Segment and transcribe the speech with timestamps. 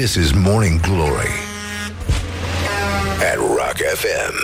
[0.00, 1.28] This is Morning Glory
[3.20, 4.34] at Rock FM.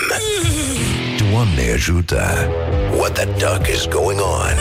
[1.30, 2.48] Doamne ajută!
[2.96, 4.56] What the duck is going on?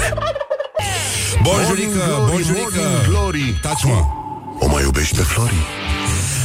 [1.43, 3.59] Bonjurică, bonjurică Glory!
[3.61, 4.05] Taci mă
[4.59, 5.84] O mai iubește Flori?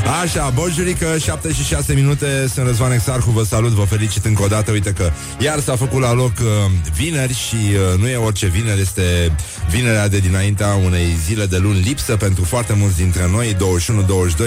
[0.06, 4.46] Așa, bonjurică, 7 și 6 minute Sunt Răzvan Exarhu, vă salut, vă felicit încă o
[4.46, 4.70] dată.
[4.70, 8.80] Uite că iar s-a făcut la loc uh, vineri Și uh, nu e orice vineri
[8.80, 9.32] Este
[9.70, 13.56] vinerea de dinaintea unei zile de luni lipsă Pentru foarte mulți dintre noi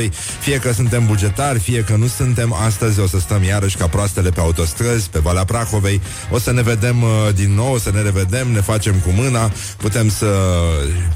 [0.08, 3.88] 21-22 Fie că suntem bugetari, fie că nu suntem Astăzi o să stăm iarăși ca
[3.88, 6.02] proastele pe autostrăzi Pe Valea Prahovei.
[6.32, 9.52] O să ne vedem uh, din nou, o să ne revedem Ne facem cu mâna.
[9.78, 10.28] Putem să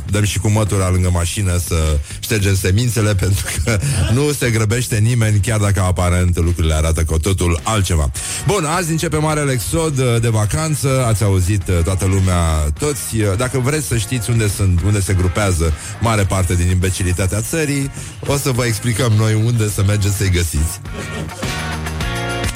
[0.05, 3.80] dăm și cu mătura lângă mașină Să ștergem semințele Pentru că
[4.13, 8.12] nu se grăbește nimeni, chiar dacă aparent lucrurile arată cu totul altceva.
[8.48, 12.40] Bun, azi începe marele exod uh, de vacanță, ați auzit uh, toată lumea,
[12.80, 13.16] toți.
[13.16, 17.91] Uh, Dacă vreți să știți unde sunt, unde se grupează mare parte din imbecilitatea țării,
[18.27, 20.80] o să vă explicăm noi unde să mergeți să-i găsiți.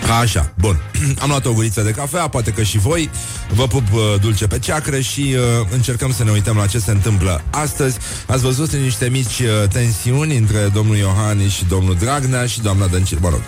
[0.09, 0.81] Așa, bun.
[1.21, 3.09] Am luat o guriță de cafea, poate că și voi.
[3.53, 6.91] Vă pup uh, dulce pe ceacră și uh, încercăm să ne uităm la ce se
[6.91, 7.97] întâmplă astăzi.
[8.27, 13.19] Ați văzut niște mici uh, tensiuni între domnul Iohannis și domnul Dragnea și doamna Dăncilă.
[13.23, 13.41] Mă rog,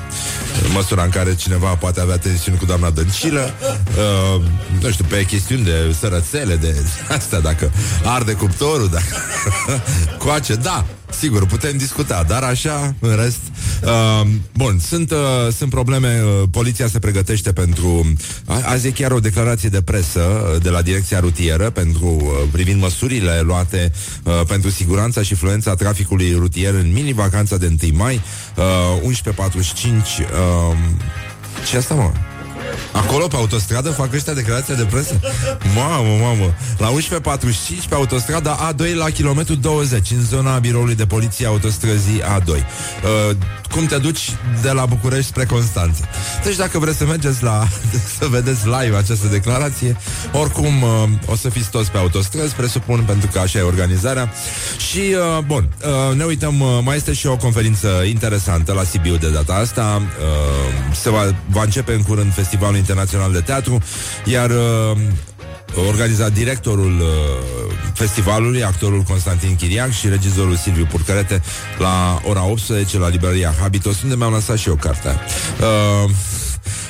[0.65, 4.41] în măsura în care cineva poate avea tensiuni cu doamna Dăncilă, uh,
[4.81, 6.85] nu știu, pe chestiuni de sărățele, de
[7.17, 7.71] astea, dacă
[8.03, 9.15] arde cuptorul, dacă...
[10.23, 10.85] Coace, da,
[11.19, 13.39] Sigur, putem discuta, dar așa, în rest...
[13.83, 15.17] Uh, bun, sunt, uh,
[15.57, 18.13] sunt probleme, uh, poliția se pregătește pentru...
[18.45, 22.27] A, azi e chiar o declarație de presă uh, de la Direcția Rutieră pentru uh,
[22.51, 23.91] privind măsurile luate
[24.23, 28.21] uh, pentru siguranța și fluența traficului rutier în mini-vacanța de 1 mai,
[29.03, 29.15] uh, 11.45...
[29.85, 30.77] Uh,
[31.69, 32.11] ce asta, mă?
[32.91, 35.19] Acolo, pe autostradă, fac ăștia declarația de presă?
[35.75, 36.53] Mamă, mamă.
[36.77, 42.49] La 11.45 pe autostrada A2 la kilometru 20 În zona biroului de poliție autostrăzii A2
[42.49, 43.35] uh,
[43.71, 46.07] Cum te duci de la București spre Constanța?
[46.43, 47.67] Deci dacă vreți să mergeți la
[48.19, 49.97] Să vedeți live această declarație
[50.31, 54.31] Oricum uh, o să fiți toți pe autostrăzi Presupun, pentru că așa e organizarea.
[54.89, 54.99] Și,
[55.37, 55.69] uh, bun,
[56.09, 60.01] uh, ne uităm uh, Mai este și o conferință interesantă La Sibiu de data asta.
[60.01, 63.81] Uh, Se va, va începe în curând Festivalul Internațional de Teatru
[64.25, 64.97] Iar uh,
[65.87, 67.07] organizat directorul uh,
[67.93, 71.41] festivalului, actorul Constantin Chiriac și regizorul Silviu Purcărete
[71.77, 75.19] la ora 18 la librăria Habitos, unde mi-am lăsat și eu cartea.
[75.59, 76.09] Uh,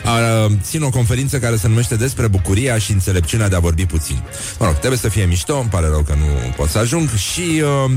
[0.05, 4.23] a, țin o conferință care se numește despre bucuria și înțelepciunea de a vorbi puțin.
[4.59, 7.61] Mă rog, trebuie să fie mișto, îmi pare rău că nu pot să ajung și
[7.85, 7.91] uh,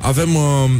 [0.00, 0.70] avem uh,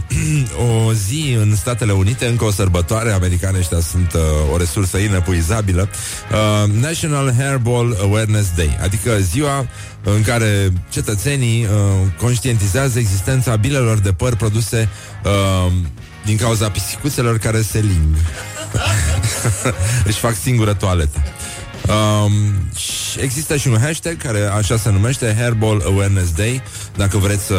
[0.86, 4.20] o zi în Statele Unite, încă o sărbătoare, americane ăștia sunt uh,
[4.52, 5.88] o resursă inepuizabilă,
[6.32, 9.66] uh, National Hairball Awareness Day, adică ziua
[10.02, 11.70] în care cetățenii uh,
[12.20, 14.88] conștientizează existența bilelor de păr produse
[15.24, 15.72] uh,
[16.24, 18.16] din cauza pisicuțelor care se ling.
[20.08, 21.22] Își fac singură toaletă.
[21.88, 22.32] Um,
[22.76, 26.62] și există și un hashtag care așa se numește Hairball Awareness Day.
[26.96, 27.54] Dacă vreți să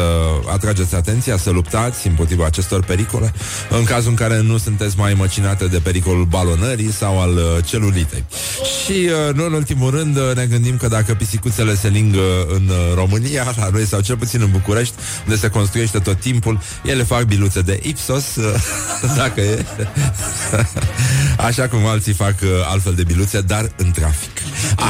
[0.52, 3.32] atrageți atenția, să luptați împotriva acestor pericole
[3.70, 8.24] În cazul în care nu sunteți mai măcinate de pericolul balonării sau al uh, celulitei.
[8.84, 12.68] Și uh, nu în ultimul rând uh, ne gândim că dacă pisicuțele se lingă în
[12.68, 17.02] uh, România, la noi sau cel puțin în București Unde se construiește tot timpul, ele
[17.02, 18.54] fac biluțe de Ipsos uh,
[19.16, 19.64] Dacă e.
[21.48, 24.19] Așa cum alții fac uh, altfel de biluțe, dar în trafic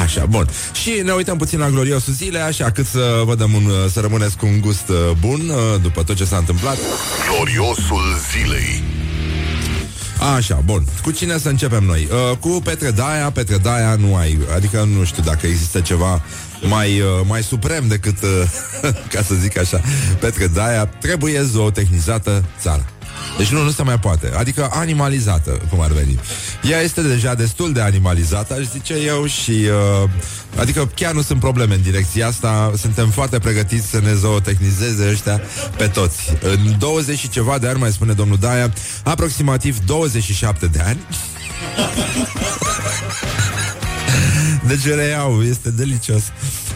[0.03, 0.47] Așa, bun.
[0.73, 4.37] Și ne uităm puțin la gloriosul zile, așa cât să vă dăm un, să rămâneți
[4.37, 6.77] cu un gust uh, bun uh, după tot ce s-a întâmplat.
[7.29, 8.83] Gloriosul zilei
[10.35, 10.83] Așa, bun.
[11.03, 12.07] Cu cine să începem noi?
[12.11, 13.31] Uh, cu Petre Daia.
[13.31, 16.21] Petre Daia nu ai, adică nu știu dacă există ceva
[16.61, 18.29] mai, uh, mai suprem decât, uh,
[19.13, 19.81] ca să zic așa,
[20.19, 22.85] Petre Daia trebuie zootechnizată țara.
[23.37, 24.31] Deci nu, nu se mai poate.
[24.37, 26.19] Adică animalizată, cum ar veni.
[26.69, 29.51] Ea este deja destul de animalizată, aș zice eu, și...
[29.51, 30.09] Uh,
[30.57, 32.71] adică chiar nu sunt probleme în direcția asta.
[32.77, 35.41] Suntem foarte pregătiți să ne zootechnizeze ăștia
[35.77, 36.17] pe toți.
[36.41, 38.73] În 20 și ceva de ani, mai spune domnul Daia,
[39.03, 40.99] aproximativ 27 de ani,
[44.67, 46.21] deci reiau, este delicios.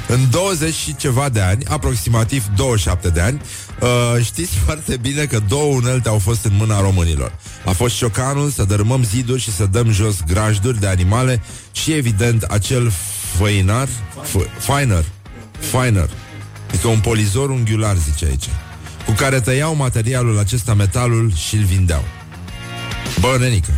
[0.08, 3.42] În 20 și ceva de ani, aproximativ 27 de ani,
[3.80, 7.34] uh, știți foarte bine că două unelte au fost în mâna românilor.
[7.66, 11.42] A fost șocanul să dărâmăm ziduri și să dăm jos grajduri de animale
[11.72, 12.92] și, evident, acel
[13.38, 15.06] făinar, f- finer,
[15.60, 16.10] finer,
[16.70, 18.50] adică un polizor unghiular, zice aici,
[19.06, 22.04] cu care tăiau materialul acesta, metalul și îl vindeau.
[23.20, 23.72] Bă, nenică,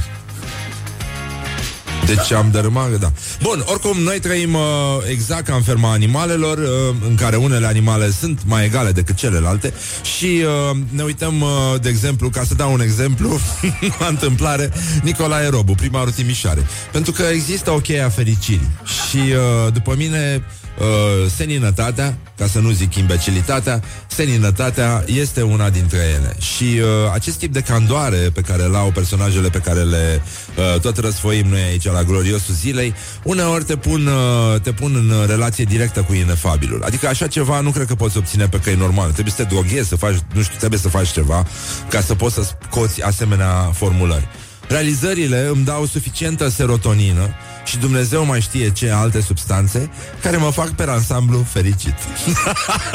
[2.08, 3.12] Deci am dărâmat, da.
[3.42, 4.62] Bun, oricum, noi trăim uh,
[5.10, 9.74] exact ca în ferma animalelor, uh, în care unele animale sunt mai egale decât celelalte
[10.18, 11.50] și uh, ne uităm, uh,
[11.82, 13.40] de exemplu, ca să dau un exemplu,
[14.00, 14.72] la întâmplare,
[15.04, 16.66] Nicolae Robu, primarul Timișoare.
[16.92, 18.70] Pentru că există o cheie a fericirii
[19.10, 20.44] și, uh, după mine,
[20.80, 26.36] uh, seninătatea, ca să nu zic imbecilitatea, seninătatea este una dintre ele.
[26.40, 30.22] Și uh, acest tip de candoare pe care le au personajele pe care le
[30.58, 32.94] uh, tot răsfoim noi aici la gloriosul zilei,
[33.24, 36.84] uneori te pun, uh, te pun în relație directă cu inefabilul.
[36.84, 39.12] Adică așa ceva nu cred că poți obține pe căi normale.
[39.12, 41.46] Trebuie să te droghezi, să faci, nu știu, trebuie să faci ceva
[41.90, 44.28] ca să poți să scoți asemenea formulări.
[44.68, 47.30] Realizările îmi dau suficientă serotonină
[47.68, 49.90] și Dumnezeu mai știe ce alte substanțe
[50.22, 51.96] care mă fac pe ansamblu fericit.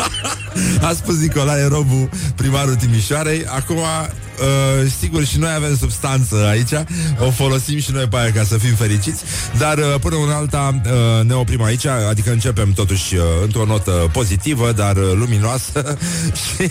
[0.89, 3.47] A spus Nicolae Robu, primarul Timișoarei.
[3.47, 3.79] Acum
[4.41, 6.73] uh, sigur și noi avem substanță aici,
[7.19, 9.23] o folosim și noi pe aia ca să fim fericiți,
[9.59, 13.91] dar uh, până în alta uh, ne oprim aici, adică începem totuși uh, într-o notă
[14.13, 15.99] pozitivă, dar uh, luminoasă
[16.43, 16.71] și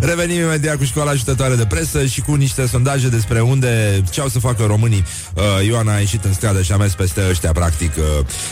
[0.00, 4.28] revenim imediat cu școala ajutătoare de presă și cu niște sondaje despre unde, ce au
[4.28, 5.04] să facă românii.
[5.34, 8.04] Uh, Ioana a ieșit în stradă și a mers peste ăștia, practic, uh,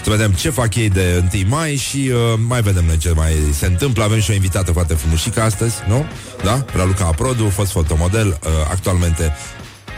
[0.04, 3.32] să vedem ce fac ei de 1 mai și uh, mai vedem noi ce mai
[3.58, 4.04] se întâmplă.
[4.04, 6.06] Avem și o invitată foarte frumușică astăzi, nu?
[6.44, 6.64] Da?
[6.74, 9.36] Raluca Aprodu, fost fotomodel, uh, actualmente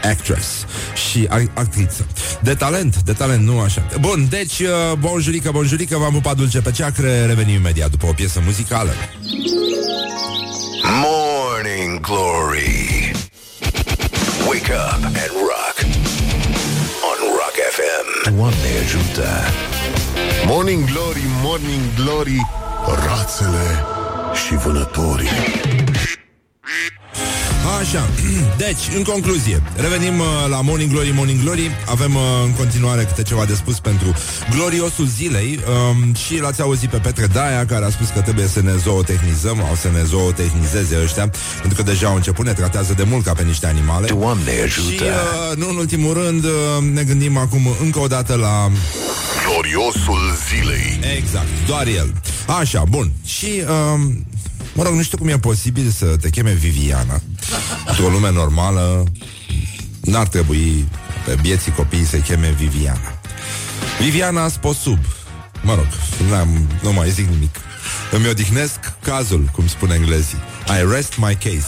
[0.03, 0.47] actress
[1.09, 2.07] și a- actriță.
[2.41, 3.85] De talent, de talent, nu așa.
[3.99, 4.67] Bun, deci, uh,
[4.99, 8.91] bonjurică, bonjurică, v-am pupat dulce pe ceacre, revenim imediat după o piesă muzicală.
[10.83, 13.11] Morning Glory.
[14.47, 15.75] Wake up and rock.
[17.09, 18.35] On Rock FM.
[18.35, 19.27] Doamne ajută.
[20.45, 22.47] Morning Glory, Morning Glory,
[23.05, 23.83] rațele
[24.47, 25.29] și vânătorii.
[27.79, 28.09] Așa,
[28.65, 31.71] deci, în concluzie, revenim uh, la Morning Glory, Morning Glory.
[31.85, 34.13] Avem uh, în continuare câte ceva de spus pentru
[34.55, 35.59] gloriosul zilei
[35.89, 39.59] um, și l-ați auzit pe Petre Daia, care a spus că trebuie să ne zootechnizăm,
[39.63, 43.33] au să ne zootechnizeze ăștia, pentru că deja au început, ne tratează de mult ca
[43.33, 44.07] pe niște animale.
[44.07, 45.03] Doamne Și, ajută.
[45.03, 46.51] uh, nu în ultimul rând, uh,
[46.93, 48.71] ne gândim acum încă o dată la
[49.45, 50.19] Gloriosul
[50.49, 50.99] zilei.
[51.17, 52.13] Exact, doar el.
[52.59, 53.11] Așa, bun.
[53.25, 53.47] Și,
[53.93, 54.25] um,
[54.73, 57.21] mă rog, nu știu cum e posibil să te cheme Viviana.
[57.87, 59.03] Într-o lume normală,
[60.01, 60.87] n-ar trebui
[61.25, 63.19] pe bieții copii să cheme Viviana.
[63.99, 64.99] Viviana Sposub.
[65.61, 65.87] Mă rog,
[66.29, 67.55] n-am, nu mai zic nimic.
[68.11, 70.37] Îmi odihnesc cazul, cum spun englezii.
[70.67, 71.67] I rest my case.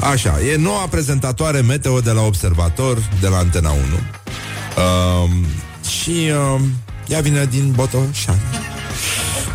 [0.00, 3.80] Așa, e noua prezentatoare meteo de la Observator, de la Antena 1.
[3.82, 5.46] Um,
[5.88, 6.62] și um,
[7.08, 8.40] ea vine din Botoșani.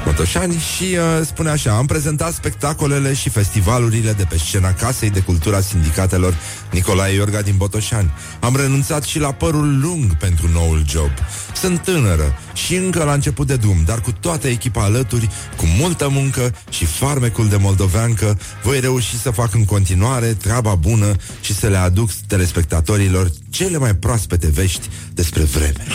[0.06, 5.20] Botoșani și uh, spune așa Am prezentat spectacolele și festivalurile de pe scena Casei de
[5.20, 6.36] Cultura Sindicatelor
[6.72, 8.12] Nicolae Iorga din Botoșani.
[8.40, 11.10] Am renunțat și la părul lung pentru noul job.
[11.56, 16.10] Sunt tânără și încă la început de drum Dar cu toată echipa alături, cu multă
[16.10, 21.68] muncă și farmecul de moldoveancă Voi reuși să fac în continuare treaba bună Și să
[21.68, 25.86] le aduc telespectatorilor cele mai proaspete vești despre vreme.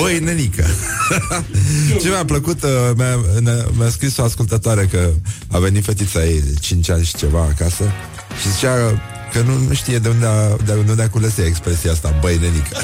[0.00, 0.66] Băi, nenică
[2.00, 5.10] Ce mi-a plăcut uh, mi-a, ne- mi-a scris o ascultătoare Că
[5.50, 7.84] a venit fetița ei de 5 ani și ceva acasă
[8.40, 8.74] Și zicea
[9.32, 12.38] că nu, nu știe de unde a, de unde a cules ea expresia asta Băi,
[12.38, 12.76] nenică.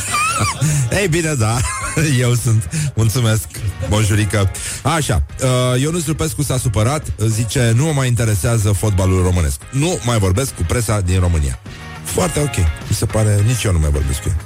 [1.00, 1.56] Ei bine, da,
[2.20, 3.42] eu sunt Mulțumesc,
[3.88, 4.50] bonjurică.
[4.82, 9.56] Așa, uh, Ionuț Lupescu s-a supărat Zice, nu mă mai interesează fotbalul românesc.
[9.70, 11.58] Nu mai vorbesc cu presa din România.
[12.04, 12.56] Foarte ok,
[12.88, 14.36] mi se pare Nici eu nu mai vorbesc cu el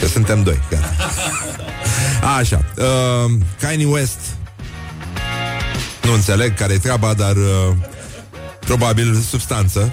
[0.00, 0.94] Că suntem doi, gata
[2.38, 4.20] Așa, uh, Kanye West.
[6.02, 7.76] Nu înțeleg care e treaba, dar uh,
[8.70, 9.92] Probabil substanță.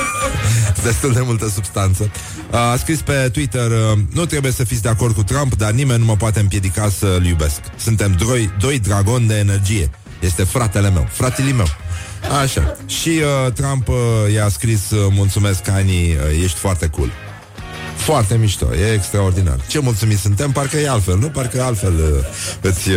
[0.84, 2.10] Destul de multă substanță.
[2.50, 5.98] A scris pe Twitter uh, Nu trebuie să fiți de acord cu Trump Dar nimeni
[5.98, 7.60] nu mă poate împiedica să-l iubesc.
[7.76, 9.90] Suntem doi, doi dragoni de energie.
[10.20, 11.66] Este fratele meu, fratele meu.
[12.42, 12.76] Așa.
[12.86, 13.94] Și uh, Trump uh,
[14.34, 17.12] i-a scris uh, Mulțumesc, Kanye, uh, ești foarte cool
[18.08, 19.60] foarte mișto, e extraordinar.
[19.66, 21.26] Ce mulțumit suntem, parcă e altfel, nu?
[21.26, 22.96] Parcă altfel uh, îți, uh,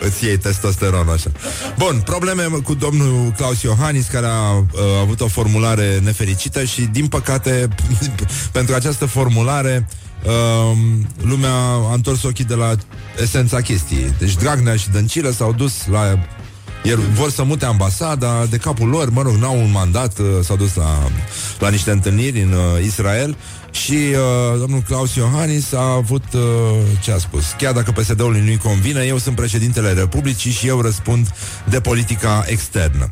[0.00, 1.30] îți iei testosteron așa.
[1.78, 4.64] Bun, probleme cu domnul Claus Iohannis, care a uh,
[5.00, 7.68] avut o formulare nefericită și, din păcate,
[8.52, 9.88] pentru această formulare,
[10.24, 10.76] uh,
[11.22, 11.54] lumea
[11.90, 12.74] a întors ochii de la
[13.22, 14.14] esența chestiei.
[14.18, 16.18] Deci Dragnea și Dăncilă s-au dus la
[16.82, 20.56] iar vor să mute ambasada de capul lor, mă rog, n-au un mandat, uh, s-au
[20.56, 21.10] dus la,
[21.58, 23.36] la niște întâlniri în uh, Israel
[23.84, 26.40] și uh, domnul Claus Iohannis a avut, uh,
[27.00, 31.34] ce a spus, chiar dacă PSD-ului nu-i convine, eu sunt președintele Republicii și eu răspund
[31.68, 33.10] de politica externă.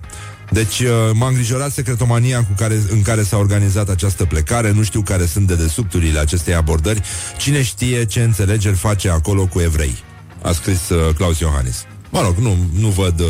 [0.51, 4.73] Deci uh, m-a îngrijorat secretomania cu care, în care s-a organizat această plecare.
[4.73, 7.03] Nu știu care sunt dedesubturile acestei abordări.
[7.39, 9.97] Cine știe ce înțelegeri face acolo cu evrei?
[10.43, 11.85] A scris uh, Claus Iohannis.
[12.11, 13.21] Mă rog, nu, nu văd...
[13.21, 13.27] Uh,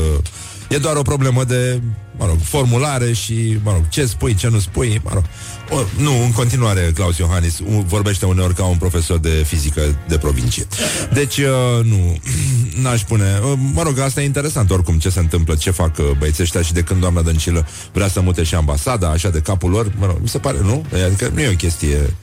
[0.68, 1.80] e doar o problemă de,
[2.16, 5.24] mă rog, formulare și, mă rog, ce spui, ce nu spui, mă rog.
[5.70, 10.66] O, nu, în continuare, Claus Iohannis vorbește uneori ca un profesor de fizică de provincie.
[11.12, 12.16] Deci, uh, nu,
[12.82, 13.40] n-aș pune...
[13.44, 16.62] Uh, mă rog, asta e interesant oricum ce se întâmplă, ce fac uh, băieții ăștia
[16.62, 20.06] și de când doamna Dăncilă vrea să mute și ambasada, așa de capul lor, mă
[20.06, 20.84] rog, mi se pare, nu?
[21.06, 22.14] Adică nu e o chestie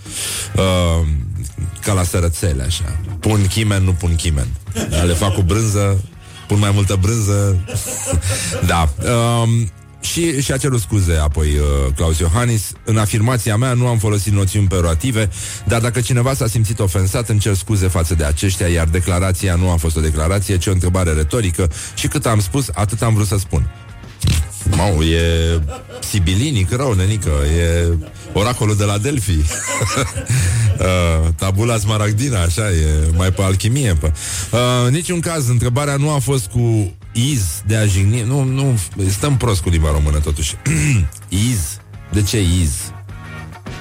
[0.56, 1.08] uh,
[1.82, 3.00] ca la sărățele, așa.
[3.20, 4.48] Pun chimen, nu pun chimen.
[5.06, 6.02] Le fac cu brânză,
[6.52, 7.58] pun mai multă brânză.
[8.72, 8.94] da.
[9.12, 12.72] Um, și și-a cerut scuze apoi uh, Claus Iohannis.
[12.86, 15.30] În afirmația mea nu am folosit noțiuni perorative,
[15.66, 19.70] dar dacă cineva s-a simțit ofensat, îmi cer scuze față de aceștia, iar declarația nu
[19.70, 23.28] a fost o declarație, ci o întrebare retorică și cât am spus, atât am vrut
[23.28, 23.70] să spun.
[24.70, 25.60] Mau, e
[26.00, 27.98] sibilinic rău, nenică, e
[28.34, 29.32] oracolul de la Delphi.
[29.40, 33.94] uh, tabula smaragdina, așa, e mai pe alchimie.
[33.94, 34.12] Pe.
[34.52, 38.22] Uh, niciun caz, întrebarea nu a fost cu iz de a jigni.
[38.22, 40.56] Nu, nu, stăm prost cu limba română totuși.
[41.50, 41.80] iz?
[42.12, 42.72] De ce iz?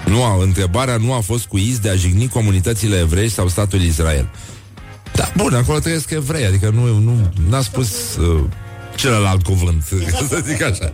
[0.07, 3.81] Nu, a, întrebarea nu a fost cu iz de a jigni comunitățile evrei sau statul
[3.81, 4.29] Israel.
[5.13, 8.41] Da, bun, acolo trăiesc evrei, adică nu, nu n-a spus uh,
[9.01, 9.85] celălalt cuvânt,
[10.31, 10.93] să zic așa.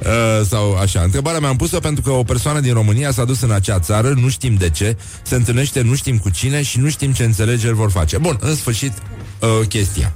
[0.00, 1.00] Uh, sau așa.
[1.00, 4.28] Întrebarea mi-am pus-o pentru că o persoană din România s-a dus în acea țară, nu
[4.28, 7.90] știm de ce, se întâlnește nu știm cu cine și nu știm ce înțelegeri vor
[7.90, 8.18] face.
[8.18, 8.92] Bun, în sfârșit,
[9.40, 10.12] uh, chestia.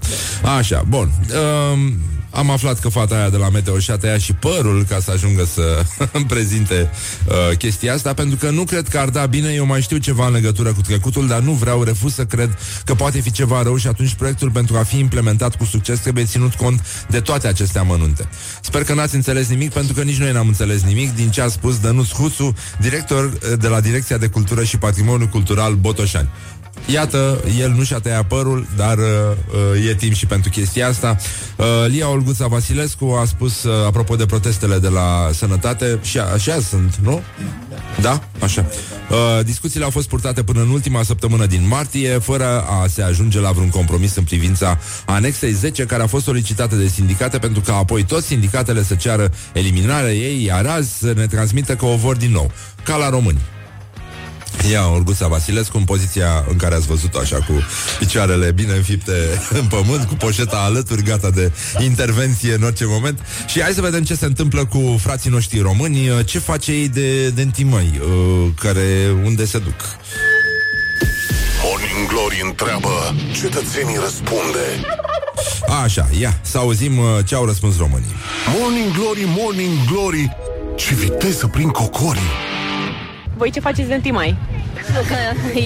[0.56, 1.10] Așa, bun.
[1.28, 1.92] Uh,
[2.30, 5.44] am aflat că fata aia de la Meteo și-a tăiat și părul ca să ajungă
[5.44, 5.82] să
[6.12, 6.90] îmi prezinte
[7.26, 10.26] uh, chestia asta, pentru că nu cred că ar da bine, eu mai știu ceva
[10.26, 13.76] în legătură cu trecutul, dar nu vreau, refuz să cred că poate fi ceva rău
[13.76, 17.78] și atunci proiectul pentru a fi implementat cu succes trebuie ținut cont de toate aceste
[17.78, 18.28] amănunte.
[18.60, 21.48] Sper că n-ați înțeles nimic, pentru că nici noi n-am înțeles nimic din ce a
[21.48, 26.28] spus Dănuț Husu, director uh, de la Direcția de Cultură și Patrimoniu Cultural Botoșani.
[26.86, 29.04] Iată, el nu și-a tăiat părul, dar uh,
[29.74, 31.16] uh, e timp și pentru chestia asta.
[31.56, 36.60] Uh, Lia Olguța Vasilescu a spus, uh, apropo de protestele de la sănătate, și așa
[36.68, 37.22] sunt, nu?
[38.00, 38.22] Da?
[38.42, 38.66] Așa.
[39.10, 43.40] Uh, discuțiile au fost purtate până în ultima săptămână din martie, fără a se ajunge
[43.40, 47.74] la vreun compromis în privința anexei 10, care a fost solicitată de sindicate pentru ca
[47.74, 52.16] apoi toți sindicatele să ceară eliminarea ei, iar azi să ne transmită că o vor
[52.16, 52.50] din nou,
[52.82, 53.40] ca la români.
[54.70, 57.52] Ia Orguța Vasilescu în poziția în care ați văzut așa cu
[57.98, 59.12] picioarele bine înfipte
[59.60, 63.18] în pământ, cu poșeta alături, gata de intervenție în orice moment.
[63.46, 67.28] Și hai să vedem ce se întâmplă cu frații noștri români, ce face ei de,
[67.28, 69.80] de întimăi, uh, care unde se duc.
[71.64, 74.66] Morning Glory întreabă, cetățenii răspunde.
[75.82, 78.14] Așa, ia, să auzim uh, ce au răspuns românii.
[78.58, 80.36] Morning Glory, Morning Glory,
[80.76, 82.57] ce viteză prin cocorii.
[83.38, 84.36] Voi ce faceți de 1 mai?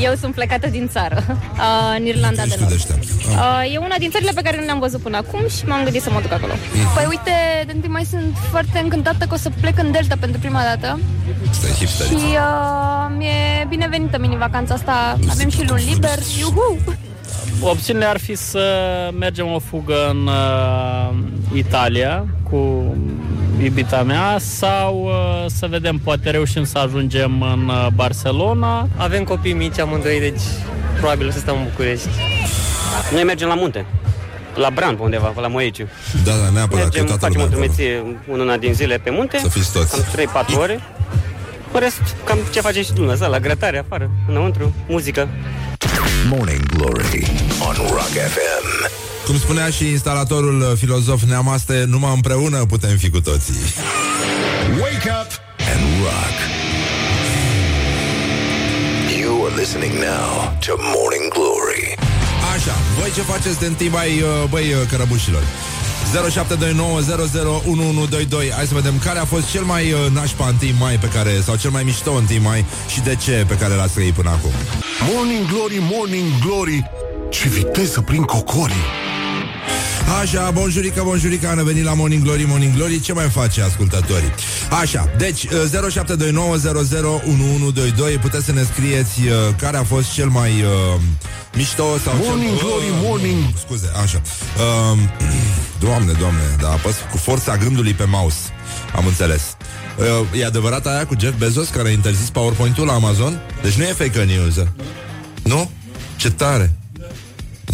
[0.02, 2.72] Eu sunt plecată din țară, uh, în Irlanda de Nord.
[2.72, 6.02] Uh, e una din țările pe care nu le-am văzut până acum și m-am gândit
[6.02, 6.52] să mă duc acolo.
[6.52, 6.80] Mm.
[6.94, 7.32] Păi uite,
[7.66, 11.00] de 1 mai sunt foarte încântată că o să plec în Delta pentru prima dată.
[12.06, 15.18] Și uh, mi-e binevenită mini-vacanța asta.
[15.30, 16.18] Avem și luni liber.
[16.38, 16.78] Iuhu!
[17.60, 18.64] Opțiunile ar fi să
[19.18, 21.14] mergem o fugă în uh,
[21.54, 22.84] Italia cu
[23.64, 28.88] iubita mea sau uh, să vedem, poate reușim să ajungem în uh, Barcelona.
[28.96, 30.40] Avem copii mici amândoi, deci
[30.98, 32.08] probabil o să stăm în București.
[33.12, 33.86] Noi mergem la munte.
[34.54, 35.88] La Bran, pe undeva, la Moeciu.
[36.24, 36.82] Da, da, neapărat.
[36.82, 39.38] Mergem, facem o drumeție una din zile pe munte.
[39.38, 40.16] Să fiți toți.
[40.24, 40.80] Cam 3-4 ore.
[41.72, 45.28] În rest, cam ce faceți și dumneavoastră, la grătare, afară, înăuntru, muzică.
[46.28, 47.26] Morning Glory
[47.68, 49.01] on Rock FM.
[49.32, 53.54] Cum spunea și instalatorul uh, filozof Neamaste, numai împreună putem fi cu toții.
[54.80, 55.30] Wake up
[55.72, 56.36] and rock.
[59.20, 60.30] You are listening now
[60.66, 61.84] to Morning Glory.
[62.54, 65.42] Așa, voi ce faceți de întâi mai, uh, băi, uh, cărăbușilor?
[66.12, 66.16] 0729001122
[68.56, 71.56] Hai să vedem care a fost cel mai uh, nașpa întâi mai pe care Sau
[71.56, 74.50] cel mai mișto întâi mai Și de ce pe care l-ați trăit până acum
[75.12, 76.90] Morning Glory, Morning Glory
[77.30, 79.01] Ce viteză prin cocorii
[80.20, 83.00] Așa, bonjurică, bonjurică, am venit la Morning Glory, Morning Glory.
[83.00, 84.32] Ce mai face ascultătorii?
[84.80, 85.50] Așa, deci 0729001122
[87.98, 91.00] uh, Puteți să ne scrieți uh, care a fost cel mai uh,
[91.54, 92.66] mișto sau Morning cel...
[92.66, 94.20] Glory, uh, Morning Scuze, așa.
[94.92, 94.98] Uh,
[95.84, 98.38] Doamne, doamne, da, apăs cu forța gândului pe mouse.
[98.94, 99.56] Am înțeles.
[99.98, 103.40] Uh, E adevărat aia cu Jeff Bezos care a interzis PowerPoint-ul la Amazon?
[103.62, 104.54] Deci nu e fake news.
[105.42, 105.70] Nu?
[106.16, 106.76] Ce tare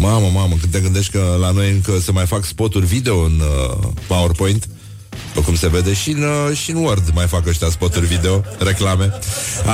[0.00, 3.40] Mamă, mamă, când te gândești că la noi încă se mai fac spoturi video în
[3.40, 4.68] uh, PowerPoint
[5.44, 9.18] cum se vede și în, uh, și în Word mai fac ăștia spoturi video, reclame.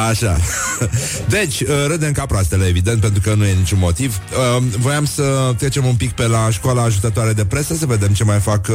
[0.08, 0.36] Așa.
[1.36, 4.18] Deci, uh, râdem ca proastele, evident, pentru că nu e niciun motiv.
[4.56, 8.24] Uh, voiam să trecem un pic pe la școala ajutătoare de presă, să vedem ce
[8.24, 8.70] mai fac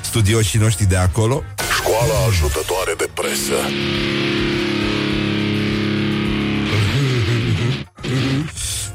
[0.00, 1.42] studioșii noștri de acolo.
[1.76, 3.54] Școala ajutătoare de presă.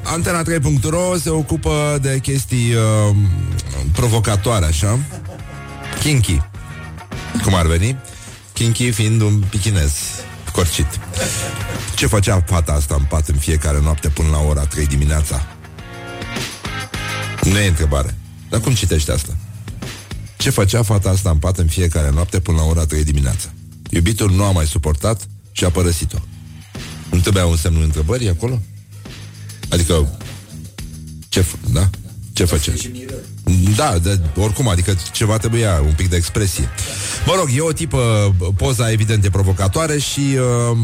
[0.05, 3.15] Antena 3.ro se ocupă de chestii uh,
[3.91, 4.99] provocatoare, așa.
[5.99, 6.41] Kinky
[7.43, 7.97] cum ar veni,
[8.53, 9.93] Kinky fiind un pichinez
[10.51, 10.87] corcit.
[11.95, 15.47] Ce făcea fata asta în pat în fiecare noapte până la ora 3 dimineața?
[17.43, 18.15] Nu e întrebare.
[18.49, 19.35] Dar cum citește asta?
[20.37, 23.49] Ce făcea fata asta în pat în fiecare noapte până la ora 3 dimineața?
[23.89, 26.17] Iubitul nu a mai suportat și a părăsit-o.
[27.11, 28.61] Nu trebuia un semnul întrebării acolo?
[29.69, 30.17] Adică,
[31.29, 31.89] ce, f- da?
[32.33, 32.73] Ce face?
[33.75, 36.69] Da, de, oricum, adică ceva trebuia, un pic de expresie.
[37.25, 40.19] Mă rog, e o tipă, poza evident e provocatoare și...
[40.71, 40.77] Uh,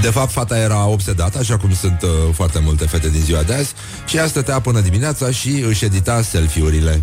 [0.00, 3.54] de fapt, fata era obsedată, așa cum sunt uh, foarte multe fete din ziua de
[3.54, 3.72] azi,
[4.06, 7.02] și ea stătea până dimineața și își edita selfie-urile.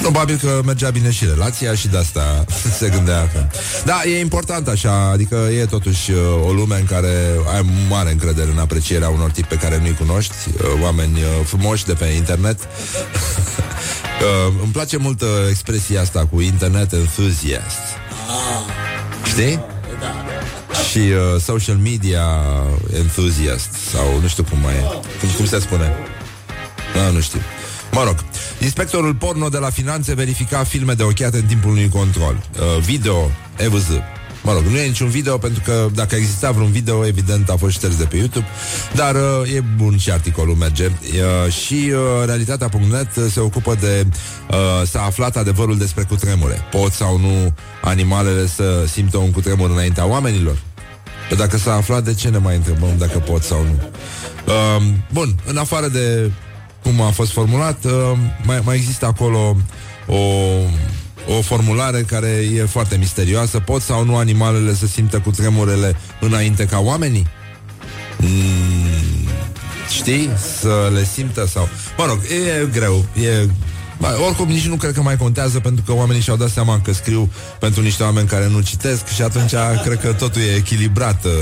[0.00, 2.44] Probabil că mergea bine și relația și de asta
[2.78, 3.46] se gândea că...
[3.84, 7.14] Da, e important așa, adică e totuși uh, o lume în care
[7.54, 11.84] ai mare încredere în aprecierea unor tipi pe care nu-i cunoști, uh, oameni uh, frumoși
[11.84, 12.58] de pe internet.
[14.20, 17.80] uh, îmi place mult uh, expresia asta cu internet enthusiast.
[19.24, 19.60] Știi?
[20.90, 22.24] Și uh, social media
[22.96, 24.80] enthusiast Sau nu știu cum mai e
[25.20, 25.92] Cum, cum se spune?
[26.94, 27.40] Da, nu știu
[27.92, 28.24] Mă rog,
[28.60, 32.42] inspectorul porno de la finanțe verifica filme de ochiate în timpul unui control.
[32.58, 33.88] Uh, video, EVZ.
[34.42, 37.72] Mă rog, nu e niciun video pentru că dacă exista vreun video, evident a fost
[37.72, 38.46] șters de pe YouTube,
[38.94, 40.86] dar uh, e bun și articolul merge.
[40.86, 44.06] Uh, și uh, realitatea.net se ocupă de
[44.50, 46.68] uh, s-a aflat adevărul despre cutremure.
[46.70, 50.58] Pot sau nu animalele să simtă un cutremur înaintea oamenilor?
[51.28, 53.90] Că dacă s-a aflat, de ce ne mai întrebăm dacă pot sau nu?
[54.46, 54.82] Uh,
[55.12, 56.30] bun, în afară de
[56.82, 57.92] cum a fost formulat, uh,
[58.42, 59.56] mai, mai există acolo
[60.06, 60.16] o,
[61.28, 63.58] o formulare care e foarte misterioasă.
[63.60, 67.26] Pot sau nu animalele să simtă cu tremurele înainte ca oamenii?
[68.16, 69.28] Mm,
[69.88, 70.30] știi?
[70.60, 71.68] Să le simtă sau...
[71.96, 73.69] Mă rog, e greu, e Ba,
[74.26, 77.30] oricum nici nu cred că mai contează pentru că oamenii și-au dat seama că scriu
[77.58, 81.32] pentru niște oameni care nu citesc și atunci cred că totul e echilibrat uh,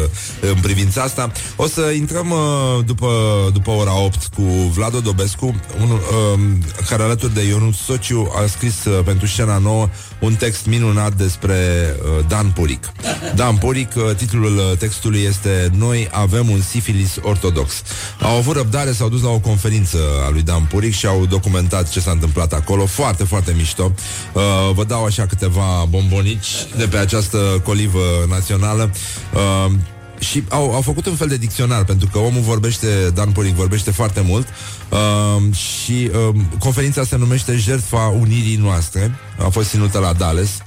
[0.40, 1.32] în privința asta.
[1.56, 3.10] O să intrăm uh, după,
[3.52, 4.42] după ora 8 cu
[4.74, 5.46] Vlado Dobescu,
[5.80, 6.40] un, uh,
[6.88, 11.54] care alături de Ionut Sociu a scris uh, pentru scena nouă un text minunat despre
[12.02, 12.92] uh, Dan Puric.
[13.34, 17.82] Dan Puric, uh, titlul uh, textului este Noi avem un sifilis ortodox.
[18.20, 21.90] Au avut răbdare, s-au dus la o conferință a lui Dan Puric și au documentat
[21.90, 22.86] ce s-a întâmplat acolo.
[22.86, 23.92] Foarte, foarte mișto.
[24.32, 24.42] Uh,
[24.74, 28.90] vă dau așa câteva bombonici de pe această colivă națională.
[29.34, 29.72] Uh,
[30.18, 33.90] și au, au făcut un fel de dicționar pentru că omul vorbește, Dan Puric vorbește
[33.90, 34.46] foarte mult
[34.88, 40.58] uh, și uh, conferința se numește Jertfa Unirii Noastre a fost ținută la Dallas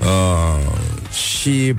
[0.00, 0.60] uh,
[1.12, 1.74] și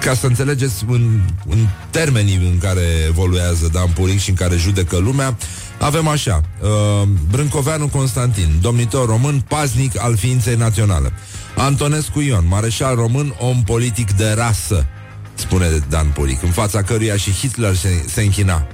[0.00, 4.96] ca să înțelegeți în, în termenii în care evoluează Dan Puric și în care judecă
[4.96, 5.36] lumea,
[5.80, 11.12] avem așa, uh, Brâncoveanu Constantin, domnitor român, paznic al ființei naționale.
[11.56, 14.86] Antonescu Ion, mareșal român, om politic de rasă
[15.34, 18.66] spune Dan Puric, în fața căruia și Hitler se, se închina.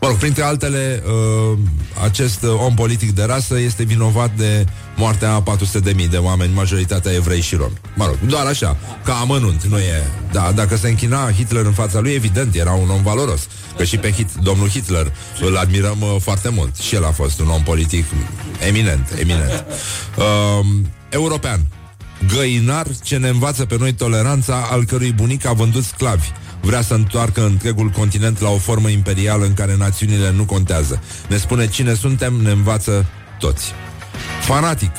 [0.00, 1.58] Mă rog, printre altele, uh,
[2.02, 4.64] acest om politic de rasă este vinovat de
[4.96, 7.80] moartea a 400.000 de oameni, majoritatea evrei și romi.
[7.94, 10.06] Mă rog, doar așa, ca amănunt, nu e...
[10.32, 13.46] Da, dacă se închina Hitler în fața lui, evident, era un om valoros.
[13.76, 16.76] Că și pe Hit, domnul Hitler îl admirăm uh, foarte mult.
[16.76, 18.04] Și el a fost un om politic
[18.66, 19.64] eminent, eminent.
[20.16, 20.66] Uh,
[21.10, 21.60] european.
[22.26, 26.30] Găinar ce ne învață pe noi toleranța al cărui bunic a vândut sclavi.
[26.60, 31.02] Vrea să întoarcă întregul continent la o formă imperială în care națiunile nu contează.
[31.28, 33.06] Ne spune cine suntem, ne învață
[33.38, 33.72] toți.
[34.40, 34.92] Fanatic,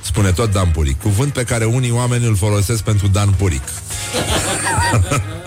[0.00, 3.62] spune tot Dan Puric, cuvânt pe care unii oameni îl folosesc pentru Dan Puric.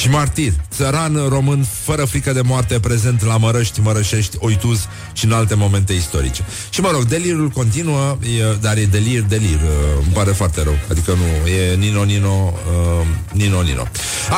[0.00, 5.32] și martir, țăran român fără frică de moarte, prezent la Mărăști, Mărășești, Oituz și în
[5.32, 6.44] alte momente istorice.
[6.70, 10.74] Și mă rog, delirul continuă, e, dar e delir, delir, uh, îmi pare foarte rău.
[10.90, 12.54] Adică nu, e Nino, Nino,
[13.00, 13.82] uh, Nino, Nino.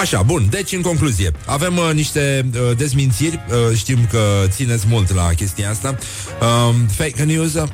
[0.00, 5.14] Așa, bun, deci în concluzie, avem uh, niște uh, dezmințiri, uh, știm că țineți mult
[5.14, 5.98] la chestia asta,
[6.40, 7.68] uh, fake news uh,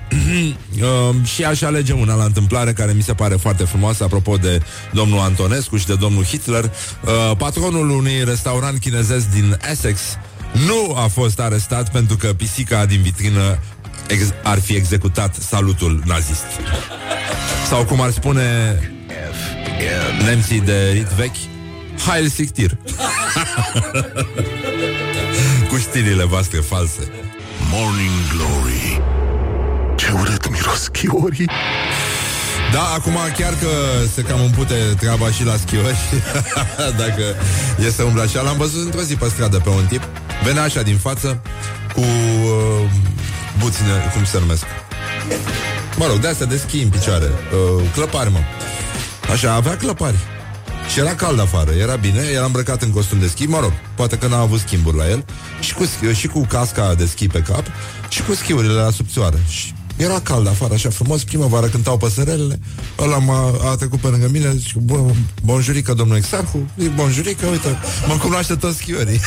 [0.80, 4.60] uh, și aș alege una la întâmplare care mi se pare foarte frumoasă, apropo de
[4.92, 10.00] domnul Antonescu și de domnul Hitler, uh, patronul patronul unui restaurant chinezesc din Essex
[10.66, 13.58] nu a fost arestat pentru că pisica din vitrină
[14.08, 16.44] ex- ar fi executat salutul nazist.
[17.68, 18.78] Sau cum ar spune
[20.24, 21.36] nemții de rit vechi,
[22.06, 22.76] Hail Sictir.
[25.68, 27.10] Cu știrile voastre false.
[27.70, 29.00] Morning Glory
[29.96, 31.50] Ce urât miros chiorii
[32.72, 33.68] Da, acum chiar că
[34.14, 35.96] se cam împute treaba și la schiori
[37.02, 37.22] Dacă
[37.86, 38.40] e să umble așa.
[38.40, 40.02] L-am văzut într-o zi pe stradă pe un tip.
[40.44, 41.40] Venea așa din față
[41.94, 42.90] Cu uh,
[43.58, 44.64] buține, cum se numesc?
[45.96, 47.24] Mă rog, de astea de schi în picioare.
[47.24, 48.38] Uh, Clăpari, mă.
[49.32, 50.16] Așa, avea clăpari.
[50.92, 54.18] Și era cald afară, era bine, era îmbrăcat în costum de schi, mă rog, poate
[54.18, 55.24] că n-a avut schimburi la el,
[55.60, 57.64] și cu, și cu casca de schi pe cap,
[58.08, 59.36] și cu schiurile la subțioară.
[59.48, 62.58] Și era cald afară, așa frumos, primăvară cântau păsărelele,
[62.98, 67.78] ăla m-a a trecut pe lângă mine, zic, bun, bonjurică, domnul Exarhu, zic, bonjurică, uite,
[68.08, 69.20] mă cunoaște toți schiorii.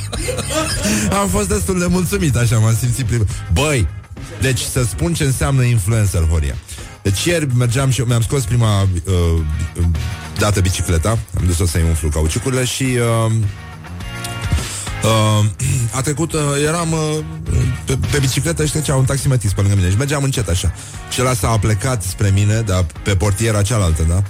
[1.20, 3.26] Am fost destul de mulțumit, așa, m-am simțit prim.
[3.52, 3.88] Băi,
[4.40, 6.54] deci să spun ce înseamnă influencer, Horia.
[7.02, 9.40] Deci ieri mergeam și mi-am scos prima uh,
[10.38, 13.32] dată bicicleta, am dus-o să-i umflu cauciucurile și uh,
[15.04, 15.44] uh,
[15.96, 17.18] a trecut, uh, eram uh,
[17.84, 20.72] pe, pe bicicletă și trecea un taximetrist pe lângă mine și mergeam încet așa.
[21.10, 24.22] Și ăla s-a plecat spre mine, dar pe portiera cealaltă, da?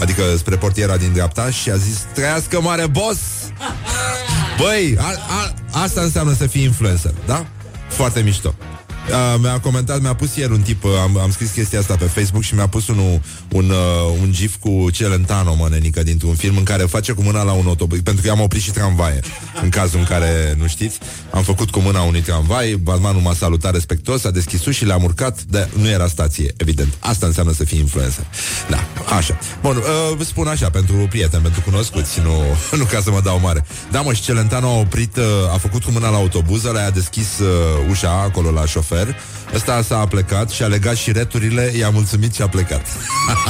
[0.00, 3.20] Adică spre portiera din dreapta și a zis, trăiască mare boss!
[4.60, 7.46] Băi, a, a, asta înseamnă să fii influencer, da?
[7.88, 8.54] Foarte mișto.
[9.10, 12.04] Uh, mi-a comentat, mi-a pus ieri un tip, uh, am, am scris chestia asta pe
[12.04, 13.20] Facebook și mi-a pus un,
[13.56, 17.42] un, uh, un gif cu Celentano, mă, nenică, dintr-un film în care face cu mâna
[17.42, 19.20] la un autobuz, pentru că am oprit și tramvaie,
[19.62, 20.98] în cazul în care nu știți.
[21.30, 25.02] Am făcut cu mâna unui tramvai, barmanul m-a salutat respectos, a deschis uși și le-am
[25.02, 26.92] urcat, dar nu era stație, evident.
[26.98, 28.24] Asta înseamnă să fii influencer.
[28.68, 29.38] Da, așa.
[29.62, 32.42] Bun, uh, spun așa, pentru prieteni, pentru cunoscuți, nu,
[32.80, 33.64] nu ca să mă dau mare.
[33.90, 36.90] Da, mă, și Celentano a oprit, uh, a făcut cu mâna la autobuz, ăla a
[36.90, 37.46] deschis uh,
[37.90, 39.16] ușa acolo la șofer șofer
[39.54, 42.86] Ăsta s-a plecat și a legat și returile I-a mulțumit și a plecat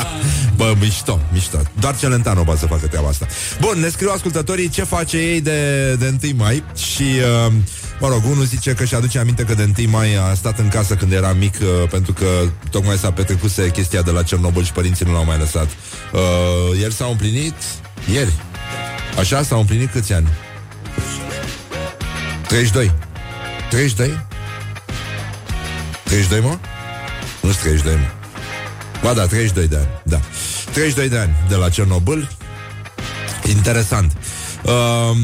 [0.57, 3.27] Bă, mișto, mișto Doar Celentano poate să facă treaba asta
[3.61, 7.03] Bun, ne scriu ascultătorii ce face ei de, de 1 mai Și...
[7.47, 7.53] Uh,
[8.01, 10.69] Mă rog, unul zice că și aduce aminte că de 1 mai a stat în
[10.69, 12.27] casă când era mic uh, Pentru că
[12.71, 15.67] tocmai s-a petrecuse chestia de la Cernobâl și părinții nu l-au mai lăsat
[16.13, 17.55] uh, Ieri s-au împlinit
[18.13, 18.33] Ieri
[19.19, 20.29] Așa s-au împlinit câți ani?
[22.49, 22.93] 32
[23.71, 24.27] 32?
[26.05, 26.59] 32, mă?
[27.41, 28.16] Nu 32, mă.
[29.03, 30.21] Ba da, 32 de ani, da.
[30.73, 32.29] 32 de ani de la Cernobâl.
[33.49, 34.13] Interesant.
[34.67, 35.17] Uh,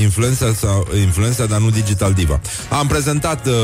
[0.00, 2.40] influența, sau, influența, dar nu Digital Diva.
[2.68, 3.54] Am prezentat uh,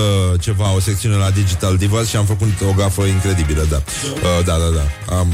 [0.40, 3.82] ceva, o secțiune la Digital Diva și am făcut o gafă incredibilă, da.
[4.14, 5.16] Uh, da, da, da.
[5.16, 5.32] Am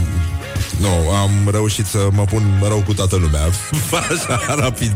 [0.80, 3.40] nu, am reușit să mă pun rău cu toată lumea.
[4.10, 4.92] Așa, rapid.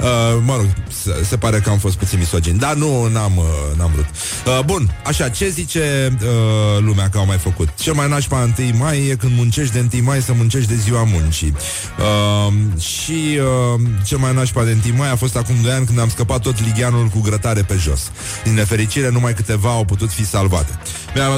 [0.00, 0.66] Uh, Mă rog,
[1.02, 4.06] se, se pare că am fost puțin misogin Dar nu, n-am, uh, n-am vrut.
[4.46, 7.68] Uh, Bun, așa, ce zice uh, lumea că au mai făcut?
[7.78, 11.02] Cel mai nașpa 1 mai e când muncești de 1 mai Să muncești de ziua
[11.02, 11.54] muncii.
[11.98, 13.38] Uh, Și
[13.74, 16.40] uh, cel mai nașpa de 1 mai A fost acum 2 ani când am scăpat
[16.40, 18.10] tot ligianul Cu grătare pe jos.
[18.44, 20.78] Din nefericire, numai câteva au putut fi salvate.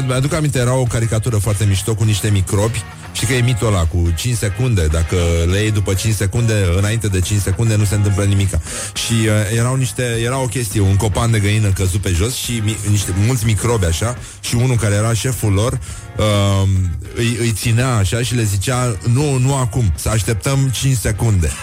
[0.06, 2.82] Mi-aduc aminte, era o caricatură foarte mișto Cu niște microbi
[3.14, 4.86] Știi că e mitul ăla cu 5 secunde?
[4.86, 5.16] Dacă
[5.50, 8.60] le iei după 5 secunde Înainte de 5 secunde nu se întâmplă nimica
[8.92, 12.60] Și uh, erau niște, era o chestie Un copan de găină căzut pe jos Și
[12.64, 15.78] mi, niște, mulți microbi așa Și unul care era șeful lor
[16.16, 16.68] uh,
[17.14, 21.50] îi, îi ținea așa și le zicea Nu, nu acum, să așteptăm 5 secunde.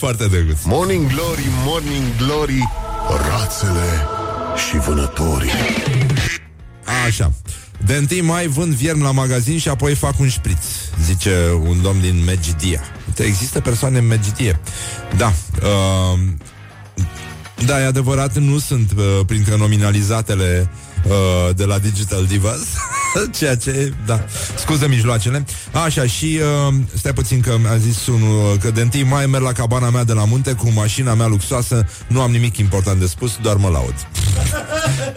[0.00, 0.62] Foarte drăguț.
[0.64, 2.68] Morning Glory, Morning Glory
[3.28, 4.06] Rațele
[4.68, 5.50] și vânătorii.
[7.06, 7.32] Așa
[7.84, 10.64] de 1 mai vând viermi la magazin și apoi fac un șpriț
[11.02, 11.30] Zice
[11.68, 12.80] un domn din Megidia.
[13.18, 14.60] Există persoane în Megidie
[15.16, 16.18] Da uh,
[17.64, 20.70] Da, e adevărat, nu sunt uh, printre nominalizatele
[21.04, 22.66] uh, de la Digital Divas
[23.38, 24.24] Ceea ce, da,
[24.56, 25.44] scuză mijloacele.
[25.84, 29.52] Așa, și uh, stai puțin că a zis unul Că de 1 mai merg la
[29.52, 31.88] cabana mea de la munte Cu mașina mea luxoasă.
[32.06, 33.94] Nu am nimic important de spus, doar mă laud.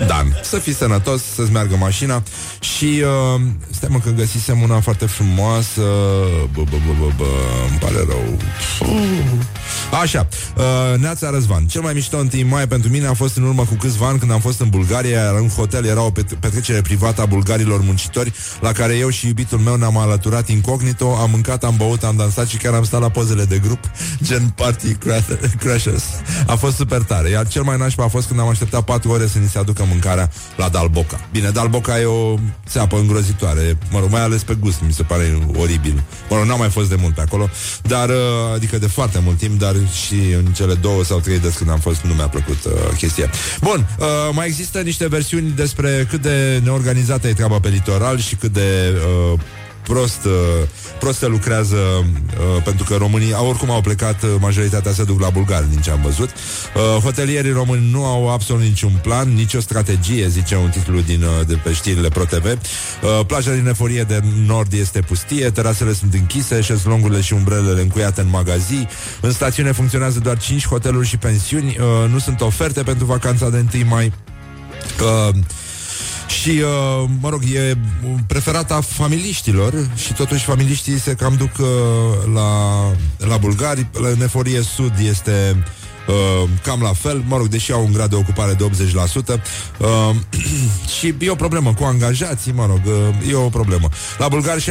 [0.08, 2.24] Da, să fii sănătos Să-ți meargă mașina.
[2.60, 5.82] Și uh, stai mă că găsisem una foarte frumoasă.
[6.54, 7.26] Bă, bă, bă, bă, bă
[7.70, 8.38] Îmi pare rău
[9.92, 13.66] Așa, uh, Neața Răzvan Cel mai mișto 1 mai pentru mine a fost în urmă
[13.66, 17.22] cu câțiva ani Când am fost în Bulgaria Iar în hotel era o petrecere privată
[17.22, 21.76] a bulgarilor muncitori La care eu și iubitul meu ne-am alăturat incognito Am mâncat, am
[21.78, 23.80] băut, am dansat și chiar am stat la pozele de grup
[24.28, 24.96] Gen party
[25.60, 26.04] crashers
[26.48, 29.28] A fost super tare Iar cel mai nașpa a fost când am așteptat 4 ore
[29.28, 31.20] să ni se aducă mâncarea la Dalboca.
[31.32, 32.36] Bine, Dalboca e o
[32.68, 36.04] țeapă îngrozitoare Mă rog, mai ales pe gust, mi se pare oribil.
[36.30, 37.50] Mă rog, n-am mai fost de mult pe acolo
[37.82, 38.16] Dar, uh,
[38.54, 41.80] adică de foarte mult timp Dar și în cele două sau trei de când am
[41.80, 43.30] fost nu mi-a plăcut uh, chestia.
[43.62, 48.36] Bun, uh, mai există niște versiuni despre cât de neorganizată e treaba pe litoral și
[48.36, 48.94] cât de
[49.34, 49.40] uh,
[49.94, 50.32] prost, uh,
[51.00, 55.22] prost se lucrează uh, pentru că românii au oricum au plecat, uh, majoritatea se duc
[55.22, 56.30] la bulgari din ce am văzut.
[56.30, 61.48] Uh, hotelierii români nu au absolut niciun plan, nicio strategie, zice un titlu din, uh,
[61.48, 62.46] de pe știrile ProTV.
[62.46, 68.22] Uh, plaja din Eforie de Nord este pustie, terasele sunt închise, șezlongurile și umbrelele încuiate
[68.22, 68.88] în magazii.
[69.22, 71.78] În stațiune funcționează doar 5 hoteluri și pensiuni.
[71.80, 74.14] Uh, nu sunt oferte pentru vacanța de 1 mai.
[75.02, 75.36] Uh,
[76.30, 77.78] și, uh, mă rog, e
[78.28, 81.68] preferata familiștilor și totuși familiștii se cam duc uh,
[82.34, 82.78] la,
[83.28, 83.88] la bulgari.
[83.94, 85.64] La Neforie Sud este
[86.10, 88.70] Uh, cam la fel, mă rog, deși au un grad de ocupare de
[89.34, 89.42] 80%.
[89.78, 90.16] Uh,
[90.98, 93.90] și e o problemă cu angajații, mă rog, uh, e o problemă.
[94.18, 94.64] La bulgari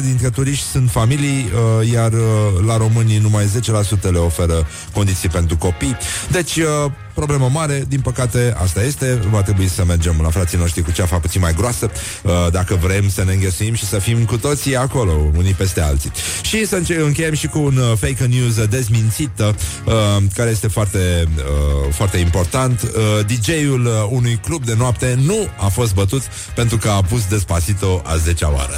[0.00, 2.20] 60% dintre turiști sunt familii, uh, iar uh,
[2.66, 5.96] la românii numai 10% le oferă condiții pentru copii.
[6.30, 10.82] Deci, uh, problemă mare, din păcate asta este, va trebui să mergem la frații noștri
[10.82, 11.90] cu ceafa puțin mai groasă,
[12.22, 16.12] uh, dacă vrem să ne înghesuim și să fim cu toții acolo, unii peste alții.
[16.42, 21.28] Și să încheiem și cu un uh, fake news dezmințit, uh, care este foarte,
[21.90, 22.92] foarte important.
[23.26, 26.22] DJ-ul unui club de noapte nu a fost bătut
[26.54, 28.74] pentru că a pus Despacito a 10-a oară.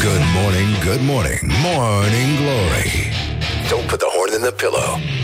[0.00, 2.90] Good morning, good morning, morning glory.
[3.70, 5.21] Don't put the horn in the pillow.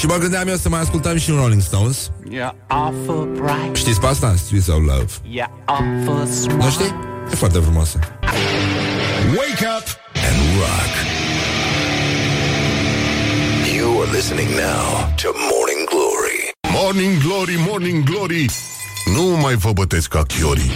[0.00, 2.10] Și mă gândeam eu să mai ascultăm și un Rolling Stones.
[3.72, 4.34] Știți pe asta?
[4.36, 5.12] Streets of Love.
[6.56, 6.94] Nu știi?
[7.32, 7.98] E foarte frumoasă.
[9.28, 9.86] Wake up
[10.28, 10.92] and rock.
[13.76, 16.38] You are listening now to Morning Glory.
[16.82, 18.46] Morning Glory, Morning Glory.
[19.14, 20.70] Nu mai vă bătesc ca chiorii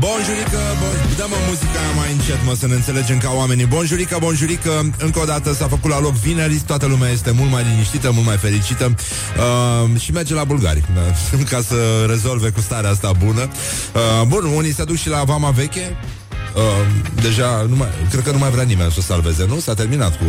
[0.00, 1.16] Bonjurică, bon...
[1.16, 3.66] dăm muzica mai încet, mă, să ne înțelegem ca oamenii.
[3.66, 7.62] Bonjurică, bonjurică, încă o dată s-a făcut la loc vineri, toată lumea este mult mai
[7.70, 10.82] liniștită, mult mai fericită uh, și merge la bulgari,
[11.34, 13.48] uh, ca să rezolve cu starea asta bună.
[13.94, 15.96] Uh, bun, unii se duc și la Vama Veche,
[16.54, 16.62] Uh,
[17.22, 19.60] deja, nu mai, cred că nu mai vrea nimeni să o salveze, nu?
[19.60, 20.24] S-a terminat cu,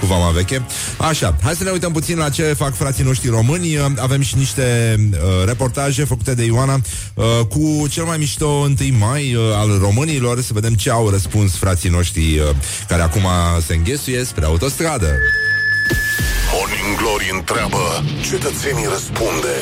[0.00, 0.66] cu vama veche.
[0.96, 3.76] Așa, hai să ne uităm puțin la ce fac frații noștri români.
[3.76, 6.80] Uh, avem și niște uh, reportaje făcute de Ioana
[7.14, 11.56] uh, cu cel mai mișto 1 mai uh, al românilor, să vedem ce au răspuns
[11.56, 12.54] frații noștri uh,
[12.88, 13.26] care acum
[13.66, 15.08] se înghesuie spre autostradă.
[16.52, 19.54] Morning Glory întreabă, cetățenii răspunde.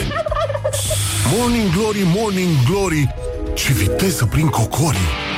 [1.37, 3.15] Morning Glory, Morning Glory,
[3.55, 5.36] ce viteză prin cocorii.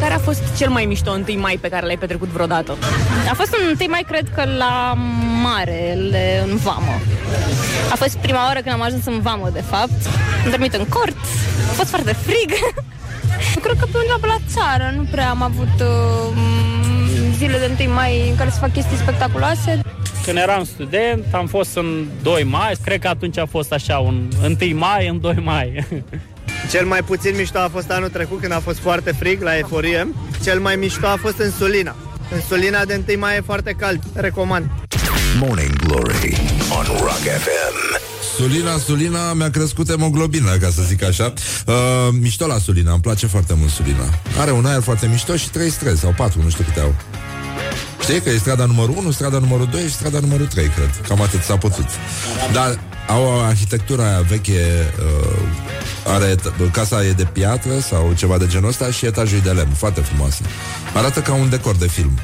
[0.00, 2.76] Care a fost cel mai mișto 1 mai pe care l-ai petrecut vreodată?
[3.30, 4.94] A fost un 1 mai, cred că la
[5.42, 5.98] mare,
[6.44, 7.00] în vamă.
[7.90, 10.00] A fost prima oară când am ajuns în vamă, de fapt.
[10.44, 11.16] Am dormit în cort,
[11.70, 12.50] a fost foarte frig.
[13.64, 16.36] cred că pe undeva pe la țară nu prea am avut uh,
[17.36, 19.80] zile de 1 mai în care să fac chestii spectaculoase.
[20.24, 24.28] Când eram student, am fost în 2 mai, cred că atunci a fost așa, un
[24.60, 25.86] 1 mai în 2 mai.
[26.70, 30.08] Cel mai puțin mișto a fost anul trecut când a fost foarte frig la eforie.
[30.42, 31.96] Cel mai mișto a fost în Sulina.
[32.34, 34.02] În Sulina de 1 mai e foarte cald.
[34.14, 34.70] Recomand.
[35.38, 36.36] Morning Glory
[36.78, 37.98] on Rock FM.
[38.36, 41.32] Sulina, Sulina mi-a crescut hemoglobina, ca să zic așa.
[41.66, 41.74] Uh,
[42.20, 44.04] mișto la Sulina, îmi place foarte mult Sulina.
[44.38, 46.94] Are un aer foarte mișto și trei străzi, sau patru, nu știu câte au.
[48.02, 51.00] Știi că e strada numărul 1, strada numărul 2 și strada numărul 3, cred.
[51.08, 51.86] Cam atât s-a putut.
[52.52, 52.78] Dar
[53.10, 56.34] au arhitectura aia veche, uh, are
[56.72, 60.00] casa e de piatră sau ceva de genul ăsta și etajul e de lemn, foarte
[60.00, 60.42] frumoasă.
[60.94, 62.18] Arată ca un decor de film,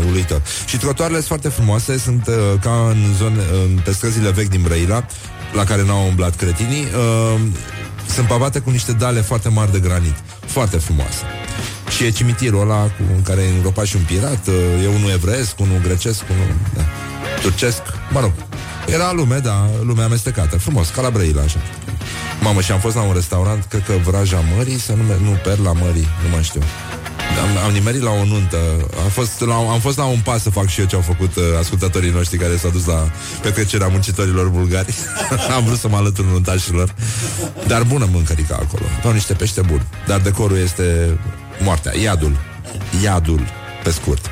[0.00, 0.42] e uluitor.
[0.66, 4.62] Și trotuarele sunt foarte frumoase, sunt uh, ca în zone, uh, pe străzile vechi din
[4.62, 5.06] Brăila,
[5.52, 6.82] la care n-au umblat cretinii.
[6.82, 7.40] Uh,
[8.14, 10.14] sunt pavate cu niște dale foarte mari de granit,
[10.46, 11.22] foarte frumoase.
[11.88, 15.10] Și e cimitirul ăla cu, în care e îngropat și un pirat, uh, e unul
[15.10, 16.82] evreiesc, unul grecesc, unul da,
[17.42, 18.32] turcesc, mă rog,
[18.92, 20.58] era lume, da, lume amestecată.
[20.58, 21.58] Frumos, ca la Brăila, așa.
[22.40, 25.72] Mamă, și am fost la un restaurant, cred că Vraja Mării, să nume, nu, Perla
[25.72, 26.60] Mării, nu mai știu.
[27.42, 28.56] Am, am nimerit la o nuntă.
[29.02, 31.36] Am fost la, am fost la un pas să fac și eu ce au făcut
[31.36, 33.10] uh, ascultătorii noștri Care s-au dus la
[33.42, 34.94] petrecerea muncitorilor bulgari.
[35.56, 36.94] Am vrut să mă alătur nuntașilor.
[37.66, 38.84] Dar bună mâncărica acolo.
[39.04, 39.82] Au niște pește buni.
[40.06, 41.18] Dar decorul este
[41.62, 42.36] moartea, iadul.
[43.02, 43.40] Iadul,
[43.88, 44.30] pe scurt.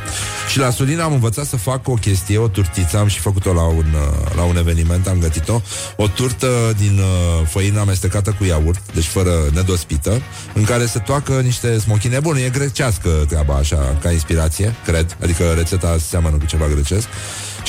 [0.50, 3.62] Și la Sulina am învățat să fac o chestie, o turtiță, am și făcut-o la
[3.62, 5.60] un, uh, la un eveniment, am gătit-o,
[5.96, 6.46] o turtă
[6.78, 10.22] din uh, făină amestecată cu iaurt, deci fără nedospită,
[10.54, 15.44] în care se toacă niște smochine bune, e grecească treaba așa, ca inspirație, cred, adică
[15.56, 17.06] rețeta seamănă cu ceva grecesc.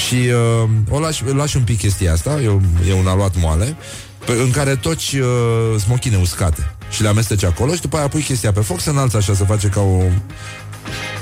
[0.08, 3.76] Și uh, o lași, lași un pic chestia asta, e, e un aluat moale,
[4.26, 6.71] pe, în care toci uh, smochine uscate.
[6.89, 9.43] Și le amesteci acolo și după aia pui chestia pe foc, se înalță așa, să
[9.43, 10.02] face ca o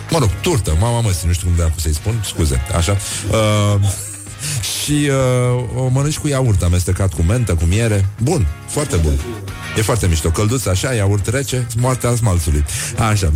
[0.09, 2.97] Mă rog, turtă, mama măsii, nu știu cum de să-i spun, scuze, așa.
[3.31, 3.81] Uh,
[4.83, 8.05] și uh, o mănânci cu iaurt amestecat cu mentă, cu miere.
[8.21, 9.19] Bun, foarte bun.
[9.77, 10.29] E foarte mișto.
[10.29, 12.65] Călduț așa, iaurt rece, moartea smalțului.
[13.09, 13.31] Așa.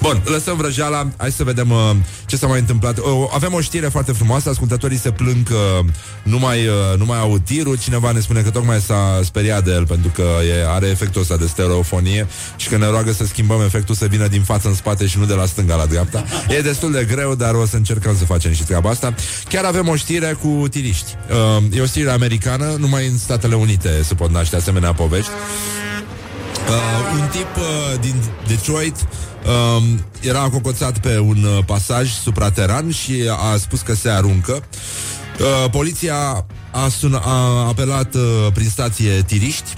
[0.00, 1.90] Bun, lăsăm vrăjeala, hai să vedem uh,
[2.26, 2.98] ce s-a mai întâmplat.
[2.98, 5.80] Uh, avem o știre foarte frumoasă, ascultătorii se plâng că
[6.22, 7.78] nu mai, uh, nu mai au tirul.
[7.78, 11.36] Cineva ne spune că tocmai s-a speriat de el pentru că e, are efectul ăsta
[11.36, 15.06] de stereofonie și că ne roagă să schimbăm efectul să vină din față în spate
[15.06, 16.24] și nu de la stânga la dreapta.
[16.48, 19.14] E destul de greu, dar o să încercăm să facem și treaba asta.
[19.48, 21.14] Chiar avem o știre cu tiriști.
[21.56, 25.30] Uh, e o știre americană, numai în Statele Unite se pot naște asemenea povești.
[26.68, 28.14] Uh, un tip uh, din
[28.46, 28.96] Detroit
[29.46, 29.82] uh,
[30.20, 33.14] era acocoțat pe un uh, pasaj suprateran și
[33.52, 34.62] a spus că se aruncă.
[35.40, 38.22] Uh, poliția a, sun- a apelat uh,
[38.54, 39.70] prin stație tiriști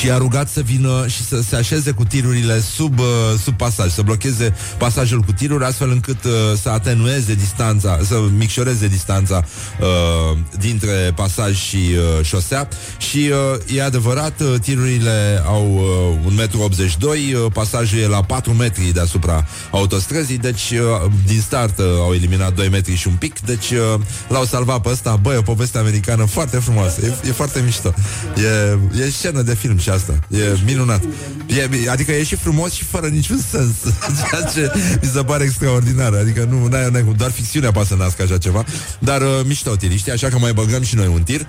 [0.00, 3.06] și a rugat să vină și să se așeze cu tirurile sub, uh,
[3.42, 8.86] sub pasaj, să blocheze pasajul cu tiruri, astfel încât uh, să atenueze distanța, să micșoreze
[8.86, 9.44] distanța
[9.80, 12.68] uh, dintre pasaj și uh, șosea.
[12.98, 13.30] Și
[13.66, 15.86] uh, e adevărat, uh, tirurile au
[16.26, 21.78] uh, 1,82 m, uh, pasajul e la 4 metri deasupra autostrăzii, deci uh, din start
[21.78, 25.16] uh, au eliminat 2 metri și un pic, deci uh, l-au salvat pe ăsta.
[25.16, 27.94] Băi, o poveste americană foarte frumoasă, e, e foarte mișto.
[28.36, 30.18] E, e scenă de film și asta.
[30.28, 31.02] E minunat.
[31.46, 33.74] E, adică e și frumos și fără niciun sens.
[34.30, 36.12] Ceea ce mi se pare extraordinar.
[36.14, 38.64] Adică nu, n-ai, n-ai, doar ficțiunea poate să nască așa ceva.
[38.98, 41.40] Dar uh, mișto tiriști, așa că mai băgăm și noi un tir.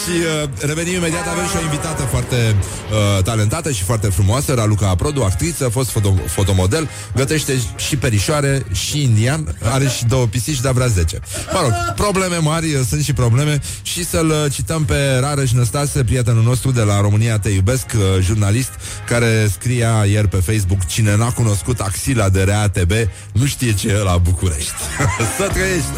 [0.00, 4.88] și uh, revenim imediat, avem și o invitată foarte uh, talentată și foarte frumoasă, Raluca
[4.88, 10.72] Aprodu, actriță, fost foto- fotomodel, gătește și perișoare și indian, are și două pisici, dar
[10.72, 11.20] vrea 10.
[11.52, 16.02] Mă rog, probleme mari, uh, sunt și probleme și să-l uh, cităm pe Rareș Năstase,
[16.30, 18.70] prietenul nostru de la România Te Iubesc, uh, jurnalist,
[19.06, 22.92] care scria ieri pe Facebook Cine n-a cunoscut axila de RATB
[23.32, 24.72] nu știe ce e la București.
[25.38, 25.90] să trăiești!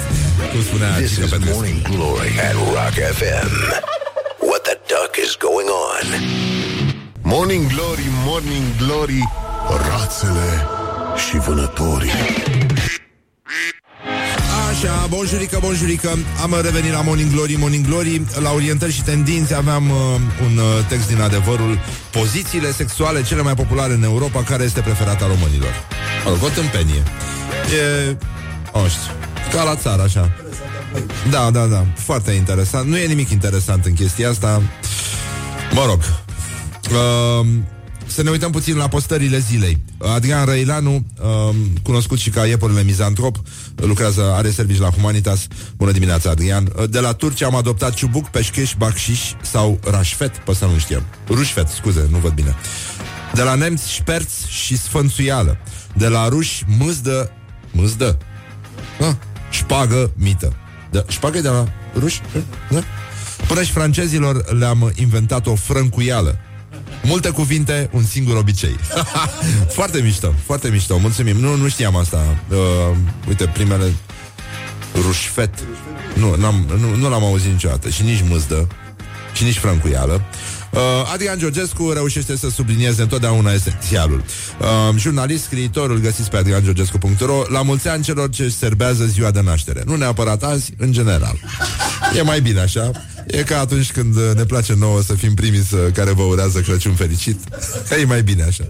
[0.53, 1.55] Cum spunea This Cică is Petrescu.
[1.55, 3.51] Morning Glory at Rock FM.
[4.49, 6.07] What the duck is going on?
[7.23, 9.23] Morning Glory, Morning Glory,
[9.89, 10.67] rațele
[11.29, 12.11] și vânătorii.
[14.83, 16.11] Așa, bonjurică, bonjurică.
[16.43, 18.23] Am revenit la Morning Glory, Morning Glory.
[18.41, 19.97] La orientări și tendințe aveam uh,
[20.45, 21.79] un uh, text din adevărul.
[22.11, 25.73] Pozițiile sexuale cele mai populare în Europa Care este preferata românilor?
[26.25, 27.03] Mă rog, o tâmpenie
[28.09, 28.17] E,
[28.73, 29.13] o știu,
[29.53, 30.33] ca la țară, așa.
[31.31, 32.89] Da, da, da, foarte interesant.
[32.89, 34.63] Nu e nimic interesant în chestia asta.
[35.73, 36.01] Mă rog.
[36.91, 37.47] Uh,
[38.07, 39.79] Să ne uităm puțin la postările zilei.
[39.99, 43.37] Adrian Răilanu, uh, cunoscut și ca iepurile mizantrop
[43.77, 45.47] Lucrează, are servici la Humanitas.
[45.77, 46.73] Bună dimineața, Adrian.
[46.77, 51.03] Uh, De la Turcia am adoptat ciubuc, peșcheș, bacșiș Sau rașfet, pe ăsta nu știam
[51.29, 52.55] Rușfet, scuze, nu văd bine.
[53.35, 55.59] De la nemți, șperț și sfânțuială.
[55.95, 57.33] De la ruși, mâzdă
[57.71, 58.19] Mâzdă?
[59.01, 59.15] Ah,
[59.51, 60.57] șpagă, mită.
[60.91, 62.21] De, Șpagă e de la ruși?
[62.71, 62.83] Da?
[63.47, 66.39] Până și francezilor le-am inventat o frâncuială
[67.03, 68.77] Multe cuvinte, un singur obicei.
[69.77, 70.99] Foarte mișto, foarte mișto.
[70.99, 72.37] Mulțumim, nu, nu știam asta.
[72.49, 72.57] Uh,
[73.29, 73.93] Uite, primele
[74.95, 75.55] Rușfet.
[76.15, 77.89] Nu, n-am, nu, nu l-am auzit niciodată.
[77.89, 78.67] Și nici mâzdă.
[79.35, 80.62] Și nici francuială Uh,
[81.13, 84.25] Adrian Georgescu reușește să sublinieze întotdeauna esențialul.
[84.61, 89.41] Uh, jurnalist, scriitor, îl găsiți pe adriangeorgescu.ro La mulți ani celor ce serbează ziua de
[89.41, 89.83] naștere.
[89.87, 91.39] Nu neapărat azi, în general.
[92.17, 92.91] E mai bine așa.
[93.27, 96.61] E ca atunci când uh, ne place nouă să fim primii să, care vă urează
[96.61, 97.39] Crăciun fericit.
[98.01, 98.65] E mai bine așa.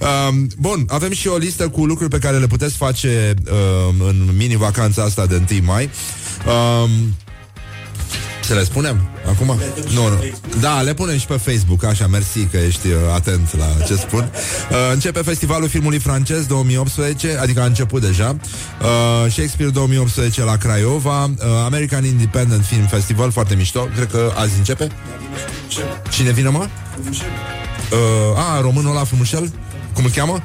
[0.00, 4.28] Uh, bun, avem și o listă cu lucruri pe care le puteți face uh, în
[4.36, 5.90] mini-vacanța asta de 1 mai.
[6.46, 6.90] Uh,
[8.48, 9.60] să le spunem acum?
[9.94, 10.24] Nu, nu.
[10.60, 14.30] Da, le punem și pe Facebook, așa, mersi că ești uh, atent la ce spun.
[14.70, 18.36] Uh, începe festivalul filmului francez 2018, adică a început deja.
[18.80, 21.30] Uh, Shakespeare 2018 la Craiova, uh,
[21.64, 23.88] American Independent Film Festival, foarte mișto.
[23.94, 24.88] Cred că azi începe.
[26.10, 26.66] Cine vine, mă?
[27.92, 29.52] Uh, a, românul ăla frumușel?
[29.94, 30.42] Cum îl cheamă?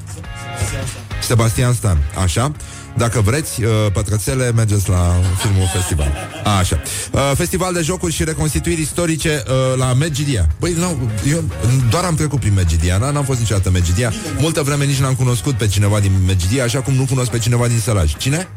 [1.22, 2.52] Sebastian Stan, așa.
[2.98, 6.12] Dacă vreți, uh, pătrățele, mergeți la filmul festival.
[6.44, 6.82] A, așa.
[7.12, 10.48] Uh, festival de jocuri și reconstituiri istorice uh, la Megidia.
[10.60, 11.44] Băi, nu, eu
[11.90, 14.14] doar am trecut prin Megidia, n- n-am fost niciodată în Megidia.
[14.38, 17.68] Multă vreme nici n-am cunoscut pe cineva din Megidia, așa cum nu cunosc pe cineva
[17.68, 18.16] din Sălaj.
[18.18, 18.48] Cine?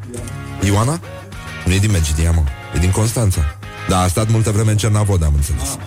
[0.64, 1.00] Ioana?
[1.64, 2.42] Nu e din Megidia, mă.
[2.74, 3.40] E din Constanța.
[3.88, 5.78] Da, a stat multă vreme în Cernavod, am înțeles.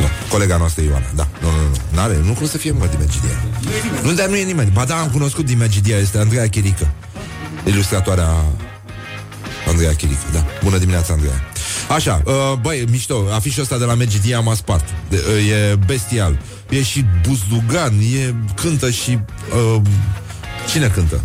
[0.00, 1.28] Nu, colega noastră Ioana, da.
[1.40, 1.76] Nu, nu, nu.
[1.90, 3.42] N-are, nu cum să fie, mă, din Megidia.
[4.02, 4.70] Nu, dar nu e nimeni.
[4.70, 6.88] Ba da, am cunoscut din Megidia, este Andreea Chirică.
[7.64, 8.44] Ilustratoarea
[9.68, 10.44] Andreea Chirică, da.
[10.62, 11.42] Bună dimineața, Andreea.
[11.88, 14.84] Așa, uh, băi, mișto, afișul ăsta de la Megidia m-a spart.
[15.08, 16.38] De, uh, e bestial.
[16.68, 19.18] E și buzdugan, e cântă și...
[19.74, 19.80] Uh,
[20.70, 21.20] cine cântă?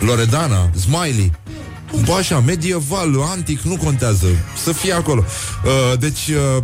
[0.00, 1.32] Loredana, Smiley.
[2.04, 4.26] Bă, așa, medieval, antic, nu contează.
[4.64, 5.24] Să fie acolo.
[5.64, 6.62] Uh, Deci, uh,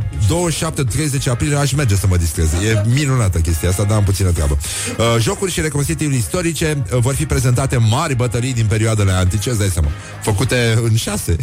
[1.24, 2.52] 27-30 aprilie aș merge să mă distrez.
[2.52, 4.58] E minunată chestia asta, dar am puțină treabă.
[4.98, 9.58] Uh, Jocuri și reconstituiri istorice uh, Vor fi prezentate mari bătălii din perioadele antice Îți
[9.58, 9.88] dai seama.
[10.22, 11.36] Făcute în șase.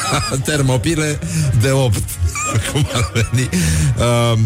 [0.44, 1.18] Termopile
[1.60, 2.02] de 8
[2.72, 3.48] Cum ar veni.
[3.98, 4.38] Uh,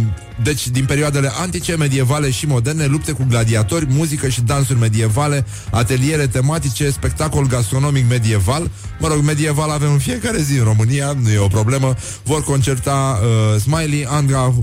[0.42, 6.26] deci, din perioadele antice, medievale și moderne, lupte cu gladiatori, muzică și dansuri medievale, ateliere
[6.26, 8.70] tematice, spectacol gastronomic medieval.
[8.98, 11.94] Mă rog, medieval avem în fiecare zi în România, nu e o problemă.
[12.22, 14.54] Vor concerta uh, Smiley, Andra, uh,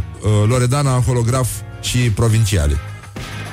[0.48, 1.50] Loredana, Holograf
[1.82, 2.78] și Provinciali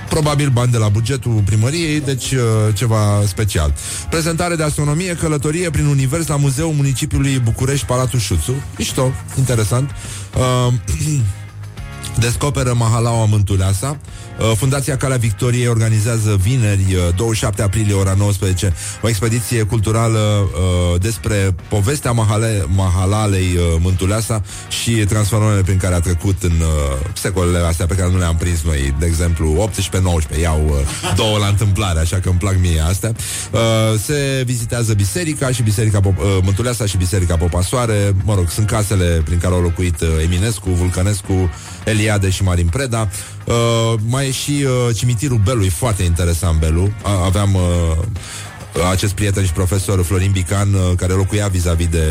[0.09, 2.41] probabil bani de la bugetul primăriei, deci uh,
[2.75, 3.75] ceva special.
[4.11, 8.55] Prezentare de astronomie, călătorie prin univers la Muzeul Municipiului București, Palatul Șuțu.
[8.79, 9.91] Mișto, interesant.
[10.37, 10.73] Uh,
[12.19, 13.89] Descoperă Mahalaua Mântuleasa.
[13.89, 18.73] Uh, Fundația Calea Victoriei organizează vineri, 27 uh, aprilie, ora 19,
[19.03, 26.01] o expediție culturală uh, despre povestea Mahale, Mahalalei uh, Mântuleasa și transformările prin care a
[26.01, 29.71] trecut în uh, secolele astea pe care nu le-am prins noi, de exemplu
[30.37, 33.13] 18-19, iau uh, două la întâmplare, așa că îmi plac mie astea.
[33.51, 33.61] Uh,
[34.01, 39.23] se vizitează biserica și biserica Pop- uh, Mântuleasa și biserica Popasoare, mă rog, sunt casele
[39.25, 41.51] prin care au locuit uh, Eminescu, Vulcănescu,
[41.85, 43.09] Eliade și Marin Preda.
[43.45, 46.93] Uh, mai e și uh, cimitirul Belu, e foarte interesant Belu.
[47.03, 47.63] A, aveam uh,
[48.91, 52.07] acest prieten și profesor Florin Bican, uh, care locuia vis-a-vis de,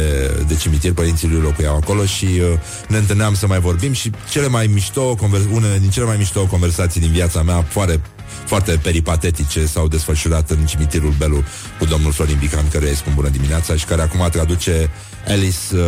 [0.48, 4.48] de cimitir, părinții lui locuiau acolo și uh, ne întâlneam să mai vorbim și cele
[4.48, 8.02] mai mișto, conver- une din cele mai mișto conversații din viața mea, foarte
[8.46, 11.44] foarte peripatetice s-au desfășurat în cimitirul Belu
[11.80, 14.90] cu domnul Florin Bican, care îi spun bună dimineața și care acum traduce
[15.28, 15.80] Alice, uh,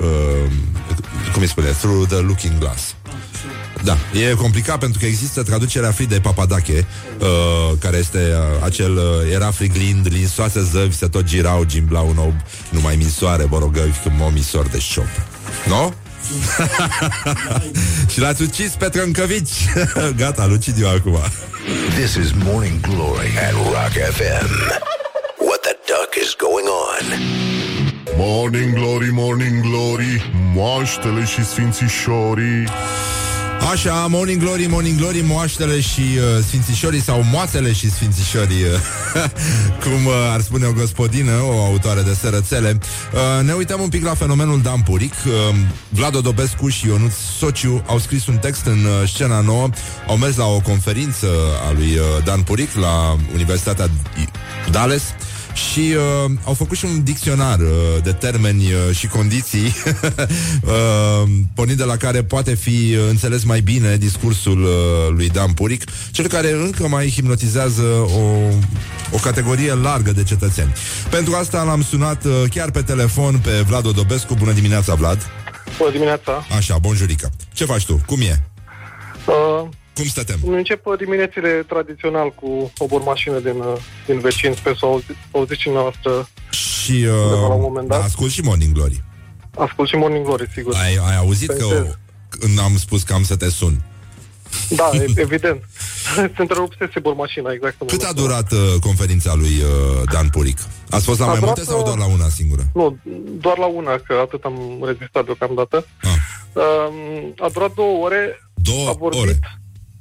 [0.00, 0.50] uh,
[1.32, 2.94] cum îi spune, Through the Looking Glass.
[3.84, 6.86] Da, e complicat pentru că există traducerea Fridei Papadache,
[7.18, 7.26] uh,
[7.78, 12.34] care este uh, acel uh, era friglind, linsoase zăvi, se tot girau, gimblau un ob,
[12.68, 15.08] numai minsoare, borogăvi, când mă misor de șop.
[15.66, 15.74] Nu?
[15.74, 15.90] No?
[18.12, 19.50] și l-ați ucis pe Trâncăvici
[20.16, 21.18] Gata, Lucidiu acum
[21.94, 24.50] This is Morning Glory at Rock FM.
[25.38, 27.04] What the duck is going on?
[28.16, 32.64] Morning Glory, Morning Glory Moaștele și sfințișorii
[33.72, 38.70] Așa, Morning Glory, Morning Glory, moaștele și uh, sfințișorii sau moațele și sfințișorii, uh,
[39.82, 42.78] cum uh, ar spune o gospodină, o autoare de sărățele.
[43.12, 45.12] Uh, ne uităm un pic la fenomenul Dan Puric.
[45.26, 45.56] Uh,
[45.88, 49.68] Vlad Odobescu și Ionuț Sociu au scris un text în uh, scena nouă,
[50.06, 51.26] au mers la o conferință
[51.68, 53.90] a lui uh, Dan Puric la Universitatea
[54.70, 55.02] Dales
[55.54, 55.94] și
[56.24, 57.68] uh, au făcut și un dicționar uh,
[58.02, 59.64] de termeni uh, și condiții
[60.62, 64.70] uh, pornind de la care poate fi uh, înțeles mai bine discursul uh,
[65.10, 67.82] lui Dan Puric, cel care încă mai hipnotizează
[68.16, 68.20] o,
[69.10, 70.72] o categorie largă de cetățeni.
[71.10, 74.34] Pentru asta l-am sunat uh, chiar pe telefon pe Vlad Odobescu.
[74.34, 75.30] Bună dimineața, Vlad!
[75.78, 76.46] Bună dimineața!
[76.56, 77.30] Așa, bonjurică!
[77.52, 78.00] Ce faci tu?
[78.06, 78.42] Cum e?
[79.26, 80.38] Uh, Cum stătem?
[80.46, 83.76] încep uh, diminețile tradițional cu o bormașină din, uh,
[84.06, 84.52] din vecin.
[84.54, 86.28] Sper să o auzi- auziți și noastră.
[86.50, 87.98] Și Undeva la un uh, moment dat.
[87.98, 89.02] da, ascult și Morning Glory.
[89.58, 90.74] Ascult și Morning Glory, sigur.
[90.74, 91.98] Ai, ai auzit că Pensez.
[92.28, 93.82] când am spus că am să te sun?
[94.68, 95.62] Da, e- evident.
[96.34, 97.80] Se întrerupsese bormașina, exact.
[97.80, 100.58] în Cât a momentul durat uh, conferința lui uh, Dan Puric?
[100.90, 102.62] Ați fost la A mai durat, multe sau uh, doar la una singură?
[102.74, 102.96] Nu,
[103.40, 105.86] doar la una, că atât am rezistat deocamdată.
[106.02, 106.10] Ah.
[106.52, 109.38] Um, a durat două ore, Două a vorbit, ore.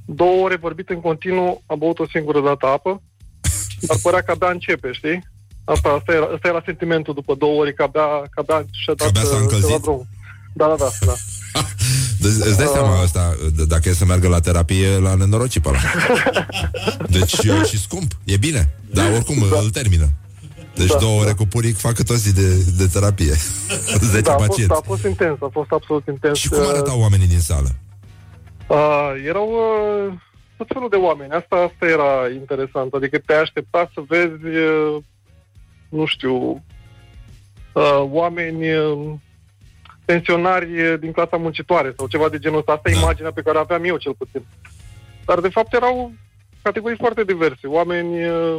[0.05, 3.01] Două ore vorbit în continuu, a băut o singură dată apă,
[3.79, 5.23] dar părea că abia începe, știi?
[5.63, 9.07] Asta, asta, era, asta era sentimentul după două ore, că abia, că abia și-a dat,
[9.07, 9.67] abia s-a uh, încălzit?
[9.67, 10.07] ceva drum.
[10.53, 11.13] Da, da, da, da.
[12.21, 15.69] Deci, îți dai seama asta, d- dacă e să meargă la terapie, la nenorocit pe
[15.69, 15.79] ăla.
[17.17, 20.09] Deci e și scump, e bine, dar oricum îl termină.
[20.75, 23.33] Deci Da, două ore cu Puric fac cât o zi de, de terapie.
[24.11, 24.73] 10 da, a fost, pacienți.
[24.73, 26.37] a fost intens, a fost absolut intens.
[26.37, 27.75] Și cum arătau oamenii din sală?
[28.67, 30.13] Uh, erau uh,
[30.57, 31.31] tot felul de oameni.
[31.31, 32.93] Asta, asta era interesant.
[32.93, 35.03] Adică te aștepta să vezi, uh,
[35.89, 36.63] nu știu,
[37.73, 39.13] uh, oameni uh,
[40.05, 42.71] pensionari uh, din clasa muncitoare sau ceva de genul ăsta.
[42.71, 42.99] Asta e Da.
[42.99, 44.45] imaginea pe care aveam eu cel puțin.
[45.25, 46.11] Dar de fapt erau
[46.61, 47.67] categorii foarte diverse.
[47.67, 48.57] Oameni uh,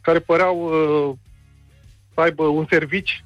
[0.00, 1.16] care păreau uh,
[2.14, 3.24] să aibă un servici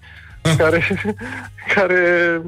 [0.57, 0.83] care,
[1.75, 2.43] care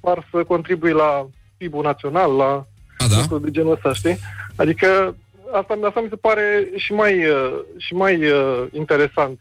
[0.00, 1.26] par să contribuie la
[1.62, 2.66] PIB-ul național, la
[2.98, 3.16] A, da?
[3.20, 4.18] lucruri de genul ăsta, știi?
[4.56, 5.16] Adică
[5.52, 9.38] asta, asta mi se pare și mai, uh, și mai uh, interesant.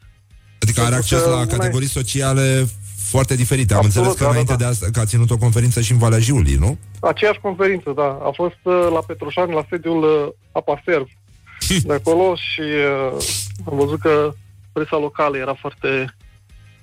[0.59, 2.65] Adică are Pentru acces că la una e- categorii sociale
[3.11, 3.73] foarte diferite.
[3.73, 4.57] Am Absolut, înțeles că da, da, înainte da.
[4.57, 6.77] de asta că a ținut o conferință și în Valea Jiului, nu?
[6.99, 8.09] Aceeași conferință, da.
[8.23, 11.07] A fost uh, la Petroșani, la sediul uh, Apaserv
[11.89, 13.25] de acolo și uh,
[13.69, 14.33] am văzut că
[14.71, 16.15] presa locală era foarte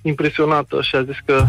[0.01, 1.45] impresionată și a zis că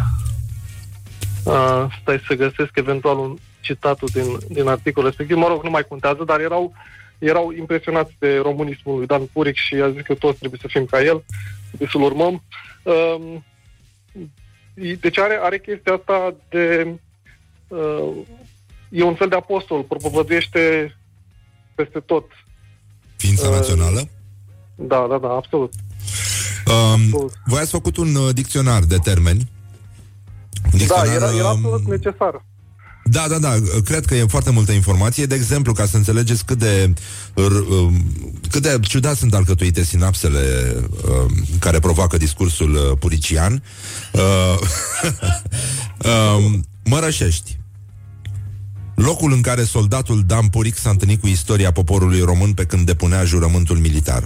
[1.45, 5.36] uh, stai să găsesc eventual un citatul din, din articolul respectiv.
[5.36, 6.72] Mă rog, nu mai contează, dar erau,
[7.18, 10.84] erau impresionați de românismul lui Dan Puric și a zis că toți trebuie să fim
[10.84, 11.24] ca el,
[11.68, 12.42] trebuie să-l urmăm.
[12.82, 13.36] Uh,
[15.00, 16.94] deci are, are chestia asta de...
[17.68, 18.16] Uh,
[18.88, 20.94] e un fel de apostol, propovăduiește
[21.74, 22.24] peste tot.
[23.16, 24.08] Ființa uh, națională?
[24.74, 25.72] Da, da, da, absolut.
[26.66, 29.50] Um, voi ați făcut un uh, dicționar de termeni.
[30.72, 32.44] Un dicționar, da, era, era um, absolut necesar.
[33.05, 35.26] Da, da, da, cred că e foarte multă informație.
[35.26, 36.94] De exemplu, ca să înțelegeți cât de
[37.34, 38.05] um,
[38.51, 43.62] cât de ciudat sunt alcătuite sinapsele uh, care provoacă discursul uh, purician.
[44.12, 44.59] Uh,
[45.98, 47.59] uh, Mărășești.
[48.94, 53.24] Locul în care soldatul Dan Puric s-a întâlnit cu istoria poporului român pe când depunea
[53.24, 54.24] jurământul militar.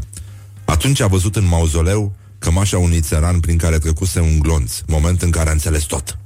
[0.64, 5.30] Atunci a văzut în mauzoleu cămașa unui țăran prin care trecuse un glonț, moment în
[5.30, 6.18] care a înțeles tot.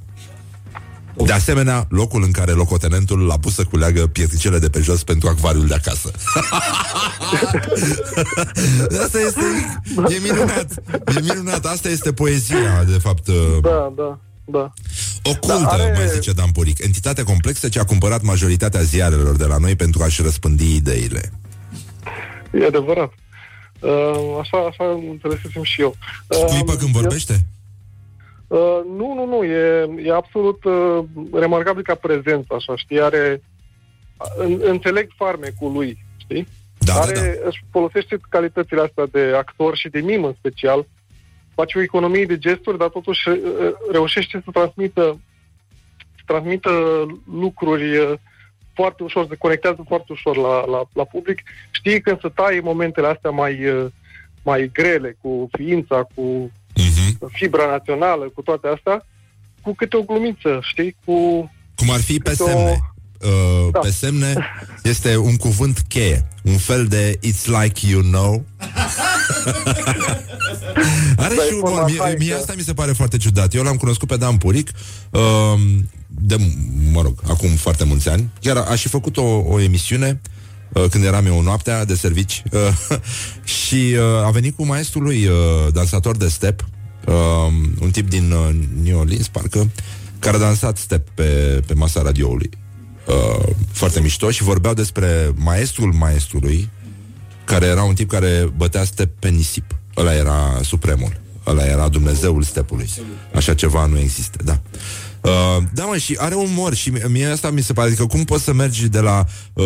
[1.24, 5.28] De asemenea, locul în care locotenentul l-a pus să culeagă pietricele de pe jos pentru
[5.28, 6.10] acvariul de acasă.
[9.04, 9.40] Asta este...
[10.14, 10.72] E minunat.
[11.16, 11.64] E minunat.
[11.64, 13.28] Asta este poezia, de fapt.
[13.28, 14.18] Uh, da, da.
[14.50, 14.72] Da.
[15.22, 15.92] Ocultă, da, are...
[15.96, 20.02] mai zice Dan Puric, entitate complexă ce a cumpărat majoritatea ziarelor de la noi pentru
[20.02, 21.32] a-și răspândi ideile.
[22.52, 23.12] E adevărat.
[23.80, 23.90] Uh,
[24.40, 25.96] așa, așa înțelesesem și eu.
[26.28, 27.46] Scuipă uh, când vorbește?
[28.48, 33.42] Uh, nu, nu, nu, e, e absolut uh, remarcabil ca prezență, așa, știi, are...
[34.36, 36.46] În, înțeleg farmecul lui, știi?
[36.78, 37.48] Da, are, da, da.
[37.48, 40.86] Își folosește calitățile astea de actor și de mim în special,
[41.54, 43.38] face o economie de gesturi, dar totuși uh,
[43.92, 45.20] reușește să transmită,
[46.16, 46.70] să transmită
[47.32, 48.12] lucruri uh,
[48.74, 51.42] foarte ușor, se conectează foarte ușor la, la, la public.
[51.70, 53.86] Știi când să tai momentele astea mai, uh,
[54.42, 56.50] mai grele, cu ființa, cu
[56.82, 57.30] uh-huh.
[57.32, 59.06] fibra națională, cu toate astea,
[59.62, 60.96] cu câte o glumiță, știi?
[61.04, 61.14] Cu
[61.74, 62.78] Cum ar fi pe semne.
[63.22, 63.26] O...
[63.26, 63.78] Uh, da.
[63.78, 64.34] Pe semne
[64.82, 68.44] este un cuvânt cheie, un fel de it's like you know.
[71.16, 73.54] Are da, și un mie, mie asta mi se pare foarte ciudat.
[73.54, 74.70] Eu l-am cunoscut pe Dan Puric
[75.10, 75.20] uh,
[76.06, 76.36] de,
[76.92, 78.28] mă rog, acum foarte mulți ani.
[78.40, 80.37] Chiar a, a și făcut o, o emisiune uh,
[80.90, 82.98] când eram eu noaptea de servici uh,
[83.64, 85.34] și uh, a venit cu maestrul lui uh,
[85.72, 86.64] dansator de step,
[87.06, 87.14] uh,
[87.80, 88.48] un tip din uh,
[88.82, 89.70] New Orleans, parcă,
[90.18, 92.50] care a dansat step pe, pe masa radioului.
[93.06, 96.68] Uh, foarte mișto și vorbeau despre maestrul maestrului,
[97.44, 99.76] care era un tip care bătea step pe nisip.
[99.96, 101.20] Ăla era supremul.
[101.46, 102.90] Ăla era Dumnezeul stepului.
[103.34, 104.60] Așa ceva nu există, da.
[104.72, 104.78] Uh,
[105.72, 108.52] da, mă, și are umor și mie asta mi se pare, adică cum poți să
[108.52, 109.64] mergi de la uh,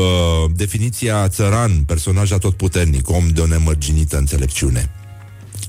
[0.55, 4.91] definiția țăran, personaj atotputernic, om de o nemărginită înțelepciune,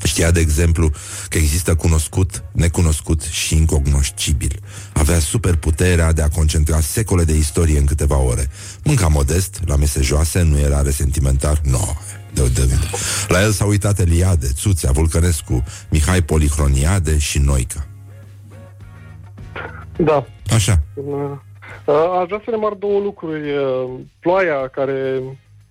[0.03, 0.91] Știa, de exemplu,
[1.29, 4.59] că există cunoscut, necunoscut și incognoscibil.
[4.93, 8.49] Avea superputerea de a concentra secole de istorie în câteva ore.
[8.83, 11.97] Mânca modest, la mese joase, nu era resentimentar, nu.
[12.33, 12.75] No, de, de, de.
[13.27, 17.87] La el s-au uitat Eliade, Țuțea, Vulcănescu, Mihai Polihroniade și Noica.
[19.97, 20.25] Da.
[20.49, 20.81] Așa.
[22.19, 23.49] Aș vrea să remarc două lucruri.
[24.19, 25.21] Ploaia care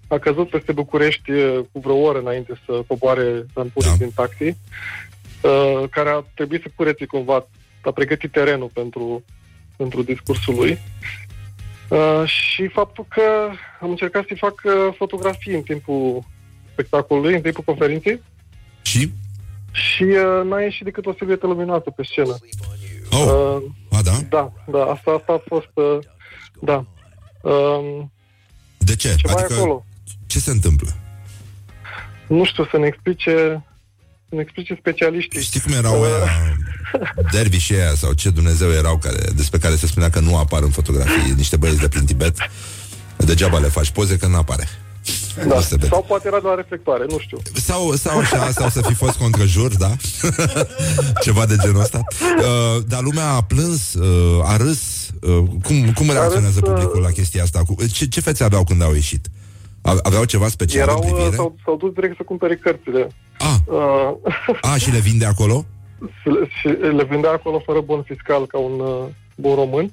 [0.09, 1.31] a căzut peste București
[1.73, 3.93] cu vreo oră înainte să coboare în da.
[3.99, 7.47] din taxi, uh, care a trebuit să curețe cumva,
[7.81, 9.25] a pregătit terenul pentru,
[9.77, 10.79] pentru discursul lui.
[11.89, 13.23] Uh, și faptul că
[13.81, 16.25] am încercat să-i fac uh, fotografii în timpul
[16.73, 18.23] spectacolului, în timpul conferinței.
[18.83, 19.11] Și?
[19.73, 22.37] Și uh, n-a ieșit decât o siluetă luminoasă pe scenă.
[23.13, 24.13] Oh, uh, a, da?
[24.29, 25.99] Da, da, asta, asta a fost, uh,
[26.61, 26.85] da.
[27.43, 28.05] Uh,
[28.79, 29.15] de ce?
[29.17, 29.55] Ce adică...
[29.55, 29.85] acolo?
[30.27, 30.97] Ce se întâmplă?
[32.29, 33.65] Nu știu, să ne explice
[34.29, 35.43] să ne explice specialiștii.
[35.43, 36.09] Știi cum erau uh.
[37.33, 40.63] dervi și aia sau ce Dumnezeu erau care, despre care se spunea că nu apar
[40.63, 42.37] în fotografii niște băieți de prin Tibet?
[43.17, 44.69] Degeaba le faci poze că nu apare.
[45.49, 45.61] Da.
[45.89, 47.39] Sau poate era doar reflectoare, nu știu.
[47.55, 49.91] Sau, sau așa, sau să fi fost contrajur, da?
[51.25, 52.01] Ceva de genul ăsta.
[52.21, 55.11] Uh, dar lumea a plâns, uh, a râs.
[55.21, 57.63] Uh, cum, cum reacționează râs, publicul la chestia asta?
[57.93, 59.27] Ce, ce fețe aveau când au ieșit?
[60.03, 61.37] Aveau ceva special Erau, în privire?
[61.37, 63.09] S-au, s-au dus direct să cumpere cărțile.
[63.39, 63.55] Ah.
[63.65, 65.65] Uh, ah, și le vinde acolo?
[66.61, 68.81] și le vinde acolo fără bon fiscal ca un
[69.43, 69.91] uh, bun român.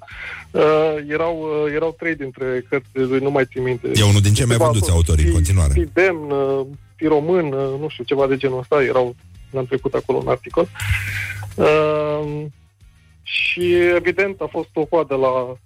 [0.51, 0.61] Uh,
[1.07, 3.91] erau, uh, erau trei dintre cărțile lui, nu mai țin minte.
[3.93, 5.73] E unul din cei mai vânduți autori în continuare.
[5.73, 9.15] Fi demn, uh, fi român, uh, nu știu, ceva de genul ăsta, erau,
[9.51, 10.67] l-am trecut acolo un articol.
[11.55, 12.45] Uh,
[13.21, 15.57] și evident a fost o coadă la,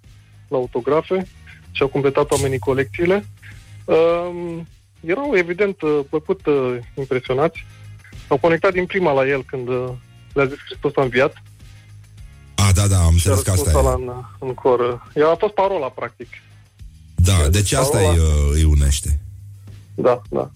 [0.48, 1.26] la autografe
[1.70, 3.24] și au completat oamenii colecțiile.
[3.84, 4.56] Uh,
[5.00, 7.66] erau evident uh, plăcut uh, impresionați.
[8.26, 9.88] s-au conectat din prima la el când uh,
[10.32, 11.42] le-a zis Hristos a înviat.
[12.54, 13.88] A, da, da, am Și a înțeles că asta răspuns e.
[13.88, 15.10] ăla în, în cor.
[15.14, 16.28] Ea a fost parola, practic.
[17.14, 19.20] Da, deci asta îi, uh, îi unește.
[19.94, 20.50] Da, da.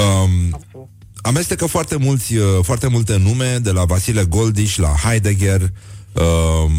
[0.00, 0.60] Um,
[1.22, 6.72] amestecă foarte, mulți, uh, foarte multe nume, de la Vasile Goldiș la Heidegger, um,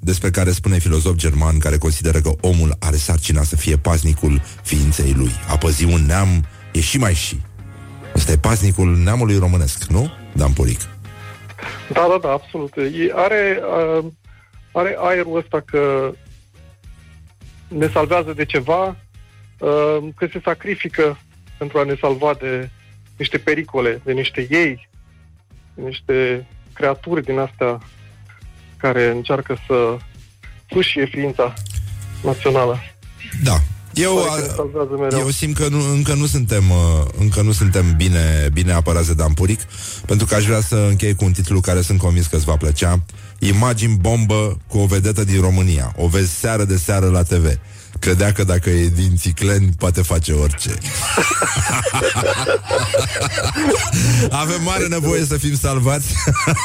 [0.00, 5.12] despre care spune filozof german care consideră că omul are sarcina să fie paznicul ființei
[5.12, 5.32] lui.
[5.48, 7.40] A păzi un neam e și mai și.
[8.16, 10.10] Ăsta e paznicul neamului românesc, nu?
[10.32, 10.80] Dan Puric.
[11.92, 12.76] Da, da, da, absolut.
[12.76, 14.04] E, are, uh,
[14.72, 16.12] are aerul ăsta că
[17.68, 18.96] ne salvează de ceva,
[19.58, 21.18] uh, că se sacrifică
[21.58, 22.70] pentru a ne salva de
[23.16, 24.88] niște pericole, de niște ei,
[25.74, 27.78] de niște creaturi din astea
[28.76, 29.96] care încearcă să
[30.70, 31.54] sușie ființa
[32.22, 32.78] națională.
[33.42, 33.56] Da.
[33.94, 35.18] Eu, Pare că ne salvează mereu.
[35.18, 39.14] eu simt că nu, încă nu suntem uh, încă nu suntem bine, bine apărați de
[39.14, 39.60] Dan Puric,
[40.06, 42.56] pentru că aș vrea să închei cu un titlu care sunt convins că îți va
[42.56, 43.02] plăcea.
[43.38, 45.92] Imagini bombă cu o vedetă din România.
[45.96, 47.46] O vezi seară de seară la TV.
[48.02, 50.70] Credea că dacă e din Țicleni, poate face orice.
[54.42, 56.14] Avem mare nevoie să fim salvați.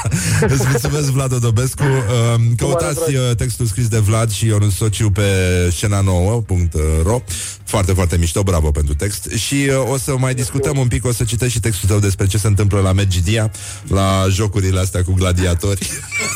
[0.53, 1.83] Îți mulțumesc, Vlad Odobescu.
[1.83, 5.23] Um, Căutați uh, textul scris de Vlad și Ionus Sociu pe
[5.71, 7.21] scena nouă.ro
[7.63, 9.31] Foarte, foarte mișto, bravo pentru text.
[9.31, 12.25] Și uh, o să mai discutăm un pic, o să citesc și textul tău despre
[12.25, 13.51] ce se întâmplă la Medgidia,
[13.87, 15.87] la jocurile astea cu gladiatori.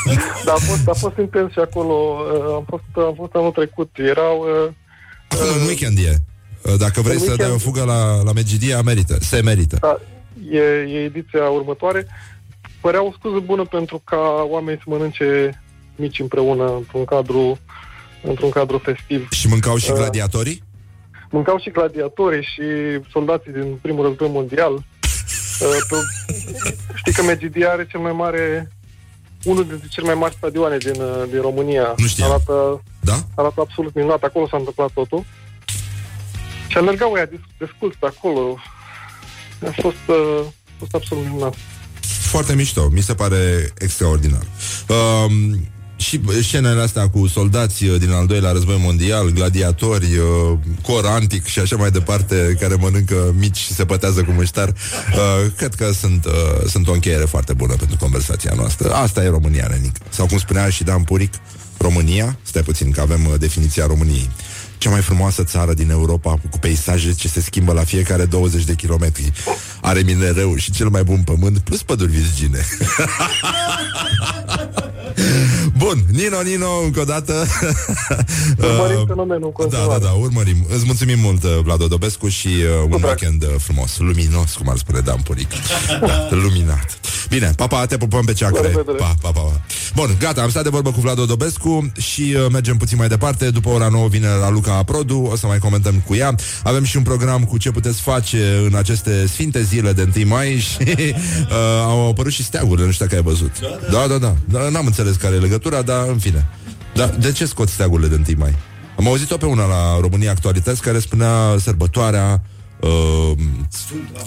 [0.45, 1.93] Dar a fost, a fost intens și acolo.
[1.93, 3.89] uh, Am fost, am fost anul trecut.
[3.97, 4.45] Erau...
[4.66, 4.72] uh,
[5.32, 6.16] Acum în weekend e.
[6.62, 7.62] Uh, Dacă vrei În să dai o weekend.
[7.62, 9.18] fugă la, la Medgidia, merită.
[9.22, 9.78] Se merită.
[9.82, 10.00] Da,
[10.52, 12.08] e, e ediția următoare.
[12.82, 15.62] Părea o scuză bună pentru ca oamenii să mănânce
[15.96, 17.60] mici împreună într-un cadru
[18.24, 19.28] într-un cadru festiv.
[19.32, 20.64] Și mâncau și Uh, gladiatorii?
[21.30, 22.62] Mâncau și gladiatorii și
[23.12, 24.74] soldații din primul război mondial.
[24.74, 26.36] Uh, pe-
[26.96, 28.72] Știi că Medgidia are cel mai mare
[29.44, 31.94] unul dintre cele mai mari stadioane din, uh, din România.
[31.98, 32.30] Nu știam.
[32.30, 33.26] Arată, Da?
[33.36, 34.24] arată absolut minunat.
[34.24, 35.26] Acolo s-a întâmplat totul.
[36.68, 38.58] Și alergau ăia de, de scult pe acolo.
[39.68, 41.56] A fost, uh, a fost absolut minunat.
[42.02, 44.45] Foarte mișto, mi se pare extraordinar.
[44.88, 51.06] Um, și scenele astea cu soldați uh, din al doilea război mondial, gladiatori, uh, cor
[51.06, 55.74] antic și așa mai departe, care mănâncă mici și se pătează cu muștar, uh, cred
[55.74, 56.32] că sunt, uh,
[56.68, 58.93] sunt o încheiere foarte bună pentru conversația noastră.
[58.93, 59.95] Asta e România, nenic.
[60.10, 61.34] Sau cum spunea și Dan Puric,
[61.82, 64.30] România, stai puțin că avem uh, definiția României.
[64.78, 68.74] Cea mai frumoasă țară din Europa cu peisaje ce se schimbă la fiecare 20 de
[68.74, 69.32] kilometri.
[69.82, 72.66] Are minereu și cel mai bun pământ plus păduri virgine.
[75.84, 77.34] Bun, Nino, Nino, încă o dată.
[78.58, 80.04] Urmărim Uh, fenomenul în Da, da, continuare.
[80.04, 80.66] da, urmărim.
[80.76, 84.78] Îți mulțumim mult, uh, Vlad Odobescu Și uh, un weekend uh, frumos, luminos Cum ar
[84.78, 85.48] spune Dan Puric.
[86.02, 87.00] Da, Luminat.
[87.30, 88.98] Bine, pa, pa, te pupăm pe ceacre La revedere.
[88.98, 89.62] pa, pa, pa, pa.
[89.96, 93.50] Bun, gata, am stat de vorbă cu Vlad Odobescu Și uh, mergem puțin mai departe.
[93.50, 96.36] După ora 9 vine la Luca Produ O să mai comentăm cu ea.
[96.64, 100.58] Avem și un program cu ce puteți face În aceste sfinte zile de 1 mai
[100.58, 100.78] Și
[101.14, 101.56] uh,
[101.86, 103.52] au apărut și steagurile Nu știu dacă ai văzut.
[103.92, 104.70] Da, da, da, da.
[104.70, 106.48] N-am înțeles care e legătura, dar în fine
[106.94, 108.56] da, De ce scot steagurile de 1 mai?
[108.98, 112.42] Am auzit-o pe una la România Actualități care spunea sărbătoarea
[112.80, 113.38] uh,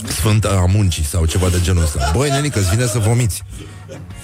[0.08, 2.10] Sfântă a muncii sau ceva de genul ăsta.
[2.16, 3.42] Băi, nenică, îți vine să vomiți.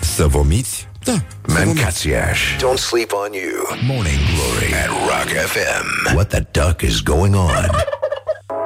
[0.01, 0.89] Să vomiți?
[1.05, 1.13] Da.
[1.13, 1.65] să vomiți.
[1.65, 2.41] Mancațiaș.
[2.57, 3.95] Don't sleep on you.
[3.95, 6.15] Morning Glory at Rock FM.
[6.15, 7.71] What the duck is going on?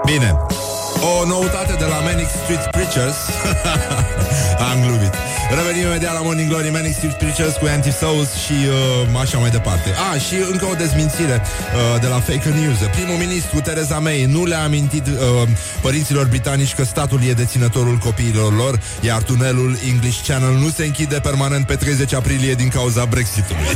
[0.05, 0.37] Bine.
[1.21, 3.17] O noutate de la Manic Street Preachers
[4.71, 5.15] Am glumit
[5.51, 8.53] Revenim imediat la Morning Glory Manic Street Preachers cu Anti-Souls și
[9.13, 9.91] uh, așa mai departe.
[10.13, 12.79] Ah, și încă o dezmințire uh, de la Fake News.
[12.93, 15.13] Primul ministru Theresa May nu le-a amintit uh,
[15.81, 21.21] părinților britanici că statul e deținătorul copiilor lor Iar tunelul English Channel nu se închide
[21.21, 23.63] permanent pe 30 aprilie din cauza Brexitului.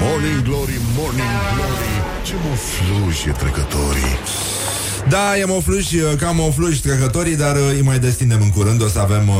[0.00, 1.92] Morning Glory, Morning Glory.
[2.24, 4.18] Ce mă fluje trecătorii
[5.10, 8.82] Da, e mofluși, cam mofluși trecătorii, dar uh, îi mai destindem în curând.
[8.82, 9.28] O să avem...
[9.28, 9.36] Uh,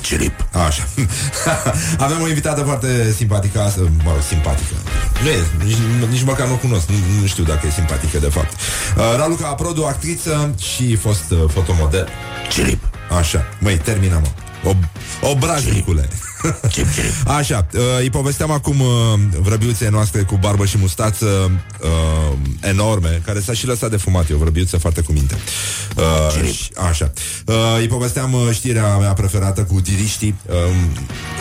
[0.00, 0.46] Cilip.
[0.66, 0.88] Așa.
[2.06, 4.74] avem o invitată foarte simpatică, asta, mă rog, simpatică.
[5.22, 8.28] Nu e, nici, nici măcar nu o cunosc, nu, nu știu dacă e simpatică de
[8.28, 8.52] fapt.
[8.52, 12.08] Uh, Raluca Aprodu, actriță și fost uh, fotomodel.
[12.50, 12.88] Cilip.
[13.18, 14.28] Așa, măi, termină, mă.
[14.64, 14.74] O,
[16.44, 17.12] obraznicule.
[17.26, 18.88] Așa, uh, îi povesteam acum uh,
[19.40, 24.34] vrăbiuței noastre cu barbă și mustață uh, enorme, care s-a și lăsat de fumat, e
[24.34, 25.36] o vrăbiuță foarte cu minte.
[25.96, 27.12] Uh, și, așa.
[27.46, 30.34] Uh, îi povesteam uh, știrea mea preferată cu tiriștii.
[30.46, 30.54] Uh,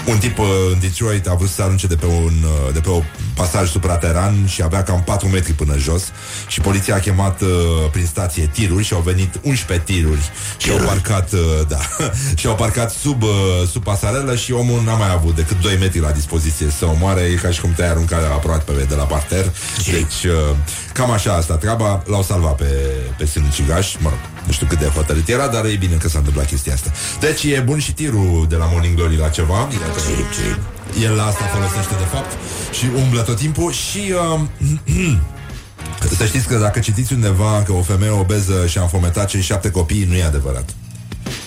[0.06, 2.80] un tip uh, în Detroit a vrut să se arunce de pe, un, uh, de
[2.80, 3.02] pe o
[3.36, 6.04] pasaj suprateran și avea cam 4 metri până jos
[6.48, 7.50] și poliția a chemat uh,
[7.92, 11.80] prin stație tiruri și au venit 11 tiruri și au parcat, uh, da,
[12.40, 13.30] și au parcat sub, uh,
[13.72, 17.34] sub pasarelă și omul n-a mai avut decât 2 metri la dispoziție să omoare, e
[17.34, 19.46] ca și cum te-ai aruncat aproape pe de la parter.
[19.92, 20.56] Deci, uh,
[20.94, 22.72] cam așa asta treaba, l-au salvat pe,
[23.18, 26.18] pe sinucigaș, mă rog, nu știu cât de hotărât era, dar e bine că s-a
[26.18, 26.92] întâmplat chestia asta.
[27.20, 29.58] Deci e bun și tirul de la Morning Glory la ceva.
[29.72, 30.00] Iată,
[31.02, 32.32] el la asta folosește de fapt
[32.72, 34.40] și umblă tot timpul și uh,
[36.18, 40.06] să știți că dacă citiți undeva că o femeie obeză și-a înfometat cei șapte copii,
[40.10, 40.70] nu e adevărat.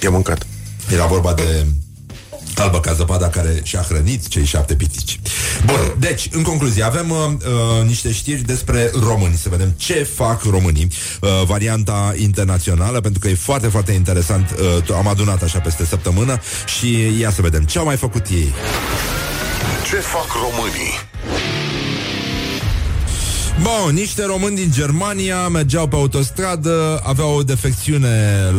[0.03, 0.47] I-a mâncat.
[0.93, 1.67] Era vorba de
[2.59, 5.21] Albă ca zăpada care și-a hrănit cei șapte pitici.
[5.65, 9.35] Bun, deci, în concluzie, avem uh, uh, niște știri despre români.
[9.35, 10.89] Să vedem ce fac românii.
[11.21, 14.55] Uh, varianta internațională, pentru că e foarte, foarte interesant.
[14.87, 16.41] Uh, am adunat așa peste săptămână
[16.79, 18.53] și ia să vedem ce au mai făcut ei.
[19.91, 21.54] Ce fac românii?
[23.63, 28.09] Bun, niște români din Germania mergeau pe autostradă, aveau o defecțiune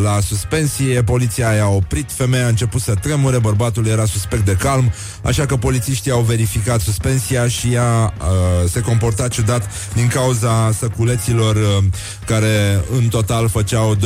[0.04, 4.92] la suspensie, poliția i-a oprit, femeia a început să tremure, bărbatul era suspect de calm,
[5.22, 11.56] așa că polițiștii au verificat suspensia și ea uh, se comporta ciudat din cauza săculeților
[11.56, 11.84] uh,
[12.26, 14.00] care în total făceau 12,7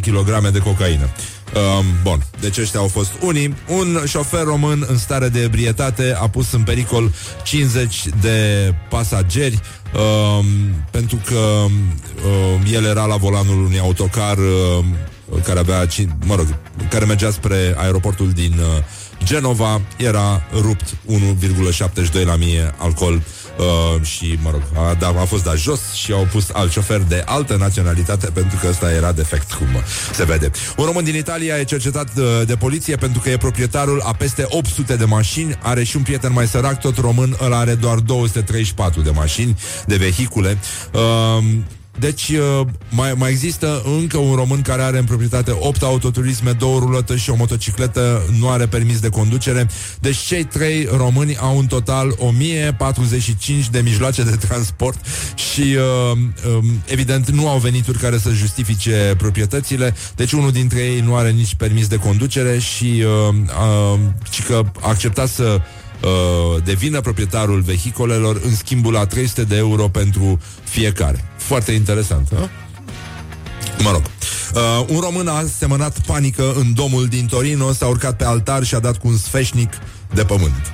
[0.00, 1.08] kg de cocaină.
[1.54, 3.54] Um, bun, deci ăștia au fost unii.
[3.68, 9.60] Un șofer român în stare de ebrietate a pus în pericol 50 de pasageri
[9.94, 10.46] um,
[10.90, 14.96] pentru că um, el era la volanul unui autocar um,
[15.44, 16.54] care avea, cin- mă rog,
[16.90, 18.84] care mergea spre aeroportul din uh,
[19.24, 20.96] Genova, era rupt
[22.20, 23.22] 1,72 la mie alcool
[23.58, 27.00] uh, și, mă rog, a, da, a fost dat jos și au pus alt șofer
[27.00, 29.66] de altă naționalitate pentru că ăsta era defect, cum
[30.12, 30.50] se vede.
[30.76, 34.44] Un român din Italia e cercetat uh, de poliție pentru că e proprietarul a peste
[34.48, 39.00] 800 de mașini, are și un prieten mai sărac, tot român, ăla are doar 234
[39.00, 39.56] de mașini,
[39.86, 40.58] de vehicule.
[40.92, 41.44] Uh,
[41.98, 46.78] deci uh, mai, mai există încă un român care are în proprietate 8 autoturisme, două
[46.78, 49.68] rulătă și o motocicletă, nu are permis de conducere.
[50.00, 54.98] Deci cei trei români au în total 1045 de mijloace de transport
[55.34, 56.18] și uh,
[56.54, 59.94] um, evident nu au venituri care să justifice proprietățile.
[60.16, 63.34] Deci unul dintre ei nu are nici permis de conducere și uh,
[63.94, 63.98] uh,
[64.30, 65.60] și că a acceptat să
[66.02, 71.24] uh, devină proprietarul vehicolelor în schimbul la 300 de euro pentru fiecare.
[71.48, 72.50] Foarte interesant, ha?
[73.82, 74.02] Mă rog.
[74.54, 78.74] Uh, un român a semănat panică în domul din Torino, s-a urcat pe altar și
[78.74, 79.72] a dat cu un sfeșnic
[80.14, 80.72] de pământ.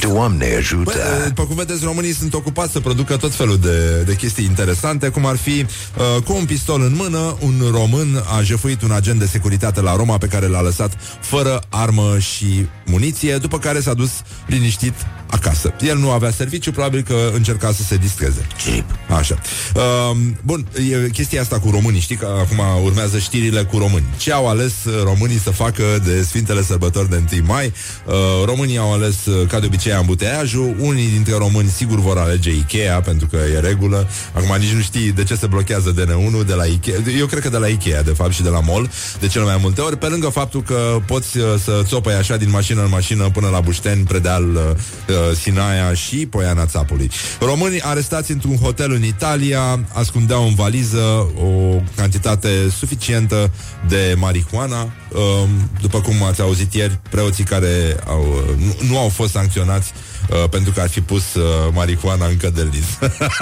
[0.00, 0.92] Doamne ajută!
[0.92, 5.08] Bă, după cum vedeți, românii sunt ocupați să producă tot felul de, de chestii interesante,
[5.08, 9.18] cum ar fi uh, cu un pistol în mână, un român a jefuit un agent
[9.18, 13.94] de securitate la Roma pe care l-a lăsat fără armă și muniție, după care s-a
[13.94, 14.10] dus
[14.46, 14.94] liniștit
[15.32, 15.74] acasă.
[15.80, 18.46] El nu avea serviciu, probabil că încerca să se distreze.
[18.64, 18.84] Chip.
[19.18, 19.38] Așa.
[19.74, 24.04] Uh, bun, e chestia asta cu românii, știi că acum urmează știrile cu români.
[24.16, 27.72] Ce au ales uh, românii să facă de Sfintele Sărbători de 1 mai?
[28.06, 28.14] Uh,
[28.44, 30.76] românii au ales, uh, ca de obicei, ambuteajul.
[30.78, 34.08] Unii dintre români sigur vor alege Ikea, pentru că e regulă.
[34.32, 36.92] Acum nici nu știi de ce se blochează DN1 de la Ikea.
[37.18, 39.58] Eu cred că de la Ikea, de fapt, și de la mall, de cele mai
[39.60, 43.30] multe ori, pe lângă faptul că poți uh, să țopăi așa din mașină în mașină
[43.30, 44.60] până la Bușteni, Predeal, uh,
[45.08, 47.10] uh, Sinaia și Poiana Țapului.
[47.40, 52.48] Românii arestați într-un hotel în Italia ascundeau în valiză o cantitate
[52.78, 53.50] suficientă
[53.88, 54.80] de marihuana.
[54.82, 55.48] Um,
[55.80, 59.92] După cum ați auzit ieri, preoții care au, nu, nu au fost sancționați
[60.30, 61.42] uh, pentru că ar fi pus uh,
[61.72, 62.98] marihuana în cădelis.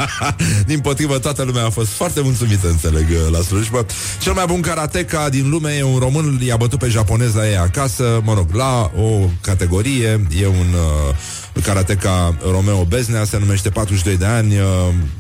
[0.67, 3.87] din potrivă, toată lumea a fost foarte mulțumită, înțeleg, uh, la slujbă.
[4.21, 7.57] Cel mai bun karateca din lume e un român, i-a bătut pe japonez la ei
[7.57, 14.17] acasă, mă rog, la o categorie, e un uh, karateca Romeo Beznea, se numește 42
[14.17, 14.65] de ani, uh,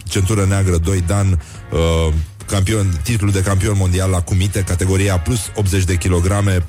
[0.08, 1.42] centură neagră 2 dan,
[1.72, 2.12] uh,
[2.50, 6.62] campion, titlul de campion mondial la cumite, categoria plus 80 de kilograme, 40-44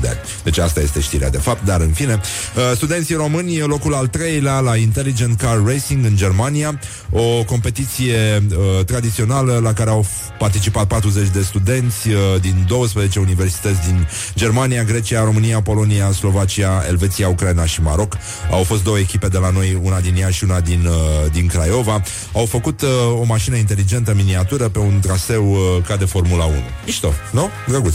[0.00, 0.18] de ani.
[0.42, 2.20] Deci asta este știrea de fapt, dar în fine.
[2.56, 6.80] Uh, studenții români, locul al treilea la Intelligent Car Racing în Germania,
[7.10, 13.18] o competiție uh, tradițională la care au f- participat 40 de studenți uh, din 12
[13.18, 18.16] universități din Germania, Grecia, România, Polonia, Slovacia, Elveția, Ucraina și Maroc.
[18.50, 21.46] Au fost două echipe de la noi, una din Iași și una din, uh, din
[21.46, 22.02] Craiova.
[22.32, 22.88] Au făcut uh,
[23.20, 26.54] o mașină inteligentă miniatură pe un traseu uh, ca de Formula 1.
[26.84, 27.50] Mișto, nu?
[27.68, 27.94] Drăguț.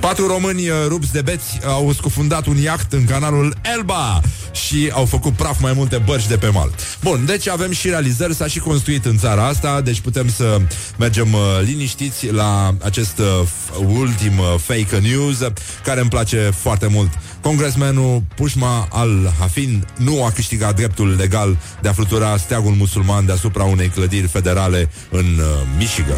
[0.00, 4.20] Patru români uh, rupți de beți au scufundat un iaht în canalul Elba
[4.52, 6.70] și au făcut praf mai multe bărci de pe mal.
[7.02, 10.60] Bun, deci avem și realizări, s-a și construit în țara asta, deci putem să
[10.98, 15.38] mergem uh, liniștiți la acest uh, ultim uh, fake news
[15.84, 17.10] care îmi place foarte mult.
[17.40, 23.88] Congresmenul Pushma al-Hafin nu a câștigat dreptul legal de a flutura steagul musulman deasupra unei
[23.88, 25.44] clădiri federale în uh,
[25.78, 26.15] Michigan.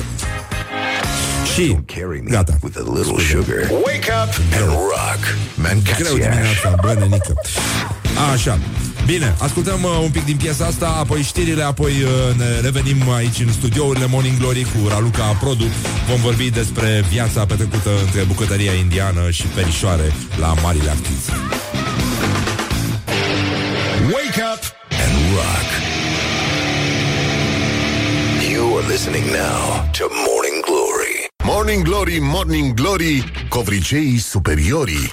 [1.54, 1.78] Și
[2.24, 2.56] gata.
[2.62, 3.70] With a little sugar.
[3.70, 5.20] Wake up and rock.
[5.98, 7.34] Greu dimineața, bă, nenică.
[8.32, 8.58] Așa.
[9.06, 13.38] Bine, ascultăm uh, un pic din piesa asta, apoi știrile, apoi uh, ne revenim aici
[13.38, 15.64] în studiourile Morning Glory cu Raluca Produ.
[16.08, 21.32] Vom vorbi despre viața petrecută între bucătăria indiană și perișoare la marile actrițe.
[24.12, 25.97] Wake up and rock.
[28.78, 31.26] You are listening now to Morning Glory.
[31.44, 35.10] Morning Glory, Morning Glory, covriceii superiorii.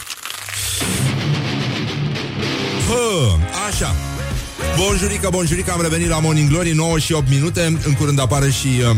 [2.88, 3.38] Hă,
[3.68, 3.96] așa.
[4.78, 8.68] Bonjurică, bonjurică, am revenit la Morning Glory 9 și 8 minute În curând apare și
[8.68, 8.96] uh,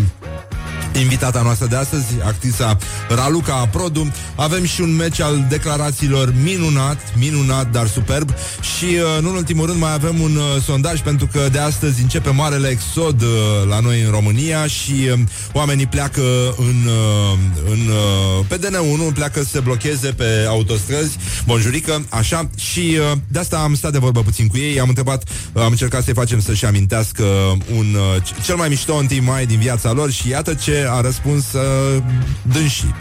[0.99, 2.77] invitata noastră de astăzi Actrița
[3.09, 4.11] Raluca Produ.
[4.35, 8.29] Avem și un meci al declarațiilor minunat Minunat, dar superb.
[8.77, 12.01] Și uh, nu în ultimul rând mai avem un uh, sondaj Pentru că de astăzi
[12.01, 13.27] începe marele exod uh,
[13.69, 15.19] La noi în România Și uh,
[15.53, 16.21] oamenii pleacă
[16.57, 22.49] în, uh, în uh, Pe DN1 Pleacă să se blocheze pe autostrăzi Bonjurică, așa.
[22.57, 24.79] Și uh, de asta am stat de vorbă puțin cu ei.
[24.79, 25.23] Am întrebat,
[25.53, 27.23] uh, am încercat să-i facem să-și amintească
[27.77, 31.01] un, uh, c- Cel mai mișto 1 mai din viața lor Și iată ce a
[31.01, 32.03] răspuns uh,
[32.41, 32.95] dânsii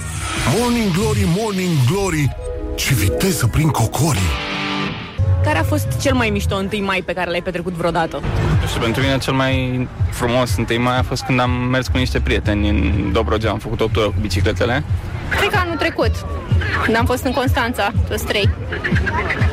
[0.58, 2.36] Morning Glory, Morning Glory,
[2.74, 4.30] ce viteză prin cocorii.
[5.44, 8.20] Care a fost cel mai mișto 1 mai pe care l-ai petrecut vreodată?
[8.60, 11.96] Nu știu, pentru mine cel mai frumos întâi mai a fost când am mers cu
[11.96, 14.84] niște prieteni în Dobrogea, am făcut o tură cu bicicletele.
[15.28, 16.10] Cred că anul trecut,
[16.84, 18.50] când am fost în Constanța, toți trei.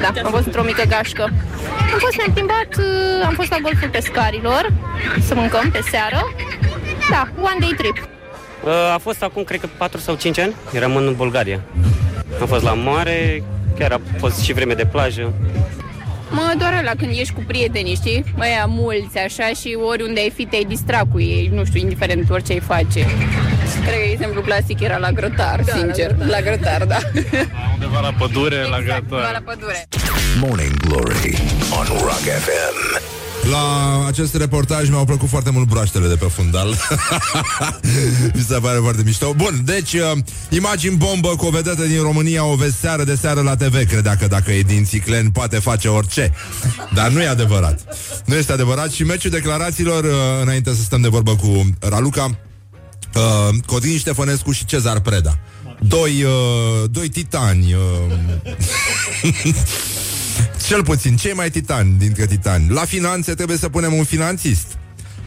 [0.01, 1.23] Da, am fost într-o mică gașcă.
[1.93, 4.73] Am fost, ne-am plimbat, uh, am fost la golful pescarilor,
[5.27, 6.33] să mâncăm pe seară.
[7.09, 8.12] Da, one day trip.
[8.63, 11.59] Uh, A fost acum, cred că 4 sau 5 ani, eram în Bulgaria.
[12.41, 13.43] Am fost la mare,
[13.79, 15.33] chiar a fost și vreme de plajă.
[16.29, 18.23] Mă doare la când ești cu prietenii, știi?
[18.35, 22.51] Măia mulți, așa, și oriunde ai fi, te-ai distra cu ei, nu știu, indiferent orice
[22.51, 22.99] ai face.
[23.85, 26.15] Cred că exemplu clasic era la grătar, da, sincer.
[26.29, 26.97] La grătar, da.
[27.73, 29.31] Undeva la pădure, la Exact, gata.
[29.31, 29.85] la pădure.
[30.39, 31.37] Morning Glory
[31.79, 33.01] on Rock FM.
[33.51, 36.67] La acest reportaj mi-au plăcut foarte mult broaștele de pe fundal.
[38.35, 39.33] Mi se pare foarte mișto.
[39.33, 40.11] Bun, deci uh,
[40.49, 44.15] imagini bombă cu o vedetă din România O vezi seară de seară la TV Credea
[44.15, 46.33] că dacă e din Țiclen poate face orice.
[46.93, 47.79] Dar nu e adevărat.
[48.25, 52.37] Nu este adevărat și meciul declarațiilor uh, Înainte să stăm de vorbă cu Raluca
[53.15, 55.37] uh, Codin Ștefănescu și Cezar Preda.
[55.79, 57.81] Doi, uh, doi titani uh,
[60.67, 64.65] Cel puțin, cei mai titani dintre titani La finanțe trebuie să punem un finanțist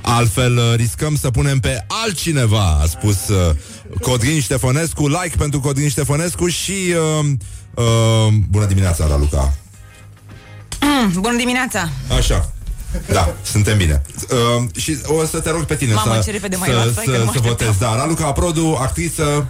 [0.00, 3.54] Altfel uh, riscăm să punem pe altcineva A spus uh,
[4.00, 7.26] Codrin Ștefănescu Like pentru Codrin Ștefănescu Și uh,
[7.74, 9.54] uh, Bună dimineața, Raluca
[10.80, 11.88] Mm, bună dimineața!
[12.18, 12.50] Așa
[13.12, 14.02] da, suntem bine.
[14.30, 16.90] Uh, și o să te rog pe tine Mamă, să, ce repede m-ai să, luat,
[16.90, 17.66] stai că nu să, mă să așteptam.
[17.66, 17.78] votezi.
[17.78, 19.46] Da, Raluca Produ, actriță,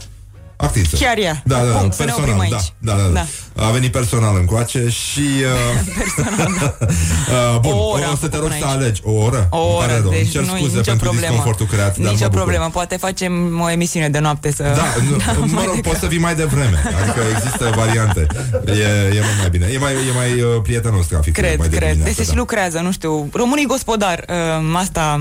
[0.57, 0.97] actriță.
[0.97, 1.43] Chiar ea.
[1.45, 2.73] Da, da, da, Punct, să ne personal, oprim da, aici.
[2.79, 3.25] da, da, da.
[3.55, 3.67] Da.
[3.67, 5.21] A venit personal încoace și...
[5.21, 6.77] Uh, personal, da.
[7.55, 8.77] uh, bun, O o, oră o am să te făcut rog până să aici.
[8.83, 9.01] alegi.
[9.05, 9.47] O oră?
[9.51, 10.11] O Îmi pare oră, rău.
[10.11, 11.27] Îmi deci cer nu scuze nicio pentru problemă.
[11.27, 12.43] disconfortul creat, dar Nicio mă bucur.
[12.43, 14.63] problemă, poate facem o emisiune de noapte să...
[14.63, 18.27] Da, nu, mă rog, poți să vii mai devreme Adică există variante
[18.67, 21.77] E, e mult mai bine E mai, e mai uh, prietenos traficul Cred, mai de
[21.77, 21.91] cred.
[21.91, 23.29] dimineață, Deci se și lucrează, nu știu.
[23.33, 25.21] Românii gospodar, uh, asta...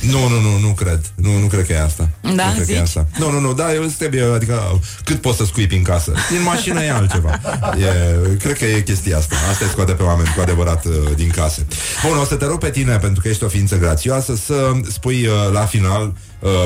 [0.00, 1.00] Nu, nu, nu, nu cred.
[1.14, 2.08] Nu, nu cred că e asta.
[2.20, 2.76] Da, nu cred că e zici?
[2.76, 3.06] asta.
[3.18, 6.12] Nu, nu, nu, da, eu îți trebuie, adică cât poți să scuipi în casă?
[6.30, 7.40] Din mașină e altceva.
[7.78, 9.34] E, cred că e chestia asta.
[9.50, 11.66] Asta îi scoate pe oameni cu adevărat uh, din case.
[12.08, 15.26] Bun, o să te rog pe tine, pentru că ești o ființă grațioasă, să spui
[15.26, 16.12] uh, la final uh,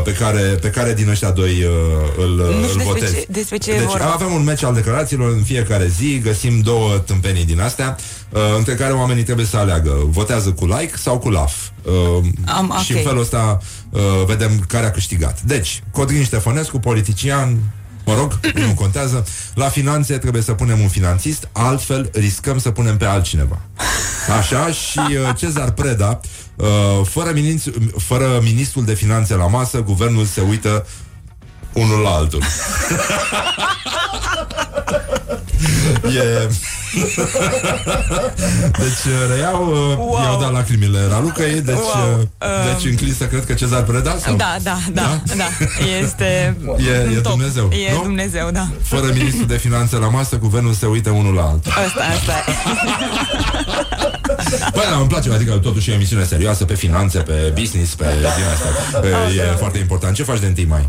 [0.04, 1.70] pe, care, pe care din ăștia doi uh,
[2.18, 3.12] îl, Nu îl știu despre votezi.
[3.14, 4.12] ce, despre ce Deci e vorba.
[4.12, 7.96] avem un meci al declarațiilor în fiecare zi, găsim două tâmpenii din astea,
[8.30, 9.96] uh, între care oamenii trebuie să aleagă.
[10.06, 11.54] Votează cu like sau cu laf.
[11.82, 11.92] Uh,
[12.46, 12.98] Am- Și ok.
[12.98, 13.58] în felul ăsta
[13.90, 15.40] uh, vedem care a câștigat.
[15.42, 17.58] Deci, Codrin Ștefănescu, politician,
[18.06, 19.26] mă rog, nu contează.
[19.54, 23.58] La finanțe trebuie să punem un finanțist, altfel riscăm să punem pe altcineva.
[24.38, 26.28] Așa, și uh, Cezar Preda, uh,
[27.04, 30.86] fără, ministru, fără ministrul de finanțe la masă, guvernul se uită
[31.72, 32.42] unul la altul.
[36.04, 36.48] e,
[38.82, 40.20] deci uh, reiau, uh, Wow.
[40.22, 42.18] i-au dat lacrimile Ralucăi, deci, Wow.
[42.20, 42.26] uh,
[42.74, 44.34] deci înclin să cred că Cezar Preda sau?
[44.36, 45.44] Da, da, da, da.
[46.02, 47.32] Este E- e top.
[47.32, 48.02] Dumnezeu, E nu?
[48.02, 48.66] Dumnezeu, da.
[48.82, 51.72] Fără ministru de finanțe la masă, guvernul se uită unul la altul.
[51.86, 52.44] Asta, asta.
[54.72, 58.04] Băi, da, îmi place, adică totuși e o emisiune serioasă pe finanțe, pe business, pe
[58.04, 59.06] din asta.
[59.36, 60.14] E, e foarte important.
[60.14, 60.88] Ce faci de 1 mai?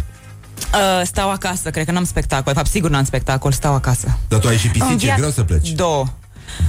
[0.73, 2.53] Uh, stau acasă, cred că n-am spectacol.
[2.53, 4.17] De fapt, sigur n-am spectacol, stau acasă.
[4.27, 5.69] Dar tu ai și În pisici, e via- greu să pleci.
[5.69, 6.05] Două.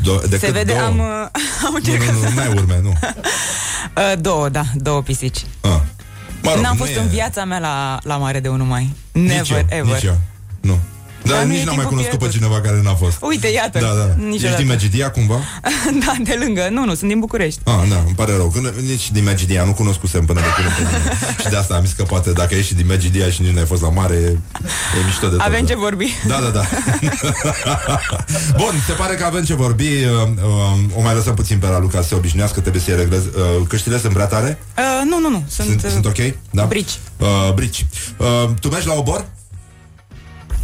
[0.00, 0.84] Do- decât Se vede, două.
[0.86, 1.04] am, uh,
[1.66, 2.92] am Nu, încercat nu, nu, nu ai urme, nu.
[3.96, 5.44] Uh, două, da, două pisici.
[5.60, 5.70] Ah.
[6.42, 8.94] Mă rog, N-am nu fost e- în viața mea la, la mare de 1 mai.
[9.12, 9.94] Never, nici eu, ever.
[9.94, 10.20] Nici eu.
[10.60, 10.78] Nu.
[11.26, 12.36] Dar Dar nu nici e n-am mai timpul cunoscut pe pierdut.
[12.40, 13.16] cineva care n-a fost.
[13.20, 13.78] Uite, iată.
[13.78, 14.06] Da, da.
[14.16, 14.46] Niciodată.
[14.46, 15.38] Ești din Megidia cumva?
[16.04, 16.68] da, de lângă.
[16.70, 17.60] Nu, nu, sunt din București.
[17.64, 18.48] Ah, da, îmi pare rău.
[18.54, 21.04] Când, nici din Megidia, nu cunoscusem până de curând pe nimeni.
[21.42, 23.66] Și de asta am zis că poate dacă ești din Megidia și nici nu ai
[23.66, 24.28] fost la mare, e,
[24.98, 25.44] e mișto de tot.
[25.46, 25.66] Avem da.
[25.66, 26.08] ce vorbi.
[26.26, 26.62] Da, da, da.
[28.60, 29.84] Bun, se pare că avem ce vorbi.
[29.84, 33.24] Uh, uh, o mai lăsăm puțin pe la Luca să se obișnuiască, trebuie să-i reglez.
[33.24, 34.58] Uh, căștile sunt prea tare?
[34.78, 35.44] Uh, nu, nu, nu.
[35.48, 36.34] Sunt, Sunt, uh, sunt ok?
[36.50, 36.64] Da?
[36.64, 36.98] brici.
[37.16, 37.86] Uh, brici.
[38.16, 38.26] Uh,
[38.60, 39.24] tu mergi la obor?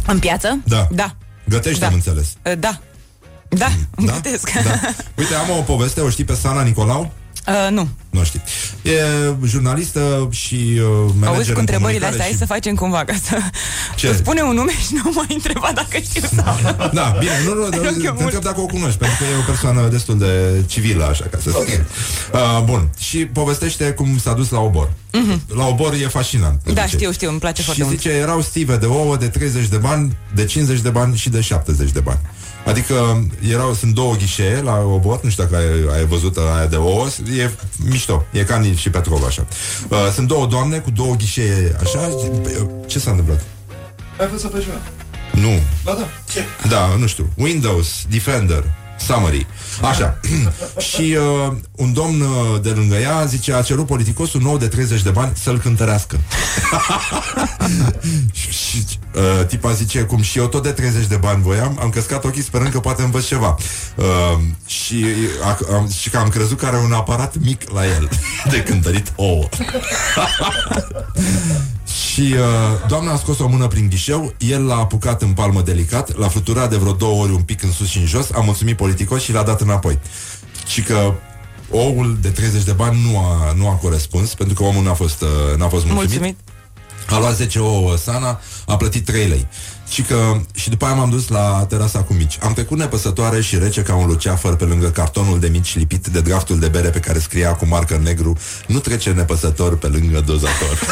[0.07, 0.59] În piață?
[0.65, 0.87] Da.
[0.91, 1.15] Da.
[1.49, 1.87] Gătești, Da.
[1.87, 2.27] am înțeles.
[2.45, 2.79] Uh, da.
[3.49, 3.67] Da,
[4.05, 4.13] Da?
[4.13, 4.51] gătesc.
[4.51, 4.79] Da.
[5.17, 7.11] Uite, am o poveste, o știi pe Sana Nicolau?
[7.47, 7.87] Uh, nu.
[8.09, 8.41] Nu știi.
[8.81, 8.91] E
[9.45, 12.37] jurnalistă și uh, manager Auzi cu în întrebările comunicare astea, hai și...
[12.37, 13.37] să facem cumva ca să,
[13.95, 14.07] Ce?
[14.07, 16.89] să spune un nume și nu mai întreba dacă știu sau nu.
[16.99, 18.19] Da, bine, nu, nu, Rog eu te mult.
[18.19, 21.49] întreb dacă o cunoști, pentru că e o persoană destul de civilă, așa ca să
[21.49, 21.63] spun.
[22.33, 24.91] Uh, bun, și povestește cum s-a dus la obor.
[25.55, 26.53] La obor e fascinant.
[26.53, 26.73] de Mhm.
[26.73, 26.99] Da, obicei.
[26.99, 27.99] știu, știu, îmi place foarte Și mult.
[28.01, 31.41] zice, erau stive de ouă de 30 de bani, de 50 de bani și de
[31.41, 32.19] 70 de bani.
[32.65, 36.75] Adică erau, sunt două ghișee la obor, nu știu dacă ai, ai văzut aia de
[36.75, 37.07] ouă,
[37.37, 37.49] e
[37.85, 39.45] mișto, e ca Nil și Petrov așa.
[39.89, 42.09] Uh, sunt două doamne cu două ghișee așa,
[42.87, 43.43] ce s-a întâmplat?
[44.19, 44.63] Ai fost să faci
[45.31, 46.07] Nu, Ba da.
[46.33, 46.43] Ce?
[46.69, 47.29] da, nu știu.
[47.37, 48.63] Windows, Defender,
[49.05, 49.47] Summary.
[49.81, 50.19] Așa.
[50.91, 55.01] și uh, un domn uh, de lângă ea zice, a cerut politicosul nou de 30
[55.01, 56.19] de bani să-l cântărească.
[58.31, 58.85] și și
[59.15, 62.43] uh, tipa zice, cum și eu tot de 30 de bani voiam, am căscat ochii
[62.43, 63.55] sperând că poate învăț ceva.
[63.95, 64.05] Uh,
[64.65, 65.05] și,
[65.43, 68.09] a, am, și că am crezut că are un aparat mic la el
[68.51, 69.49] de cântărit ouă.
[71.93, 76.17] Și uh, doamna a scos o mână prin ghișeu, el l-a apucat în palmă delicat,
[76.17, 78.77] l-a fluturat de vreo două ori un pic în sus și în jos, a mulțumit
[78.77, 79.99] politicos și l-a dat înapoi.
[80.67, 81.13] Și că
[81.69, 85.21] oul de 30 de bani nu a, nu a corespuns, pentru că omul n-a fost,
[85.21, 86.09] uh, n-a fost mulțumit.
[86.09, 86.37] Mulțumit.
[87.09, 89.47] A luat 10 ouă Sana, a plătit 3 lei.
[89.93, 92.37] Și, că, și după aia m-am dus la terasa cu mici.
[92.41, 96.21] Am trecut nepăsătoare și rece ca un luceafăr pe lângă cartonul de mici lipit de
[96.21, 98.37] draftul de bere pe care scria cu marcă negru
[98.67, 100.79] Nu trece nepăsător pe lângă dozator.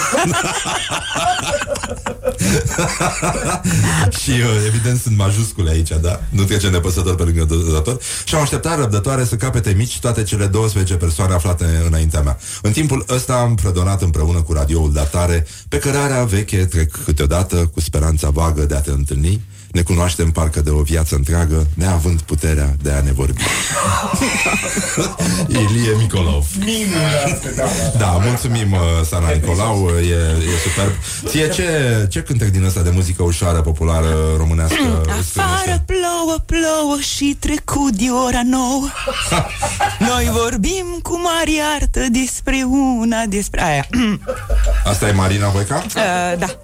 [4.21, 6.21] și uh, evident sunt majuscule aici, da?
[6.29, 7.97] Nu trece nepăsător pe lângă dozator.
[8.23, 12.37] Și am așteptat răbdătoare să capete mici toate cele 12 persoane aflate înaintea mea.
[12.61, 17.79] În timpul ăsta am predonat împreună cu radioul datare pe cărarea veche trec câteodată cu
[17.79, 19.41] speranța vagă de a te întâlni.
[19.71, 23.41] Ne cunoaștem parcă de o viață întreagă, neavând puterea de a ne vorbi.
[25.47, 26.45] Ilie Micolov.
[27.97, 28.79] Da, mulțumim, uh,
[29.09, 30.13] Sana Nicolau, uh, e,
[30.53, 30.91] e superb.
[31.25, 31.67] Ție ce,
[32.09, 35.01] ce cântec din ăsta de muzică ușoară, populară, românească?
[35.19, 38.87] îți Afară plouă, plouă și trecut de ora nouă
[40.09, 42.63] Noi vorbim cu mari artă despre
[42.99, 43.87] una, despre aia
[44.83, 45.83] Asta e Marina Voica?
[45.85, 46.57] uh, Da,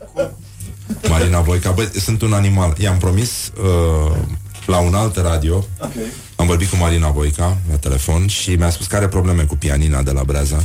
[1.09, 2.75] Marina Voica, băi, sunt un animal.
[2.79, 4.17] I-am promis uh,
[4.65, 5.91] la un alt radio, Ok.
[6.35, 10.01] am vorbit cu Marina Voica la telefon și mi-a spus că are probleme cu pianina
[10.01, 10.63] de la Breaza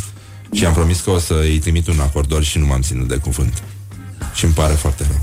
[0.53, 3.17] și am promis că o să îi trimit un acordor și nu m-am ținut de
[3.17, 3.63] cuvânt.
[4.35, 5.21] Și îmi pare foarte rău.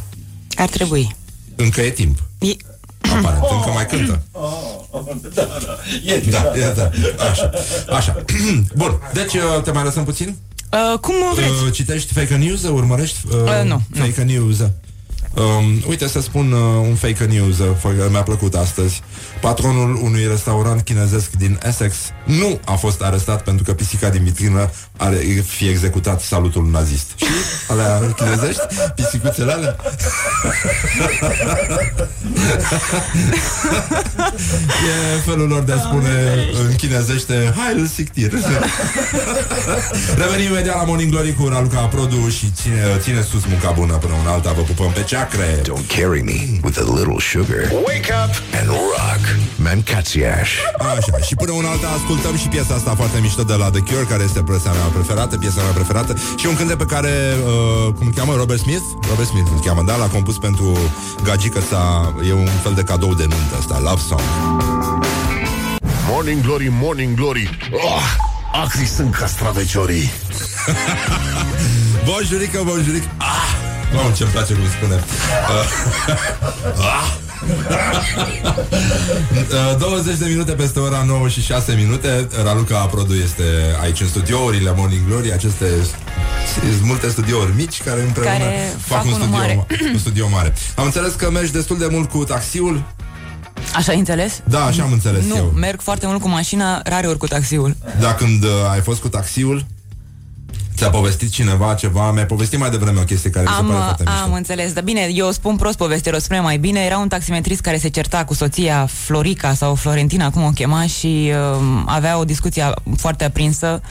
[0.56, 1.16] ar trebui
[1.56, 2.20] Încă e timp.
[2.40, 2.48] e...
[3.18, 4.22] Aparent, încă mai cântă.
[5.34, 5.78] Da, da.
[6.14, 6.90] E, Da, e, da.
[7.30, 7.50] Așa.
[7.96, 8.24] Așa.
[8.76, 10.36] Bun, deci uh, te mai lăsăm puțin?
[10.94, 11.50] uh, Cum vreți?
[11.66, 12.64] Uh, citești fake news?
[12.64, 14.58] Urmărești uh, Uh, nu, fake news?
[15.36, 19.02] Um, uite să spun uh, un fake news uh, fă- Mi-a plăcut astăzi.
[19.42, 24.72] Patronul unui restaurant chinezesc din Essex Nu a fost arestat pentru că pisica din vitrină
[24.98, 25.16] Are
[25.46, 27.12] fi executat salutul nazist.
[27.16, 27.26] Și
[27.68, 28.62] alea chinezești?
[28.96, 29.76] Pisicuțele alea?
[35.16, 36.10] e felul lor de a spune
[36.68, 38.32] în chinezește Heil Siktir
[40.22, 44.14] Revenim imediat la Morning Glory cu Raluca Produ Și ține, ține sus munca bună până
[44.22, 45.62] una alta Vă pupăm pe ceacră ceacre.
[45.64, 47.62] Don't carry me with a little sugar.
[47.88, 49.22] Wake up and rock.
[49.56, 50.50] Mancațiaș.
[50.78, 54.06] Așa, și până una alta ascultăm și piesa asta foarte mișto de la The Cure,
[54.10, 57.12] care este piesa mea preferată, piesa mea preferată, și un cântec pe care,
[57.46, 58.84] uh, cum îl cheamă, Robert Smith?
[59.10, 59.96] Robert Smith îl cheamă, da?
[59.96, 60.78] L-a compus pentru
[61.24, 64.22] gagică sa, e un fel de cadou de nuntă asta, Love Song.
[66.10, 68.04] Morning Glory, Morning Glory oh,
[68.64, 70.10] Acri sunt castraveciorii
[72.06, 73.69] Bonjurică, bonjurică ah!
[73.94, 75.04] Mamă, ce-mi place cum spune uh,
[76.94, 77.18] ah!
[79.72, 83.44] Uh, 20 de minute peste ora 9 și 6 minute Raluca Produ este
[83.82, 85.66] aici în studiourile Morning Glory Aceste
[86.56, 89.66] sunt multe studiouri mici care împreună Care fac, fac un, unul studio, mare.
[89.94, 92.84] un studio mare Am înțeles că mergi destul de mult cu taxiul
[93.76, 94.42] Așa ai înțeles?
[94.44, 97.76] Da, așa am înțeles nu, eu merg foarte mult cu mașina, rare ori cu taxiul.
[98.00, 99.66] Dar când uh, ai fost cu taxiul
[100.80, 103.80] Ți-a povestit cineva ceva Mi-ai povestit mai devreme o chestie care mi se Am, pare
[103.80, 106.80] foarte mișto am înțeles, dar bine, eu spun prost povestea, o spune mai bine.
[106.80, 111.32] Era un taximetrist care se certa cu soția Florica sau Florentina, cum o chema, și
[111.56, 113.82] uh, avea o discuție foarte aprinsă.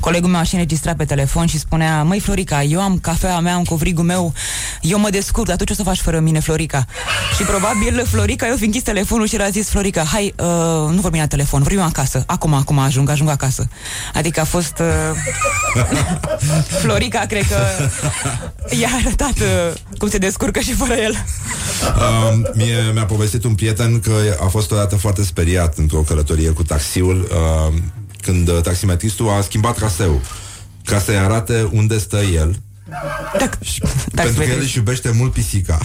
[0.00, 3.54] Colegul meu a și înregistrat pe telefon și spunea, măi Florica, eu am cafea mea,
[3.54, 4.32] am covrigul meu,
[4.80, 6.84] eu mă descurc, dar tu ce o să faci fără mine, Florica?
[7.36, 11.00] Și probabil Florica, eu fi închis telefonul și el a zis, Florica, hai, uh, nu
[11.00, 12.22] vorbim la telefon, vorbim acasă.
[12.26, 13.68] Acum, acum ajung, ajung acasă.
[14.14, 14.78] Adică a fost...
[14.78, 16.28] Uh,
[16.80, 17.56] Florica, cred că
[18.80, 21.24] i-a arătat uh, cum se descurcă și fără el.
[21.96, 26.62] Uh, mie mi-a povestit un prieten că a fost odată foarte speriat într-o călătorie cu
[26.62, 27.74] taxiul uh,
[28.22, 30.20] când uh, taximetristul a schimbat traseul
[30.84, 32.56] ca să-i arate unde stă el.
[33.60, 33.82] Și,
[34.14, 35.78] pentru că el își iubește mult pisica.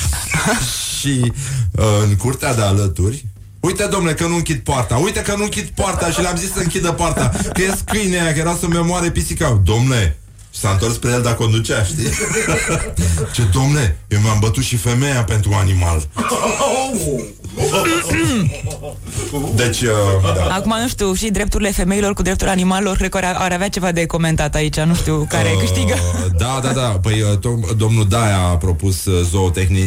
[1.00, 1.32] Și
[1.72, 3.26] uh, în curtea de alături
[3.60, 6.60] Uite, domnule, că nu închid poarta Uite că nu închid poarta și le-am zis să
[6.60, 9.62] închidă poarta Că e câine aia, că era să-mi omoare pisica.
[9.64, 10.25] Domnule, și
[10.66, 12.10] s-a întors spre el, dar conducea, știi?
[13.36, 16.08] Ce, domne, eu mi-am bătut și femeia pentru animal.
[19.56, 19.90] Deci, uh,
[20.36, 20.54] da.
[20.56, 23.92] Acum nu știu, și drepturile femeilor cu drepturile animalelor cred că ar, ar avea ceva
[23.92, 25.96] de comentat aici, nu știu care Uh, câștigă.
[26.38, 26.88] Da, da, da.
[27.02, 29.86] Păi uh, tom- domnul Daia a propus uh, zootehni,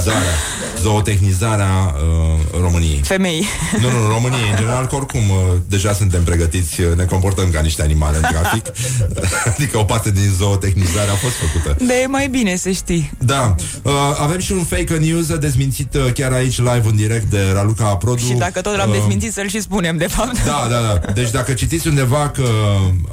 [0.00, 0.36] zootechnizarea,
[0.80, 3.00] zootechnizarea uh, României.
[3.04, 3.46] Femei.
[3.80, 5.36] Nu, nu, României, în general, că oricum uh,
[5.68, 8.64] deja suntem pregătiți, uh, ne comportăm ca niște animale în trafic.
[9.56, 11.84] adică o parte din zootechnizare a fost făcută.
[11.84, 13.10] De e mai bine să știi.
[13.18, 17.50] Da, uh, avem și un fake news dezmințit uh, chiar aici live în direct de
[17.52, 18.22] Raluca Produ.
[18.24, 20.44] Și dacă tot l-am Uh, desmințit să-l și spunem, de fapt.
[20.44, 21.12] da, da, da.
[21.12, 22.44] Deci dacă citiți undeva că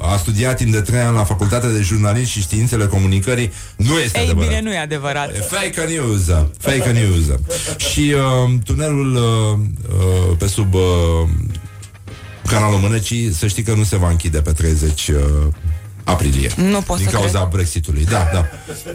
[0.00, 4.18] a studiat timp de 3 ani la Facultatea de Jurnalism și Științele Comunicării, nu este
[4.18, 4.48] Ei adevărat.
[4.48, 5.28] bine, nu e adevărat.
[5.34, 6.20] E Fake news,
[6.58, 7.24] fake news.
[7.76, 9.58] Și uh, tunelul uh,
[9.98, 10.80] uh, pe sub uh,
[12.46, 15.16] canalul Mânecii, să știi că nu se va închide pe 30 uh,
[16.04, 16.50] aprilie.
[16.56, 17.50] Nu pot Din să cauza cred.
[17.50, 18.04] Brexitului.
[18.04, 18.46] Da, da.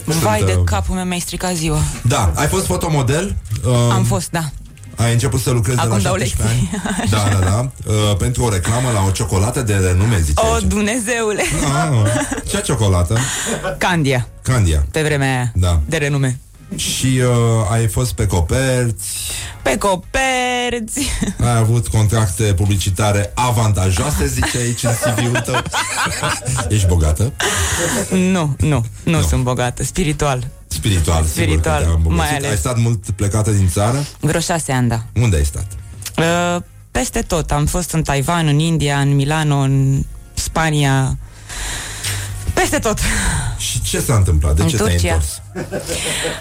[0.06, 1.80] Vai Sunt, de uh, capul meu, mi-ai stricat ziua.
[2.04, 3.36] Da, ai fost fotomodel?
[3.66, 4.50] Uh, Am fost, da.
[4.96, 6.80] Ai început să lucrezi Acum de la dau 17 lecții.
[7.02, 7.10] ani?
[7.10, 7.72] Da, da, da.
[7.92, 10.64] Uh, pentru o reclamă la o ciocolată de renume, zice O, aici.
[10.64, 11.42] Dumnezeule!
[11.76, 12.12] Ah,
[12.50, 13.18] ce ciocolată?
[13.78, 14.86] Candia, Candia.
[14.92, 15.82] pe vremea aia, Da.
[15.86, 16.40] de renume.
[16.76, 19.08] Și uh, ai fost pe coperți,
[19.62, 21.00] Pe coperți.
[21.44, 25.62] ai avut contracte publicitare avantajoase, zice aici în CV-ul tău.
[26.70, 27.32] Ești bogată?
[28.12, 30.48] Nu, nu, nu sunt bogată, spiritual.
[30.68, 32.18] Spiritual, sigur Spiritual, că te-a îmbogățit.
[32.26, 32.50] mai ales.
[32.50, 34.06] Ai stat mult plecată din țară?
[34.20, 35.04] Vreo șase ani, da.
[35.14, 35.66] Unde ai stat?
[36.18, 36.62] Uh,
[36.92, 37.52] peste tot.
[37.52, 40.04] Am fost în Taiwan, în India, în Milano, în
[40.34, 41.18] Spania.
[42.56, 43.00] Peste tot.
[43.58, 44.56] Și ce s-a întâmplat?
[44.56, 45.14] De În ce te-ai Turcia.
[45.14, 45.42] întors?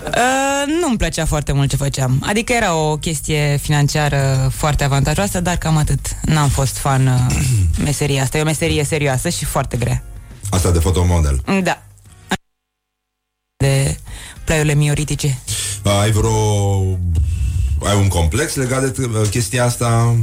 [0.04, 2.22] Uh, nu-mi plăcea foarte mult ce făceam.
[2.26, 6.00] Adică era o chestie financiară foarte avantajoasă, dar cam atât.
[6.22, 7.36] N-am fost fan uh,
[7.84, 8.38] meseria asta.
[8.38, 10.02] E o meserie serioasă și foarte grea.
[10.50, 11.42] Asta de fotomodel.
[11.62, 11.82] Da.
[13.56, 13.96] De
[14.44, 15.38] plaiurile mioritice.
[16.00, 16.80] Ai vreo...
[17.84, 20.16] Ai un complex legat de uh, chestia asta?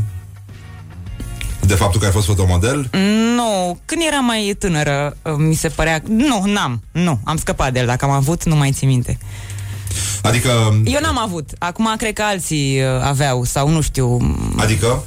[1.66, 2.90] De faptul că ai fost fotomodel?
[3.36, 6.02] Nu, când eram mai tânără, uh, mi se părea...
[6.08, 7.86] Nu, n-am, nu, am scăpat de el.
[7.86, 9.18] Dacă am avut, nu mai țin minte.
[10.22, 10.82] Adică...
[10.86, 11.50] Eu n-am avut.
[11.60, 14.36] Acum cred că alții uh, aveau, sau nu știu...
[14.58, 15.04] Adică?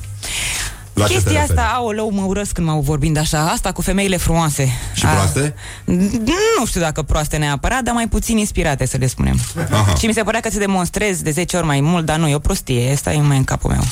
[0.92, 1.58] La ce te Chestia referi?
[1.58, 4.68] asta, aoleu, mă urăsc când m-au vorbind așa, asta cu femeile frumoase.
[4.94, 5.54] Și proaste?
[5.84, 9.38] Nu știu dacă proaste neapărat, dar mai puțin inspirate, să le spunem.
[9.70, 9.94] Aha.
[9.94, 12.34] Și mi se părea că se demonstrez de 10 ori mai mult, dar nu, e
[12.34, 13.84] o prostie, asta e mai în capul meu.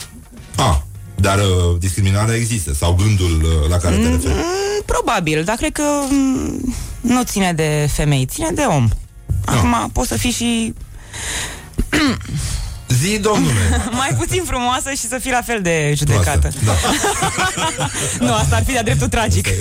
[0.56, 0.76] Ah,
[1.22, 4.34] dar uh, discriminarea există sau gândul uh, la care te referi?
[4.34, 8.88] Mm, Probabil, dar cred că mm, nu ține de femei, ține de om.
[9.44, 10.74] Acum poți să fii și...
[13.00, 13.82] Zi, domnule!
[14.02, 16.48] mai puțin frumoasă și să fii la fel de judecată.
[16.64, 16.72] Da.
[18.26, 19.46] nu, asta ar fi de-a dreptul tragic.
[19.46, 19.52] E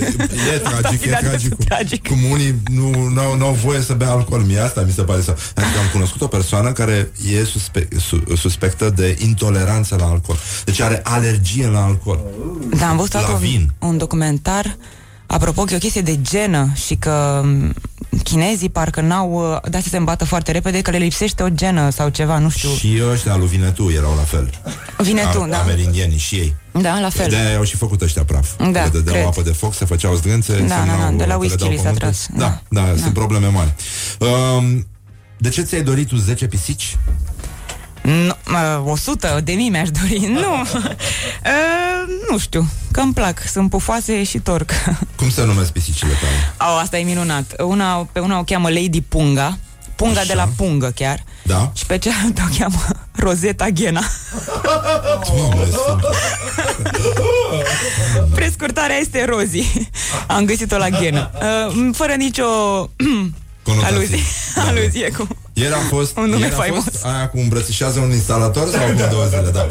[0.56, 1.38] Asta ar tragic, fi e de-a tragic.
[1.38, 2.08] dreptul Cum, tragic.
[2.08, 4.40] cum unii nu n-au, n-au voie să bea alcool.
[4.42, 5.36] Mie asta mi se pare să...
[5.54, 10.38] Adică am cunoscut o persoană care e suspe, su, suspectă de intoleranță la alcool.
[10.64, 12.20] Deci are alergie la alcool.
[12.78, 13.70] Da, am văzut La un, vin.
[13.78, 14.76] un documentar
[15.26, 17.74] Apropo că e o chestie de genă și că m,
[18.22, 21.90] chinezii parcă n-au uh, dat să se îmbată foarte repede că le lipsește o genă
[21.90, 22.68] sau ceva, nu știu.
[22.68, 24.50] Și ăștia lui Vinetu erau la fel.
[24.98, 25.60] Vinetu, Am- da.
[25.60, 26.54] Amerindienii și ei.
[26.72, 27.28] Da, la fel.
[27.30, 28.48] De au și făcut ăștia praf.
[28.58, 29.26] Da, le dădeau cred.
[29.26, 30.52] apă de foc, se făceau zdrânțe.
[30.52, 32.08] Da, semnau da, da, de la că le whisky dau li s-a pământul.
[32.08, 32.26] tras.
[32.36, 33.74] Da, da, da, sunt probleme mari.
[34.18, 34.86] Um,
[35.38, 36.96] de ce ți-ai dorit tu 10 pisici?
[38.02, 38.36] Nu,
[38.84, 40.18] uh, 100 de mii mi-aș dori.
[40.40, 40.60] Nu.
[40.60, 40.66] Uh,
[42.30, 42.68] nu știu.
[42.90, 43.42] Că îmi plac.
[43.46, 44.70] Sunt pufoase și torc.
[45.16, 46.70] Cum se numesc pisicile tale?
[46.70, 47.54] Au, asta e minunat.
[47.62, 49.58] Una, pe una o cheamă Lady Punga.
[49.96, 50.28] Punga Așa.
[50.28, 51.24] de la pungă chiar.
[51.42, 51.70] Da?
[51.74, 54.02] Și pe cealaltă o cheamă Rosetta Ghena.
[54.62, 56.00] Doamne, sunt...
[58.34, 59.88] Prescurtarea este Rozi.
[60.26, 61.30] Am găsit-o la ghenă.
[61.34, 62.44] Uh, fără nicio
[63.74, 63.96] Conotație.
[63.96, 64.18] aluzie,
[64.68, 65.28] aluzie cu...
[65.52, 66.82] Ieri am fost, Un nume ieri a faimos.
[66.84, 69.66] fost aia cu îmbrățișează un instalator sau cu două zile, da.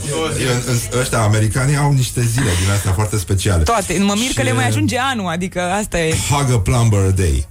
[0.56, 0.62] În-
[0.92, 3.64] în- Ăștia americanii au niște zile din astea foarte speciale.
[3.64, 3.98] Toate.
[4.00, 7.48] Mă mir că Și- le mai ajunge anul, adică asta e Hug a plumber day.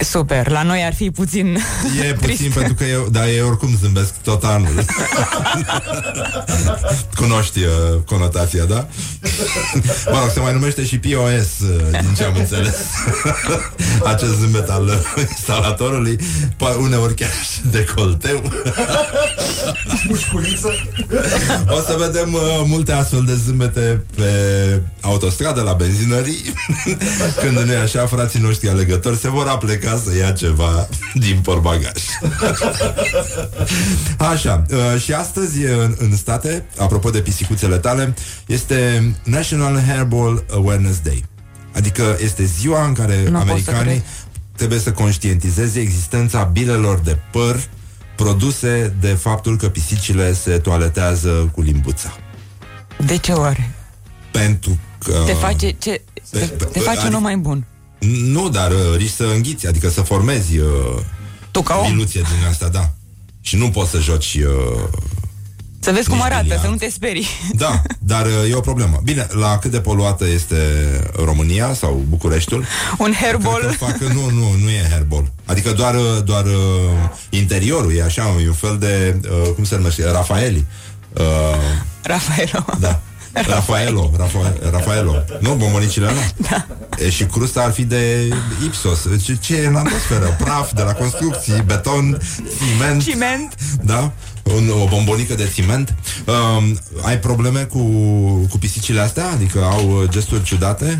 [0.00, 0.48] Super.
[0.48, 1.58] La noi ar fi puțin
[2.08, 2.54] E puțin trist.
[2.54, 4.84] pentru că eu, dar ei oricum zâmbesc tot anul.
[7.16, 7.70] Cunoști uh,
[8.06, 8.86] conotația, da?
[10.12, 12.74] mă rog, se mai numește și POS, uh, din ce am înțeles.
[14.04, 16.16] Acest zâmbet al uh, instalatorului,
[16.56, 18.52] pa- uneori chiar și decolteu.
[20.08, 20.68] Mușculiță.
[21.68, 24.30] O să vedem uh, multe astfel de zâmbete pe
[25.00, 26.52] autostradă, la benzinării,
[27.40, 32.02] când nu e așa, frații noștri alegători se vor apleca să ia ceva din portbagaj.
[34.18, 38.14] Așa, uh, și astăzi în, în state, apropo de pisicuțele tale,
[38.46, 41.24] este National Hairball Awareness Day.
[41.74, 44.04] Adică este ziua în care Nu pot să americanii cred.
[44.56, 47.60] trebuie să conștientizeze existența bilelor de păr
[48.16, 52.16] produse de faptul că pisicile se toaletează cu limbuța.
[53.06, 53.70] De ce oare?
[54.30, 55.22] Pentru că...
[55.26, 57.64] Te face, ce, te, pe- te face un adică- om mai bun.
[57.98, 60.66] Nu, dar uh, riști să înghiți, adică să formezi uh,
[61.50, 61.86] Tu ca om.
[61.88, 62.90] diluție din asta, da.
[63.40, 64.34] Și nu poți să joci...
[64.34, 64.82] Uh,
[65.80, 66.62] Să vezi cum Nici arată, biliard.
[66.62, 67.26] să nu te sperii.
[67.64, 69.00] da, dar uh, e o problemă.
[69.04, 70.56] Bine, la cât de poluată este
[71.24, 72.64] România sau Bucureștiul?
[72.98, 73.60] Un Cred hairball.
[73.62, 75.32] că facă, nu, nu, nu e hairball.
[75.44, 76.52] Adică doar, uh, doar uh,
[77.30, 80.64] interiorul e așa, e un fel de, uh, cum se numește, Rafaeli.
[81.12, 81.22] Uh,
[82.02, 82.64] Rafaelo.
[82.80, 83.00] da.
[83.54, 85.14] Rafaelo, Rafa, Rafaelo.
[85.40, 86.46] Nu, bombonicile nu.
[86.50, 86.66] Da.
[86.98, 88.28] E, și crusta ar fi de
[88.64, 88.98] Ipsos.
[89.24, 90.36] Ce, ce e în atmosferă?
[90.38, 92.18] Praf de la construcții, beton,
[92.58, 93.02] ciment.
[93.02, 93.54] Ciment.
[93.82, 94.12] Da?
[94.56, 95.94] Un, o bombonică de ciment.
[96.26, 97.78] Um, ai probleme cu,
[98.50, 99.30] cu pisicile astea?
[99.30, 100.96] Adică au uh, gesturi ciudate?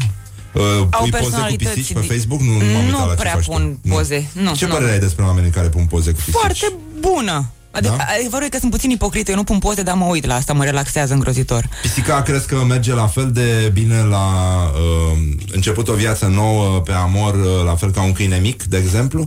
[0.53, 2.41] Uh, Au pui poze cu personalități pisici pe di- Facebook?
[2.41, 3.51] Nu, nu, m-am Nu uitat la ce prea faci tu.
[3.51, 3.95] pun Nu.
[3.95, 4.27] poze.
[4.33, 4.73] Nu, Ce nu.
[4.75, 6.33] părere ai despre oamenii care pun poze cu pisici?
[6.35, 7.51] Foarte bună.
[7.77, 8.05] Adică, Da?
[8.19, 10.53] adevărul e că sunt puțin ipocrită, eu nu pun poze, dar mă uit la asta,
[10.53, 11.69] mă relaxează îngrozitor.
[11.83, 14.27] Pisica crezi că merge la fel de bine la
[14.65, 15.19] uh,
[15.53, 19.27] început o viață nouă pe amor, uh, la fel ca un câine mic, de exemplu?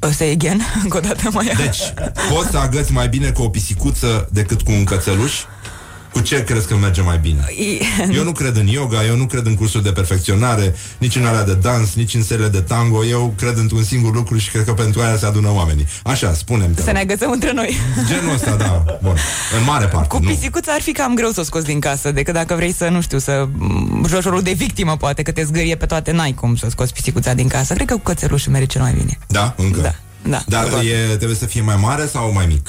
[0.00, 1.80] O să again, încă o dată mai Deci,
[2.30, 5.32] poți să agăți mai bine cu o pisicuță decât cu un cățeluș?
[6.14, 7.44] Cu ce crezi că merge mai bine?
[8.12, 11.44] Eu nu cred în yoga, eu nu cred în cursuri de perfecționare, nici în alea
[11.44, 13.04] de dans, nici în serile de tango.
[13.04, 15.86] Eu cred într-un singur lucru și cred că pentru aia se adună oamenii.
[16.04, 17.76] Așa, spunem Să ne agățăm între noi.
[18.08, 18.84] Genul ăsta, da.
[19.02, 19.16] Bun.
[19.58, 20.28] În mare parte, Cu nu.
[20.28, 23.00] pisicuța ar fi cam greu să o scoți din casă Decât dacă vrei să, nu
[23.00, 26.56] știu, să m, joci rolul de victimă Poate că te zgârie pe toate, n-ai cum
[26.56, 29.54] să scoți pisicuța din casă Cred că cu cățelușul merge cel mai bine Da?
[29.56, 29.80] Încă?
[29.80, 29.92] Da,
[30.22, 30.64] da Dar
[31.12, 32.68] e, trebuie să fie mai mare sau mai mic?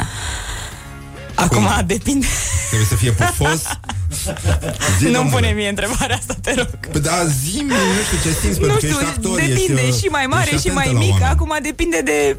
[1.35, 2.25] Acum depinde
[2.67, 3.61] Trebuie să fie pufos?
[4.97, 5.35] Zi, Nu-mi domnule.
[5.35, 7.75] pune mie întrebarea asta, te rog Păi da, zi nu
[8.05, 10.49] știu ce simți, Nu pentru că știu, ești actor, depinde ești, uh, și mai mare
[10.53, 11.31] ești și mai atentă la mic oameni.
[11.31, 12.37] Acum depinde de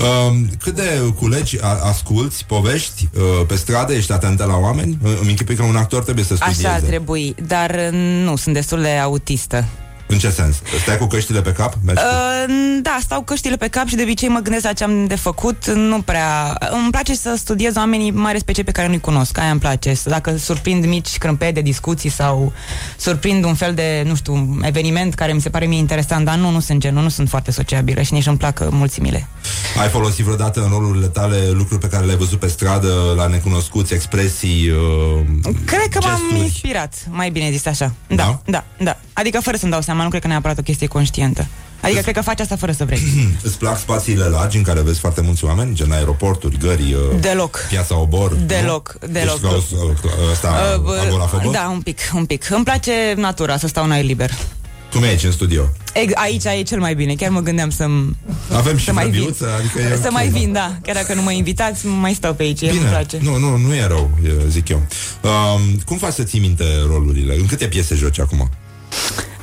[0.00, 4.98] Um, cât de culegi, a, asculți povești uh, pe stradă, ești atentă la oameni?
[5.04, 6.66] Uh, Îmi închipui că un actor trebuie să studieze.
[6.66, 9.64] Așa ar trebui, dar uh, nu, sunt destul de autistă
[10.06, 10.56] În ce sens?
[10.82, 11.74] Stai cu căștile pe cap?
[11.84, 12.08] Mergi cu...
[12.08, 15.14] Uh, da, stau căștile pe cap și de obicei mă gândesc la ce am de
[15.16, 15.70] făcut.
[15.70, 16.56] Nu prea...
[16.70, 19.38] Îmi place să studiez oamenii, mai ales pe cei pe care nu-i cunosc.
[19.38, 19.94] Aia îmi place.
[19.94, 22.52] Să- Dacă surprind mici crâmpei de discuții sau
[22.96, 26.50] surprind un fel de, nu știu, eveniment care mi se pare mie interesant, dar nu,
[26.50, 29.26] nu sunt genul, nu sunt foarte sociabilă și nici nu-mi plac uh, mulțimile.
[29.80, 33.94] Ai folosit vreodată în rolurile tale lucruri pe care le-ai văzut pe stradă, la necunoscuți,
[33.94, 35.20] expresii, uh,
[35.64, 36.40] Cred că m-am gesturi?
[36.40, 37.92] inspirat, mai bine zis așa.
[38.06, 38.96] Da, da, da.
[39.12, 41.46] Adică fără să-mi dau seama, nu cred că neapărat o chestie conștientă.
[41.80, 43.00] Adică cred că faci asta fără să vrei.
[43.42, 47.66] Îți plac spațiile largi în care vezi foarte mulți oameni, gen aeroporturi, gări, uh, Deloc.
[47.68, 48.34] piața Obor?
[48.34, 49.08] Deloc, nu?
[49.12, 49.34] deloc.
[49.34, 51.50] Ești ca o- o- ăsta, Uh, bă, agorafobă?
[51.52, 52.50] da, un pic, un pic.
[52.50, 54.30] Îmi place natura, să stau în aer liber.
[54.92, 55.62] Cum e aici în studio?
[55.92, 57.14] Ex- aici e cel mai bine.
[57.14, 57.86] Chiar mă gândeam să
[58.52, 59.12] Avem și să mai vin.
[59.12, 60.38] vrăbiuță, adică e Să ok, mai da.
[60.38, 60.76] vin, da.
[60.82, 62.60] Chiar dacă nu mă invitați, mai stau pe aici.
[62.62, 63.18] Îmi Bine, place.
[63.22, 64.82] nu, nu, nu e rău, e, zic eu.
[65.22, 67.34] Um, cum faci să ții minte rolurile?
[67.36, 68.50] În câte piese joci acum?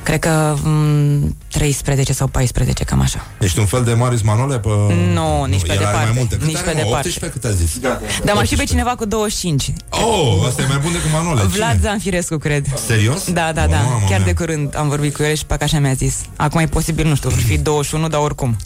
[0.02, 3.26] Cred că m, 13 sau 14, cam așa.
[3.40, 4.58] Ești un fel de Marius Manole?
[4.58, 4.68] Pe...
[5.14, 6.04] Nu, nici pe el are departe.
[6.04, 6.36] mai multe.
[6.36, 6.82] Cât Nici are, pe mă?
[6.82, 7.08] departe.
[7.08, 7.78] 18, cât a zis?
[8.24, 9.72] Dar mă știu pe cineva cu 25.
[9.90, 11.42] Oh, asta e mai bun decât Manole.
[11.42, 11.80] Vlad Cine?
[11.88, 12.66] Zanfirescu, cred.
[12.86, 13.30] Serios?
[13.32, 13.76] Da, da, da.
[13.76, 14.26] Mamă Chiar mea.
[14.26, 16.16] de curând am vorbit cu el și pe așa mi-a zis.
[16.36, 18.56] Acum e posibil, nu știu, vor fi 21, dar oricum.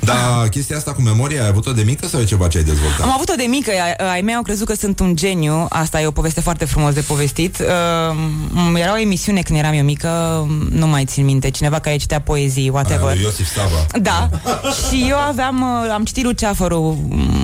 [0.00, 3.00] Dar chestia asta cu memoria ai avut-o de mică sau e ceva ce ai dezvoltat?
[3.00, 6.06] Am avut-o de mică, ai- ai mei au crezut că sunt un geniu, asta e
[6.06, 7.58] o poveste foarte frumos de povestit.
[7.58, 10.08] Uh, era o emisiune când eram eu mică,
[10.70, 13.14] nu mai țin minte, cineva care citea poezii, Aia whatever.
[13.14, 13.86] lui Iosif Saba.
[14.00, 14.28] Da,
[14.88, 16.96] și eu aveam, uh, am citit Luceafărul,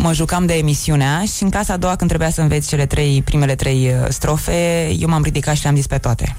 [0.02, 3.22] mă jucam de emisiunea și în clasa a doua când trebuia să înveți cele trei,
[3.24, 6.36] primele trei uh, strofe, eu m-am ridicat și le-am zis pe toate.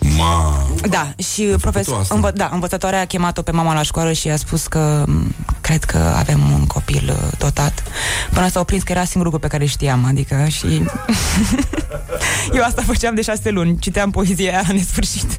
[0.00, 0.66] Ma.
[0.88, 2.14] Da, și profesor, asta?
[2.14, 5.84] învă, da, învățătoarea a chemat-o pe mama la școală și a spus că m, cred
[5.84, 7.82] că avem un copil uh, dotat.
[8.32, 10.66] Până s-au prins că era singurul lucru pe care știam, adică și...
[12.54, 15.36] Eu asta făceam de șase luni, citeam poezia aia la nesfârșit.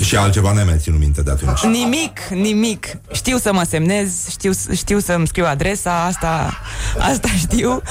[0.00, 1.60] Și altceva n-ai mai ținut minte de atunci.
[1.60, 2.86] Nimic, nimic.
[3.12, 6.60] Știu să mă semnez, știu, știu să-mi scriu adresa, asta,
[6.98, 7.82] asta știu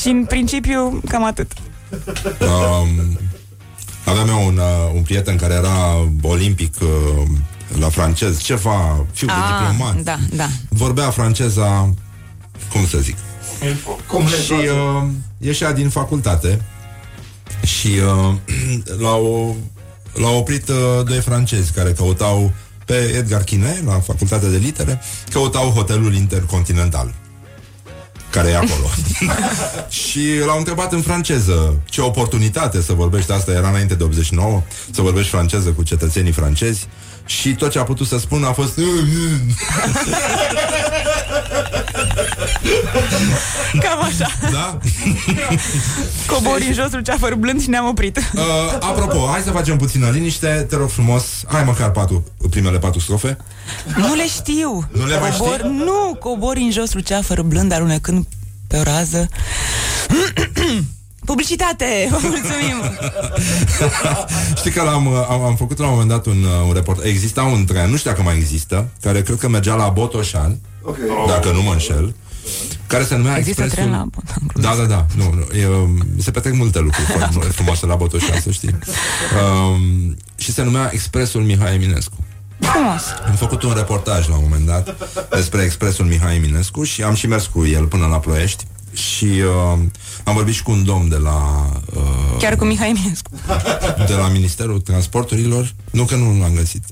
[0.00, 1.52] și în principiu cam atât.
[2.40, 3.18] Um,
[4.04, 6.88] aveam eu un, uh, un prieten care era olimpic uh,
[7.78, 10.02] la francez, ceva, fiu de diplomat.
[10.02, 10.48] da, da.
[10.68, 11.94] Vorbea franceza,
[12.72, 13.16] cum să zic,
[14.06, 15.08] Cum le și uh,
[15.38, 16.60] ieșea din facultate
[17.62, 18.34] și uh,
[19.02, 19.56] l-au,
[20.14, 22.52] l-au oprit uh, doi francezi care căutau
[22.84, 25.00] pe Edgar Chine, la facultatea de litere,
[25.30, 27.14] căutau hotelul intercontinental
[28.34, 28.90] care e acolo.
[30.02, 35.02] și l-au întrebat în franceză ce oportunitate să vorbești, asta era înainte de 89, să
[35.02, 36.88] vorbești franceză cu cetățenii francezi
[37.26, 38.78] și tot ce a putut să spună a fost
[43.80, 44.30] Cam așa.
[44.52, 44.78] Da?
[46.34, 48.16] Cobori în josul ceafăr blând și ne-am oprit.
[48.34, 48.42] Uh,
[48.80, 53.36] apropo, hai să facem puțină liniște Te rog frumos, hai măcar patru Primele patru strofe
[53.96, 54.88] Nu le știu.
[54.92, 55.70] Nu le mai cobor, știi?
[55.70, 58.26] Nu, cobori în jos luceafăr blând alunecând
[58.66, 59.28] pe o rază.
[61.24, 61.86] Publicitate!
[62.10, 62.98] Vă mulțumim!
[64.60, 67.04] Știi că l-am, uh, am, am făcut la un moment dat un, uh, un report
[67.04, 71.04] Exista un tren, nu știu dacă mai există Care cred că mergea la Botoșan Okay.
[71.26, 72.14] Dacă nu mă înșel
[72.86, 73.90] care se numea Există Expresul...
[73.90, 75.06] tren la Botoșan, Da, da, da.
[75.16, 78.78] Nu, nu, e, um, se petrec multe lucruri foarte frumoase la Botoșan, să știi.
[79.44, 82.16] Um, și se numea Expresul Mihai Eminescu.
[82.58, 83.02] Frumos.
[83.28, 84.96] Am făcut un reportaj la un moment dat
[85.30, 89.78] despre Expresul Mihai Eminescu și am și mers cu el până la Ploiești și uh,
[90.24, 93.30] am vorbit și cu un domn de la uh, Chiar cu Mihai Eminescu.
[94.06, 95.74] de la Ministerul Transporturilor.
[95.90, 96.84] Nu că nu l-am găsit.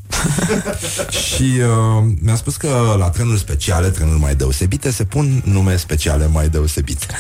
[1.25, 6.27] și uh, mi-a spus că la trenuri speciale, trenuri mai deosebite, se pun nume speciale
[6.27, 7.07] mai deosebite.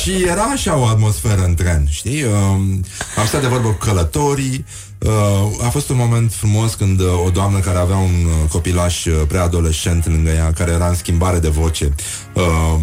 [0.00, 2.22] și era așa o atmosferă în tren, știi?
[2.22, 2.32] Uh,
[3.16, 4.64] am stat de vorbă cu călătorii,
[5.06, 9.04] Uh, a fost un moment frumos când uh, o doamnă care avea un uh, copilaș
[9.04, 11.94] uh, preadolescent lângă ea, care era în schimbare de voce,
[12.32, 12.80] uh,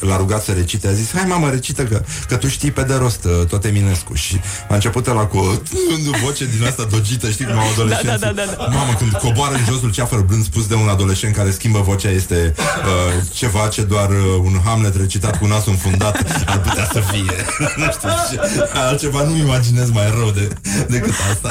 [0.08, 2.94] l-a rugat să recite, a zis, hai mamă, recită că, că tu știi pe de
[2.94, 4.14] rost uh, tot Eminescu.
[4.14, 8.18] Și a început la cu o voce din asta dogită, știi cum au adolescenții.
[8.18, 8.64] Da, da, da, da, da.
[8.64, 12.54] Mamă, când coboară în josul ceafăr blând spus de un adolescent care schimbă vocea este
[12.56, 17.36] uh, ceva ce doar uh, un Hamlet recitat cu nasul înfundat ar putea să fie.
[17.80, 18.38] nu știu, ce,
[18.74, 20.48] altceva nu imaginez mai rău de,
[20.88, 21.41] decât asta.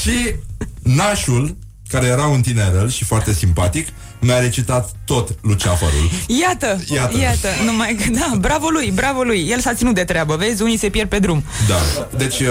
[0.00, 0.34] și
[0.82, 1.56] nașul,
[1.88, 3.88] care era un tinerel și foarte simpatic,
[4.18, 6.10] mi-a recitat tot Luceafărul.
[6.26, 6.94] Iată, Iată.
[6.94, 9.46] iată, iată numai că, da, bravo lui, bravo lui.
[9.50, 11.44] El s-a ținut de treabă, vezi, unii se pierd pe drum.
[11.68, 12.46] Da, deci uh,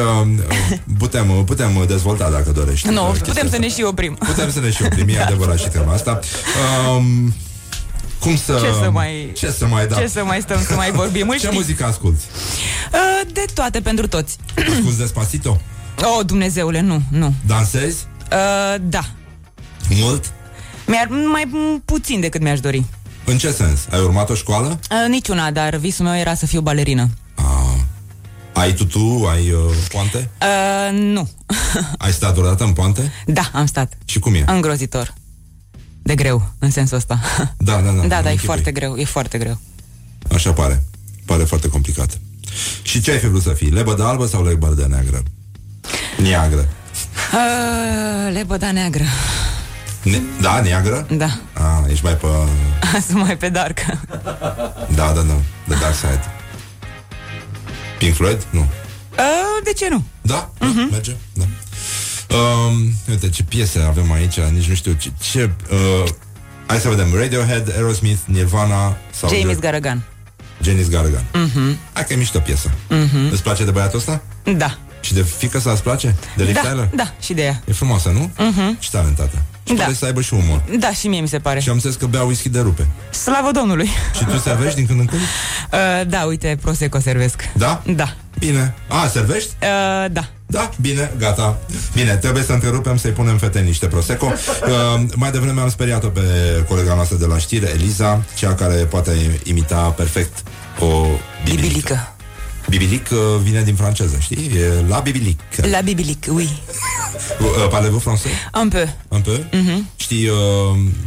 [0.97, 2.87] putem, putem dezvolta dacă dorești.
[2.87, 3.57] Nu, uh, putem chestia să asta.
[3.57, 4.13] ne și oprim.
[4.13, 6.19] Putem să ne și oprim, e adevărat și treaba asta.
[6.97, 7.33] Um,
[8.25, 8.59] cum să...
[8.63, 9.95] Ce să mai- Ce să mai, da.
[9.95, 11.27] Ce să mai stăm să mai vorbim?
[11.29, 11.57] Îl Ce știi?
[11.57, 12.23] muzică asculti?
[12.93, 14.37] Uh, de toate pentru toți.
[14.57, 15.61] Asculti Despacito?
[16.01, 17.33] Oh, Dumnezeule, nu, nu.
[17.47, 18.05] Dansezi?
[18.31, 19.03] Uh, da.
[19.89, 20.31] Mult?
[20.87, 21.49] Mi-ar, mai
[21.85, 22.83] puțin decât mi-aș dori.
[23.25, 23.79] În ce sens?
[23.91, 24.79] Ai urmat o școală?
[24.91, 27.09] Uh, niciuna, dar visul meu era să fiu balerină.
[28.53, 29.27] Ai tutu?
[29.31, 29.59] Ai uh,
[29.91, 30.29] poante?
[30.41, 31.29] Uh, nu.
[31.97, 33.11] Ai stat vreodată în poante?
[33.25, 33.93] Da, am stat.
[34.05, 34.43] Și cum e?
[34.47, 35.13] Îngrozitor.
[36.05, 37.19] De greu, în sensul ăsta.
[37.57, 37.91] Da, da, da.
[37.91, 38.37] Da, îmi da, e închipui.
[38.45, 39.59] foarte greu, e foarte greu.
[40.33, 40.83] Așa pare.
[41.25, 42.19] Pare foarte complicat.
[42.81, 43.69] Și ce ai fi vrut să fii?
[43.69, 45.23] Lebădă albă sau lebădă neagră?
[46.17, 46.67] Niagră.
[47.33, 49.03] Uh, lebăda neagră.
[50.03, 51.07] Ne- da, neagră?
[51.11, 51.39] Da.
[51.53, 52.27] Ah, ești mai pe...
[53.07, 53.79] Sunt mai pe dark.
[54.95, 55.33] Da, da, da.
[55.67, 56.23] The Dark Side.
[57.97, 58.45] Pink Floyd?
[58.49, 58.59] Nu.
[58.59, 60.03] Uh, de ce nu?
[60.21, 61.15] Da, da merge.
[61.33, 61.43] Da.
[62.35, 65.11] Um, uite ce piese avem aici, nici nu știu ce...
[65.31, 66.09] ce uh,
[66.65, 67.15] hai să vedem.
[67.15, 69.29] Radiohead, Aerosmith, Nirvana sau...
[69.29, 70.03] James Garagan.
[70.61, 71.25] Janis Gargan.
[71.33, 71.77] Mhm.
[71.93, 72.71] Hai că e mișto piesă.
[72.89, 73.31] Mhm.
[73.31, 74.21] Îți place de băiatul ăsta?
[74.57, 74.77] Da.
[75.05, 76.15] Și de fică sa îți place?
[76.35, 76.89] De Liv Da, Tyler?
[76.95, 77.61] da, și de ea.
[77.67, 78.31] E frumoasă, nu?
[78.37, 78.77] Mhm.
[78.79, 79.37] Și talentată.
[79.67, 79.81] Și Da.
[79.83, 80.61] pare să aibă și umor.
[80.79, 81.59] Da, și mie mi se pare.
[81.59, 82.87] Și am înțeles că bea whisky de rupe.
[83.09, 83.89] Slavă Domnului!
[84.17, 85.21] Și tu servești din când în când?
[85.71, 87.49] Uh, da, uite, Prosecco servesc.
[87.53, 87.81] Da?
[87.95, 88.13] Da.
[88.39, 88.73] Bine.
[88.87, 89.49] A, servești?
[89.61, 90.27] Uh, da.
[90.45, 91.57] Da, bine, gata.
[91.93, 94.25] Bine, trebuie să întrerupem să-i punem fete niște Prosecco.
[94.35, 96.21] Uh, mai devreme am speriat-o pe
[96.67, 100.43] colega noastră de la știre, Eliza, cea care poate imita perfect
[100.79, 101.05] o
[101.43, 102.14] bibilică.
[102.69, 104.51] Bibilic uh, vine din franceză, știi?
[104.57, 105.39] E la bibilic.
[105.71, 106.49] La bibilic, oui.
[107.39, 108.59] Uh, Parlez-vous français?
[108.61, 108.87] Un peu.
[109.07, 109.45] Un peu?
[109.51, 109.89] Mhm.
[109.95, 110.35] Știi, uh,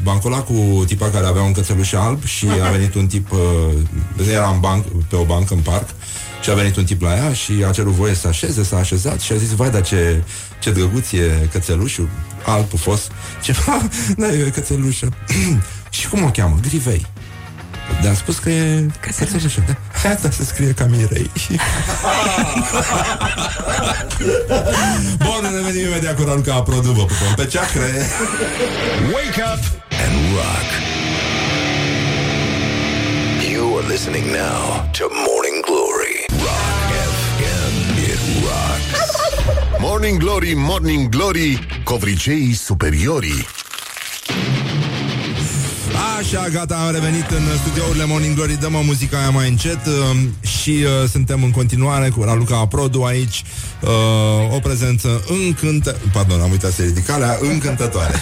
[0.03, 4.29] bancul ăla cu tipa care avea un cățeluș alb și a venit un tip, uh,
[4.33, 5.89] era în banc, pe o bancă în parc
[6.43, 9.21] și a venit un tip la ea și a cerut voie să așeze, s-a așezat
[9.21, 10.23] și a zis, vai, dar ce,
[10.61, 12.09] ce drăguț e cățelușul
[12.45, 13.01] alb pufos.
[13.43, 13.55] Ce,
[14.17, 15.09] da, e cățelușă.
[15.91, 16.59] și cum o cheamă?
[16.69, 17.07] Grivei.
[18.03, 19.65] Dar a spus că e cățelușă.
[19.67, 19.77] Da.
[20.05, 21.31] Asta se scrie ca Mirei.
[25.19, 28.07] Bun, revenim imediat cu Raluca Produ, vă pupăm pe ceacre.
[29.13, 30.69] Wake up and rock.
[33.53, 36.17] You are listening now to Morning Glory.
[36.29, 37.75] Rock FM.
[38.13, 39.01] It rocks.
[39.81, 43.47] Morning Glory, Morning Glory, covriceii superiorii.
[46.19, 50.19] Așa, gata, am revenit în studiourile Morning Glory Dăm o muzica aia mai încet uh,
[50.47, 53.45] Și uh, suntem în continuare cu Raluca Produ aici
[53.83, 58.15] uh, O prezență încântă Pardon, am uitat să ridic alea Încântătoare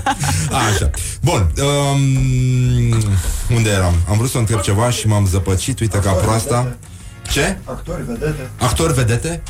[0.70, 0.90] Așa,
[1.22, 3.02] bun um,
[3.56, 3.94] Unde eram?
[4.08, 6.76] Am vrut să întreb ceva și m-am zăpăcit Uite ca proasta
[7.30, 7.58] Ce?
[7.64, 8.50] Actori, vedete.
[8.58, 9.42] Actori vedete?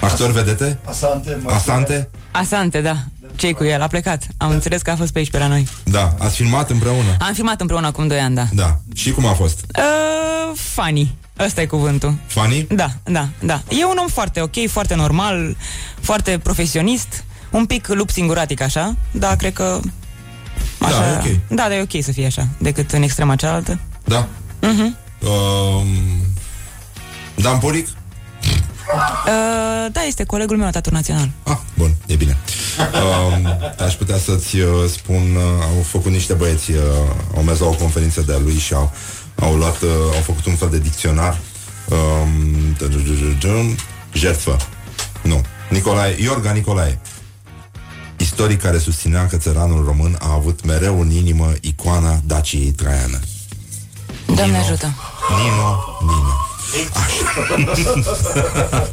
[0.00, 0.78] Actori vedete?
[0.84, 1.40] Asante.
[1.46, 2.10] Asante?
[2.30, 2.96] Asante, da.
[3.36, 3.82] Ce cu el?
[3.82, 4.22] A plecat.
[4.36, 5.68] Am înțeles că a fost pe aici pe la noi.
[5.84, 8.46] Da, ați filmat împreună Am filmat împreună acum 2 ani, da.
[8.52, 9.64] Da, și cum a fost?
[9.78, 11.14] Uh, funny.
[11.38, 12.14] Ăsta e cuvântul.
[12.26, 12.66] Funny?
[12.70, 13.62] Da, da, da.
[13.68, 15.56] E un om foarte ok, foarte normal,
[16.00, 19.80] foarte profesionist, un pic lup singuratic așa, dar cred că...
[20.78, 21.38] Așa, Da, e ok.
[21.48, 23.78] Da, dar e ok să fie așa, decât în extrema cealaltă.
[24.04, 24.26] Da
[24.60, 24.96] Mhm.
[25.20, 25.86] um,
[27.34, 27.88] Dan Polic?
[28.92, 31.30] Uh, da, este colegul meu, atatur național.
[31.42, 32.38] Ah, bun, e bine
[32.78, 33.46] um,
[33.86, 36.78] Aș putea să-ți uh, spun uh, Au făcut niște băieți uh,
[37.36, 38.92] Au mers la o conferință de-a lui și au,
[39.40, 41.38] au luat uh, Au făcut un fel de dicționar
[41.88, 43.78] um, tădădădădăm,
[44.12, 44.56] Jertfă
[45.22, 45.40] Nu,
[45.70, 46.98] Nicolae, Iorga Nicolae
[48.16, 53.20] Istoric care susținea că țăranul român a avut mereu în inimă icoana Daciei Traiană.
[54.34, 54.94] Doamne ajută.
[55.42, 56.53] Nino, Nino.
[56.92, 57.56] Așa.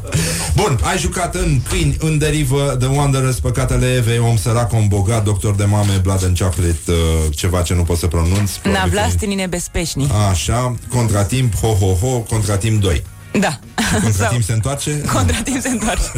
[0.55, 5.23] Bun, ai jucat în Câini, în derivă, The Wanderers, Păcatele Evei, Om sărac, om bogat,
[5.23, 6.95] Doctor de mame, Blood and Chocolate, uh,
[7.35, 8.51] ceva ce nu pot să pronunț.
[8.51, 10.11] Na probabil că- vlastini nebezpečni.
[10.29, 13.03] Așa, Contratimp, Ho Ho Ho, Contratimp 2.
[13.39, 13.59] Da.
[14.03, 15.01] Contratimp se întoarce?
[15.13, 16.11] Contratimp se întoarce.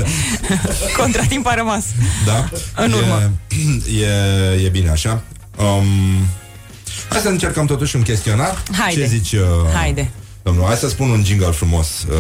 [0.98, 1.84] Contratimp a rămas.
[2.26, 2.50] Da?
[2.76, 3.32] În urmă.
[4.02, 4.06] E,
[4.60, 5.22] e, e bine așa.
[5.58, 5.86] Um,
[7.10, 8.64] hai să încercăm totuși un chestionar.
[8.80, 9.02] Haide.
[9.02, 9.32] Ce zici?
[9.32, 9.40] Uh,
[9.74, 10.10] Haide.
[10.44, 12.16] Domnul, hai să spun un jingle frumos uh,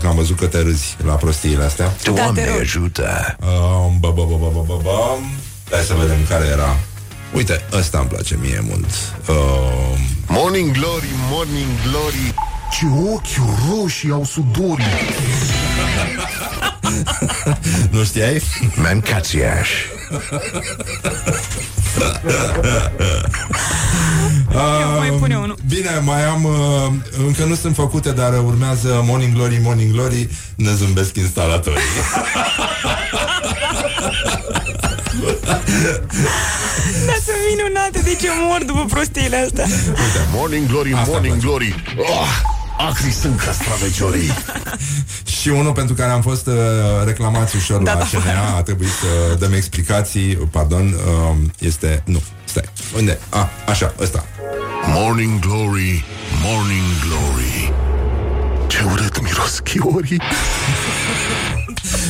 [0.00, 1.92] Că am văzut că te râzi la prostiile astea.
[2.02, 3.36] Doamne ajută!
[3.40, 3.46] Uh,
[4.00, 5.16] bă, bă, bă, bă, bă, bă, bă.
[5.70, 6.76] Hai să vedem care era.
[7.34, 8.86] Uite, ăsta îmi place mie mult.
[9.28, 12.34] Uh, Morning Glory, Morning Glory.
[12.70, 14.84] Ce ochi roșii au sudorii.
[17.90, 18.42] Nu știai?
[18.74, 19.70] Mancațiaș
[24.54, 25.56] Uh, mai pune unul.
[25.68, 26.52] Bine, mai am uh,
[27.26, 30.28] Încă nu sunt făcute, dar urmează Morning Glory, Morning Glory.
[30.56, 31.82] Ne zâmbesc instalatorii.
[37.06, 39.64] Dar sunt minunate, de ce mor după prostiile astea?
[39.88, 41.74] Uite, Morning Glory, Morning Glory.
[41.98, 42.28] Oh,
[42.78, 44.30] Acri sunt castraveciorii
[45.40, 46.54] Și unul pentru care am fost uh,
[47.04, 48.04] reclamați ușor Da, la da.
[48.04, 52.02] CNA A trebuit să dăm explicații Pardon, uh, este...
[52.04, 53.18] Nu, stai, unde?
[53.28, 54.24] A, așa, ăsta
[54.86, 56.04] Morning Glory,
[56.42, 57.72] Morning Glory
[58.66, 60.20] Ce urât miros chiorii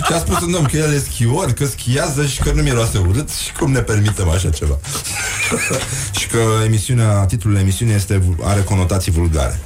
[0.06, 2.98] Și a spus un domn că el e schior, că schiază și că nu miroase
[2.98, 4.78] urât și cum ne permitem așa ceva.
[6.18, 9.60] și că emisiunea, titlul emisiunii este, are conotații vulgare.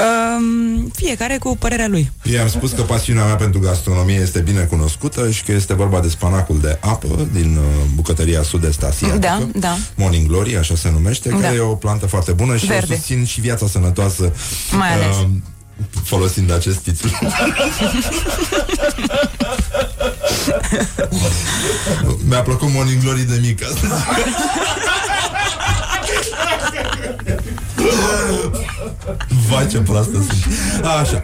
[0.00, 2.10] Um, fiecare cu părerea lui.
[2.22, 6.08] I-am spus că pasiunea mea pentru gastronomie este bine cunoscută și că este vorba de
[6.08, 7.62] spanacul de apă din uh,
[7.94, 9.18] bucătăria sud-est asiatică.
[9.18, 9.76] Da, da.
[9.94, 11.36] Morning Glory, așa se numește, Da.
[11.40, 12.92] care e o plantă foarte bună și Verde.
[12.92, 14.32] o susțin și viața sănătoasă
[14.70, 15.16] Mai ales.
[15.16, 15.26] uh,
[16.04, 17.10] folosind acest titlu.
[22.28, 23.92] Mi-a plăcut Morning Glory de mic astăzi.
[29.48, 30.46] Vai ce proastă sunt
[30.84, 31.22] Așa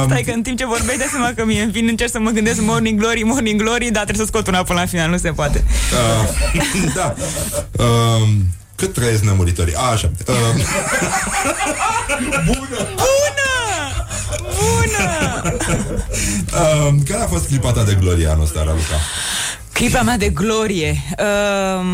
[0.00, 2.30] um, Stai că în timp ce vorbeai de seama că mie vin încerc să mă
[2.30, 5.30] gândesc Morning Glory, Morning Glory Dar trebuie să scot una până la final, nu se
[5.30, 6.62] poate uh,
[6.96, 7.14] Da
[7.84, 8.28] um,
[8.74, 9.74] Cât trăiesc nemuritorii?
[9.74, 10.62] A, așa um,
[12.44, 12.86] Bună!
[14.44, 15.42] Bună!
[16.86, 18.96] um, Care a fost clipa ta de glorie anul ăsta, Raluca?
[19.80, 21.02] Clipa mea de glorie
[21.78, 21.86] um,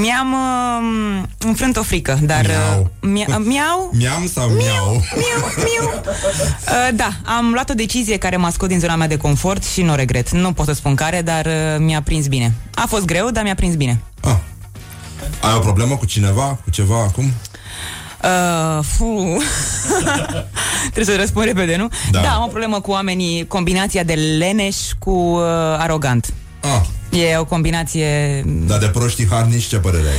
[0.00, 2.80] Mi-am um, înfrânt o frică Dar Miau.
[2.80, 4.92] uh, mia, miau Miam sau miau?
[4.92, 5.90] Miu, miu.
[6.04, 9.82] Uh, da, am luat o decizie care m-a scos din zona mea de confort și
[9.82, 10.30] nu o regret.
[10.30, 12.54] Nu pot să spun care, dar uh, mi-a prins bine.
[12.74, 14.00] A fost greu, dar mi-a prins bine.
[15.40, 16.58] Ai o problemă cu cineva?
[16.64, 17.32] Cu ceva acum?
[18.24, 19.42] Uh, fu.
[20.92, 21.88] Trebuie să răspund repede, nu?
[22.10, 22.20] Da.
[22.20, 25.42] da, am o problemă cu oamenii, combinația de leneș cu uh,
[25.78, 26.34] arogant.
[26.60, 26.80] Ah.
[27.10, 28.42] E o combinație...
[28.46, 30.14] Dar de proștii harnici ce părere ai?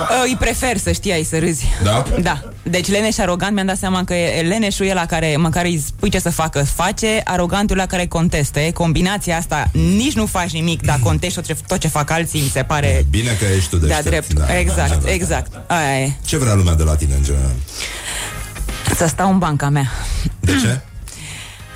[0.00, 1.64] Uh, îi prefer să știi, să râzi.
[1.82, 2.04] Da?
[2.20, 2.42] Da.
[2.62, 5.82] Deci leneș și arogant mi-am dat seama că e leneșul e la care măcar îi
[5.86, 8.70] spui ce să facă, face, arogantul la care conteste.
[8.74, 12.48] Combinația asta nici nu faci nimic, dar contești tot ce, tot ce fac alții, mi
[12.48, 14.32] se pare Bine că ești tu de deștept drept.
[14.32, 15.10] da, exact, da.
[15.10, 15.52] exact.
[15.66, 16.12] Aia e.
[16.24, 17.54] Ce vrea lumea de la tine în general?
[18.96, 19.90] Să stau în banca mea.
[20.40, 20.80] De ce?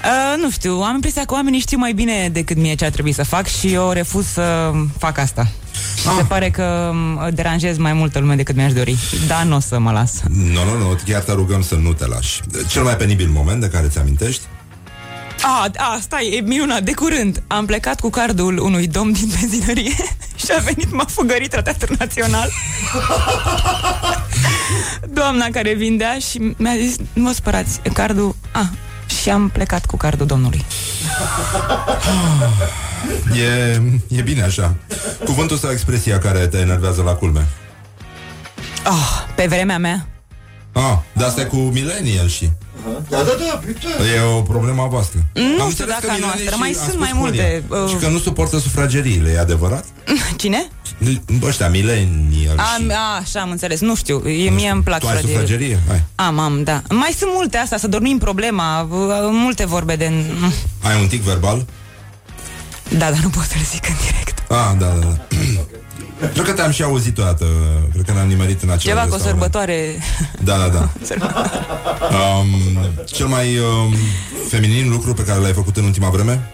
[0.04, 3.12] Uh, nu știu, am impresia că oamenii știu mai bine decât mie ce ar trebui
[3.12, 5.46] să fac și eu refuz să fac asta.
[6.06, 6.14] Ah.
[6.16, 8.96] Se pare că m, deranjez mai multă lume decât mi-aș dori.
[9.26, 10.12] Dar nu o să mă las.
[10.28, 13.68] Nu, nu, nu, chiar te rugăm să nu te lași Cel mai penibil moment de
[13.68, 14.42] care ți-amintești?
[15.42, 19.94] A, a, stai, e minunat, de curând Am plecat cu cardul unui domn din benzinărie
[20.44, 22.50] Și a venit, m-a fugărit la Teatrul Național
[25.18, 28.36] Doamna care vindea și mi-a zis Nu mă spărați, cardul...
[28.52, 28.70] A,
[29.22, 30.64] și am plecat cu cardul domnului
[33.36, 34.74] E, e bine așa
[35.24, 37.46] Cuvântul sau expresia care te enervează la culme?
[38.86, 40.06] oh, Pe vremea mea
[40.72, 42.50] Ah, dar asta e cu millennial și
[43.08, 43.86] Da, da, da, uite.
[44.16, 46.58] E o problemă a voastră Nu Am știu înțeles că dacă a millennial noastră, și
[46.58, 47.42] mai a sunt spus mai Horia.
[47.42, 49.84] multe, uh, Și că nu suportă sufrageriile, e adevărat?
[50.36, 50.68] Cine?
[51.42, 55.16] Ăștia, millennial Am, a, așa am înțeles, nu știu, e, mie îmi plac Tu ai
[55.16, 55.46] sufragerile.
[55.46, 55.78] sufragerie?
[55.88, 56.02] Hai.
[56.14, 58.88] Am, am, da Mai sunt multe astea, să dormim problema uh,
[59.30, 60.12] Multe vorbe de...
[60.82, 61.64] Ai un tic verbal?
[62.88, 65.16] Da, dar nu pot să-l zic în direct Ah, da, da, da
[66.32, 67.46] Cred că te-am și auzit o dată
[67.92, 69.28] Cred că ne-am nimerit în acel Ceva cu o restaurant.
[69.40, 69.98] sărbătoare
[70.42, 70.88] Da, da, da
[72.38, 72.46] um,
[73.04, 73.94] Cel mai um,
[74.48, 76.50] feminin lucru pe care l-ai făcut în ultima vreme?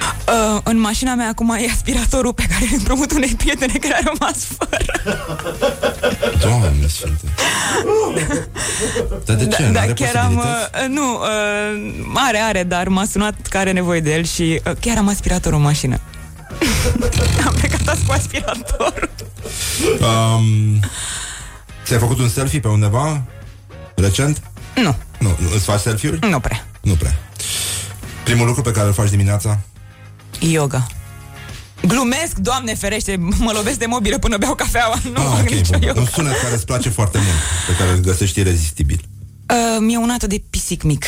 [0.00, 4.12] Uh, în mașina mea acum e aspiratorul pe care îl împrumut unei prietene care a
[4.12, 5.18] rămas fără.
[6.40, 7.24] Doamne sfinte
[9.24, 9.62] Dar de ce?
[9.62, 10.34] Da, da N-are chiar am...
[10.34, 10.82] posibilități?
[10.82, 14.72] Uh, nu, uh, are, are, dar m-a sunat că are nevoie de el și uh,
[14.80, 16.00] chiar am aspiratorul în mașină.
[17.46, 19.10] am plecat azi cu aspiratorul.
[20.00, 20.80] um,
[21.84, 23.22] Ți-ai făcut un selfie pe undeva?
[23.94, 24.42] Recent?
[24.74, 24.96] Nu.
[25.18, 26.28] Nu, nu îți faci selfie-uri?
[26.28, 26.66] Nu prea.
[26.80, 27.18] Nu prea
[28.24, 29.58] Primul lucru pe care îl faci dimineața?
[30.40, 30.86] Yoga.
[31.86, 35.78] Glumesc, doamne ferește, mă lovesc de mobilă până beau cafeaua, nu ah, fac ok, nicio
[35.78, 35.82] bun.
[35.88, 36.00] yoga.
[36.00, 39.00] Un sunet care îți place foarte mult Pe care îl găsești irezistibil
[39.50, 41.04] Uh, mi-e un ată de pisic mic.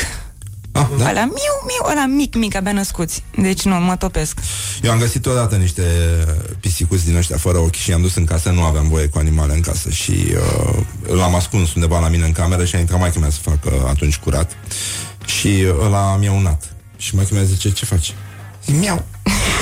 [0.73, 1.09] ah, da?
[1.11, 3.23] Ăla miu, miu, ăla mic, mic, abia născuți.
[3.37, 4.39] Deci nu, mă topesc.
[4.83, 5.83] Eu am găsit odată niște
[6.61, 9.55] pisicuți din ăștia fără ochi și i-am dus în casă, nu aveam voie cu animale
[9.55, 13.19] în casă și uh, l-am ascuns undeva la mine în cameră și a intrat maică
[13.19, 14.57] mea să facă atunci curat
[15.25, 16.73] și ăla mi-a unat.
[16.97, 18.15] Și maică mea zice, ce faci?
[18.67, 19.05] Zic, miau.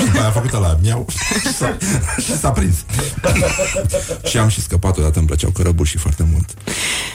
[0.01, 1.05] Și după aia a făcut ăla, miau.
[1.41, 1.77] și s-a,
[2.21, 2.75] și s-a prins.
[4.29, 6.49] și am și scăpat odată, îmi plăceau cărăbușii foarte mult.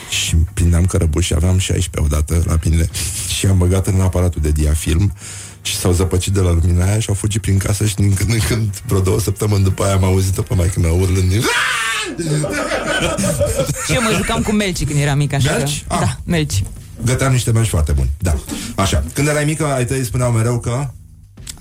[0.09, 2.89] Și prindeam cărăbuși, aveam 16 odată la mine
[3.37, 5.13] și am băgat în aparatul de diafilm
[5.61, 8.31] și s-au zăpăcit de la lumina aia și au fugit prin casă și din când
[8.33, 11.41] în când, vreo două săptămâni după aia am auzit-o pe maică mea urlând din...
[13.85, 15.83] Și eu mă jucam cu melci când eram mic, așa Melci?
[15.87, 15.95] că...
[15.99, 16.63] Da, melci.
[17.05, 18.35] Găteam niște melci foarte buni, da.
[18.75, 20.87] Așa, când erai mică, ai tăi spuneau mereu că...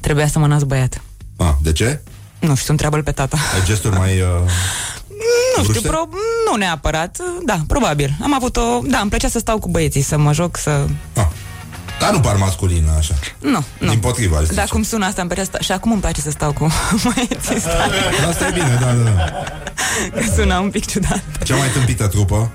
[0.01, 1.03] Trebuia să mă nasc băiat.
[1.37, 2.01] A, de ce?
[2.39, 3.37] Nu știu, întreabă-l pe tata.
[3.55, 4.21] Ai gesturi mai...
[4.21, 4.27] Uh...
[5.57, 5.89] Nu știu, Bruște?
[5.89, 6.09] pro-
[6.51, 7.17] nu neapărat.
[7.45, 8.17] Da, probabil.
[8.23, 8.81] Am avut o...
[8.85, 10.85] Da, îmi plăcea să stau cu băieții, să mă joc, să...
[12.01, 13.15] Dar nu par masculină așa.
[13.39, 13.89] Nu, nu.
[13.89, 14.73] Din potriva, aș Da, zice.
[14.73, 15.61] cum sună asta, îmi plăcea să stau...
[15.65, 16.67] Și acum îmi place să stau cu
[17.15, 17.61] băieții.
[17.61, 17.91] Stai.
[18.29, 19.25] Asta e bine, da, da, da.
[20.21, 21.23] Că sună un pic ciudat.
[21.45, 22.51] Cea mai tâmpită trupă?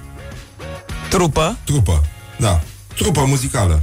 [1.09, 1.57] Trupă?
[1.63, 2.03] Trupă,
[2.37, 2.61] da.
[2.95, 3.81] Trupă muzicală.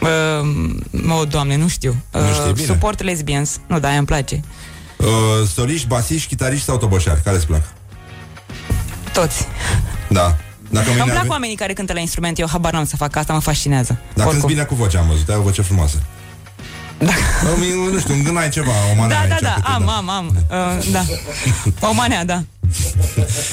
[0.00, 1.96] Uh, o, doamne, nu știu.
[2.12, 2.66] Uh, Nu știi, bine.
[2.66, 3.58] Support lesbians.
[3.66, 4.40] Nu, da, aia îmi place.
[4.96, 5.06] Uh,
[5.54, 7.22] soliști, basiști, chitariști sau toboșari?
[7.22, 7.62] Care îți plac?
[9.12, 9.46] Toți.
[10.08, 10.36] Da.
[10.70, 11.28] Dacă Îmi mâine plac ar...
[11.30, 12.38] oamenii care cântă la instrument.
[12.38, 13.98] Eu habar n-am să fac asta, mă fascinează.
[14.14, 14.48] Dacă îți Oricum.
[14.48, 16.02] bine cu vocea, am văzut, ai o voce frumoasă.
[16.98, 17.12] Da.
[17.92, 20.26] Nu știu, îngânai ceva, o manea Da, da, aici, da, câte, am, am, am.
[20.50, 21.04] Uh, da.
[21.88, 22.42] O manea, da.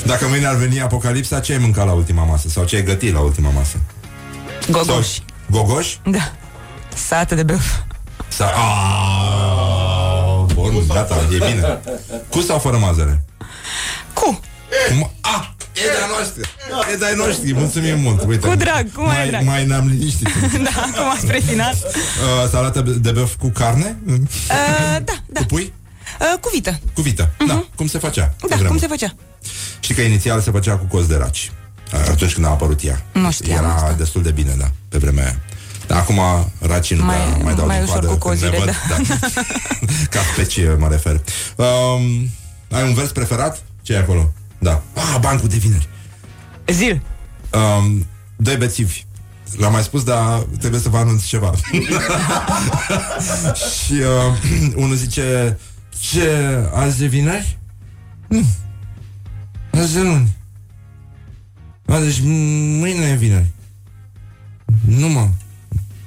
[0.06, 2.50] Dacă mâine ar veni apocalipsa, ce ai mâncat la ultima masă?
[2.50, 3.78] Sau ce ai gătit la ultima masă?
[4.70, 5.14] Gogoși.
[5.14, 5.26] Sau...
[5.54, 6.00] Gogoși?
[6.06, 6.32] Da.
[7.08, 7.66] Sate de băf.
[8.28, 8.46] Sa...
[8.56, 11.80] Aaaa, Bun, gata, e bine.
[12.30, 13.24] Cu sau fără mazăre?
[14.14, 14.40] Cu.
[14.90, 15.12] Cum?
[15.22, 16.42] Ah, e de-a noastră.
[16.94, 18.24] E de-ai noștri, mulțumim mult.
[18.28, 19.44] Uite, Cu drag, cu mai mai, drag.
[19.46, 20.28] mai ne-am liniștit.
[20.68, 21.74] da, acum spre final.
[21.84, 23.98] Uh, salată de băf cu carne?
[24.08, 24.16] Uh,
[25.04, 25.40] da, da.
[25.40, 25.74] Cu pui?
[26.20, 26.80] Uh, cu vită.
[26.94, 27.30] Cu vită.
[27.48, 28.24] Da, cum se făcea?
[28.24, 28.68] pe Da, vremuri.
[28.68, 29.16] cum se făcea?
[29.80, 31.52] Știi că inițial se făcea cu coz de raci.
[31.94, 33.02] Uh, Atunci când a apărut ea.
[33.14, 33.94] Nu știam Era asta.
[33.98, 35.36] destul de bine, da, pe vremea aia.
[35.88, 36.20] Dar acum
[36.60, 38.76] racii nu Mai- mai, mai dau mai din ușor coadă cu când ne cozile, văd.
[38.90, 39.16] Da.
[40.18, 41.22] Ca specie mă refer.
[41.56, 42.30] Um,
[42.72, 43.64] ai un vers preferat?
[43.82, 44.34] ce e acolo?
[44.60, 44.82] Da.
[44.96, 45.88] Ah, bancul de vineri.
[46.68, 47.02] Zil.
[47.52, 49.04] Um, doi bețivi.
[49.58, 51.52] L-am mai spus, dar trebuie să vă anunț ceva.
[53.84, 55.60] și uh, unul zice
[56.00, 56.30] Ce,
[56.74, 57.58] azi e vineri?
[58.28, 58.46] Nu.
[59.72, 60.36] Azi e luni.
[61.86, 63.50] A, deci m- mâine e vineri.
[64.88, 65.28] Nu, mă.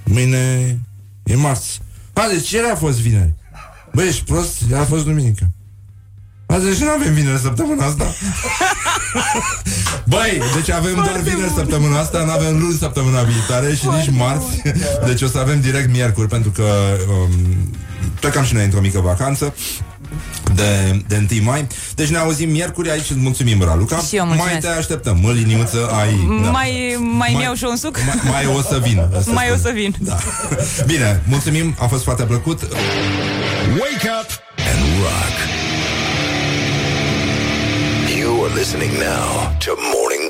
[0.05, 0.79] Mâine
[1.25, 1.81] e marți.
[2.13, 3.35] A, deci ieri a fost vineri.
[3.93, 4.61] Băi, ești prost?
[4.61, 5.51] Ieri a fost duminică.
[6.47, 8.15] A, deci nu avem vineri săptămâna asta.
[10.15, 14.63] Băi, deci avem doar vineri săptămâna asta, nu avem luni săptămâna viitoare și nici marți.
[15.07, 17.31] Deci o să avem direct miercuri, pentru că um,
[18.21, 19.55] plecăm și noi într-o mică vacanță
[20.55, 21.67] de, de 1 mai.
[21.95, 23.99] Deci ne auzim miercuri aici, îți mulțumim, Raluca.
[24.09, 24.53] Și eu mulțumesc.
[24.53, 26.11] mai te așteptăm, mă, liniuță, ai...
[26.43, 26.51] da.
[26.51, 27.99] Mai, mai Mai- mi-au și un suc?
[28.07, 28.99] Mai, mai o să vin.
[29.19, 29.59] Asta Mai spun.
[29.59, 29.95] o să vin.
[29.99, 30.17] Da.
[30.93, 32.63] Bine, mulțumim, a fost foarte plăcut.
[33.71, 34.29] Wake up
[34.71, 35.35] and rock.
[38.19, 40.26] You are listening now to Morning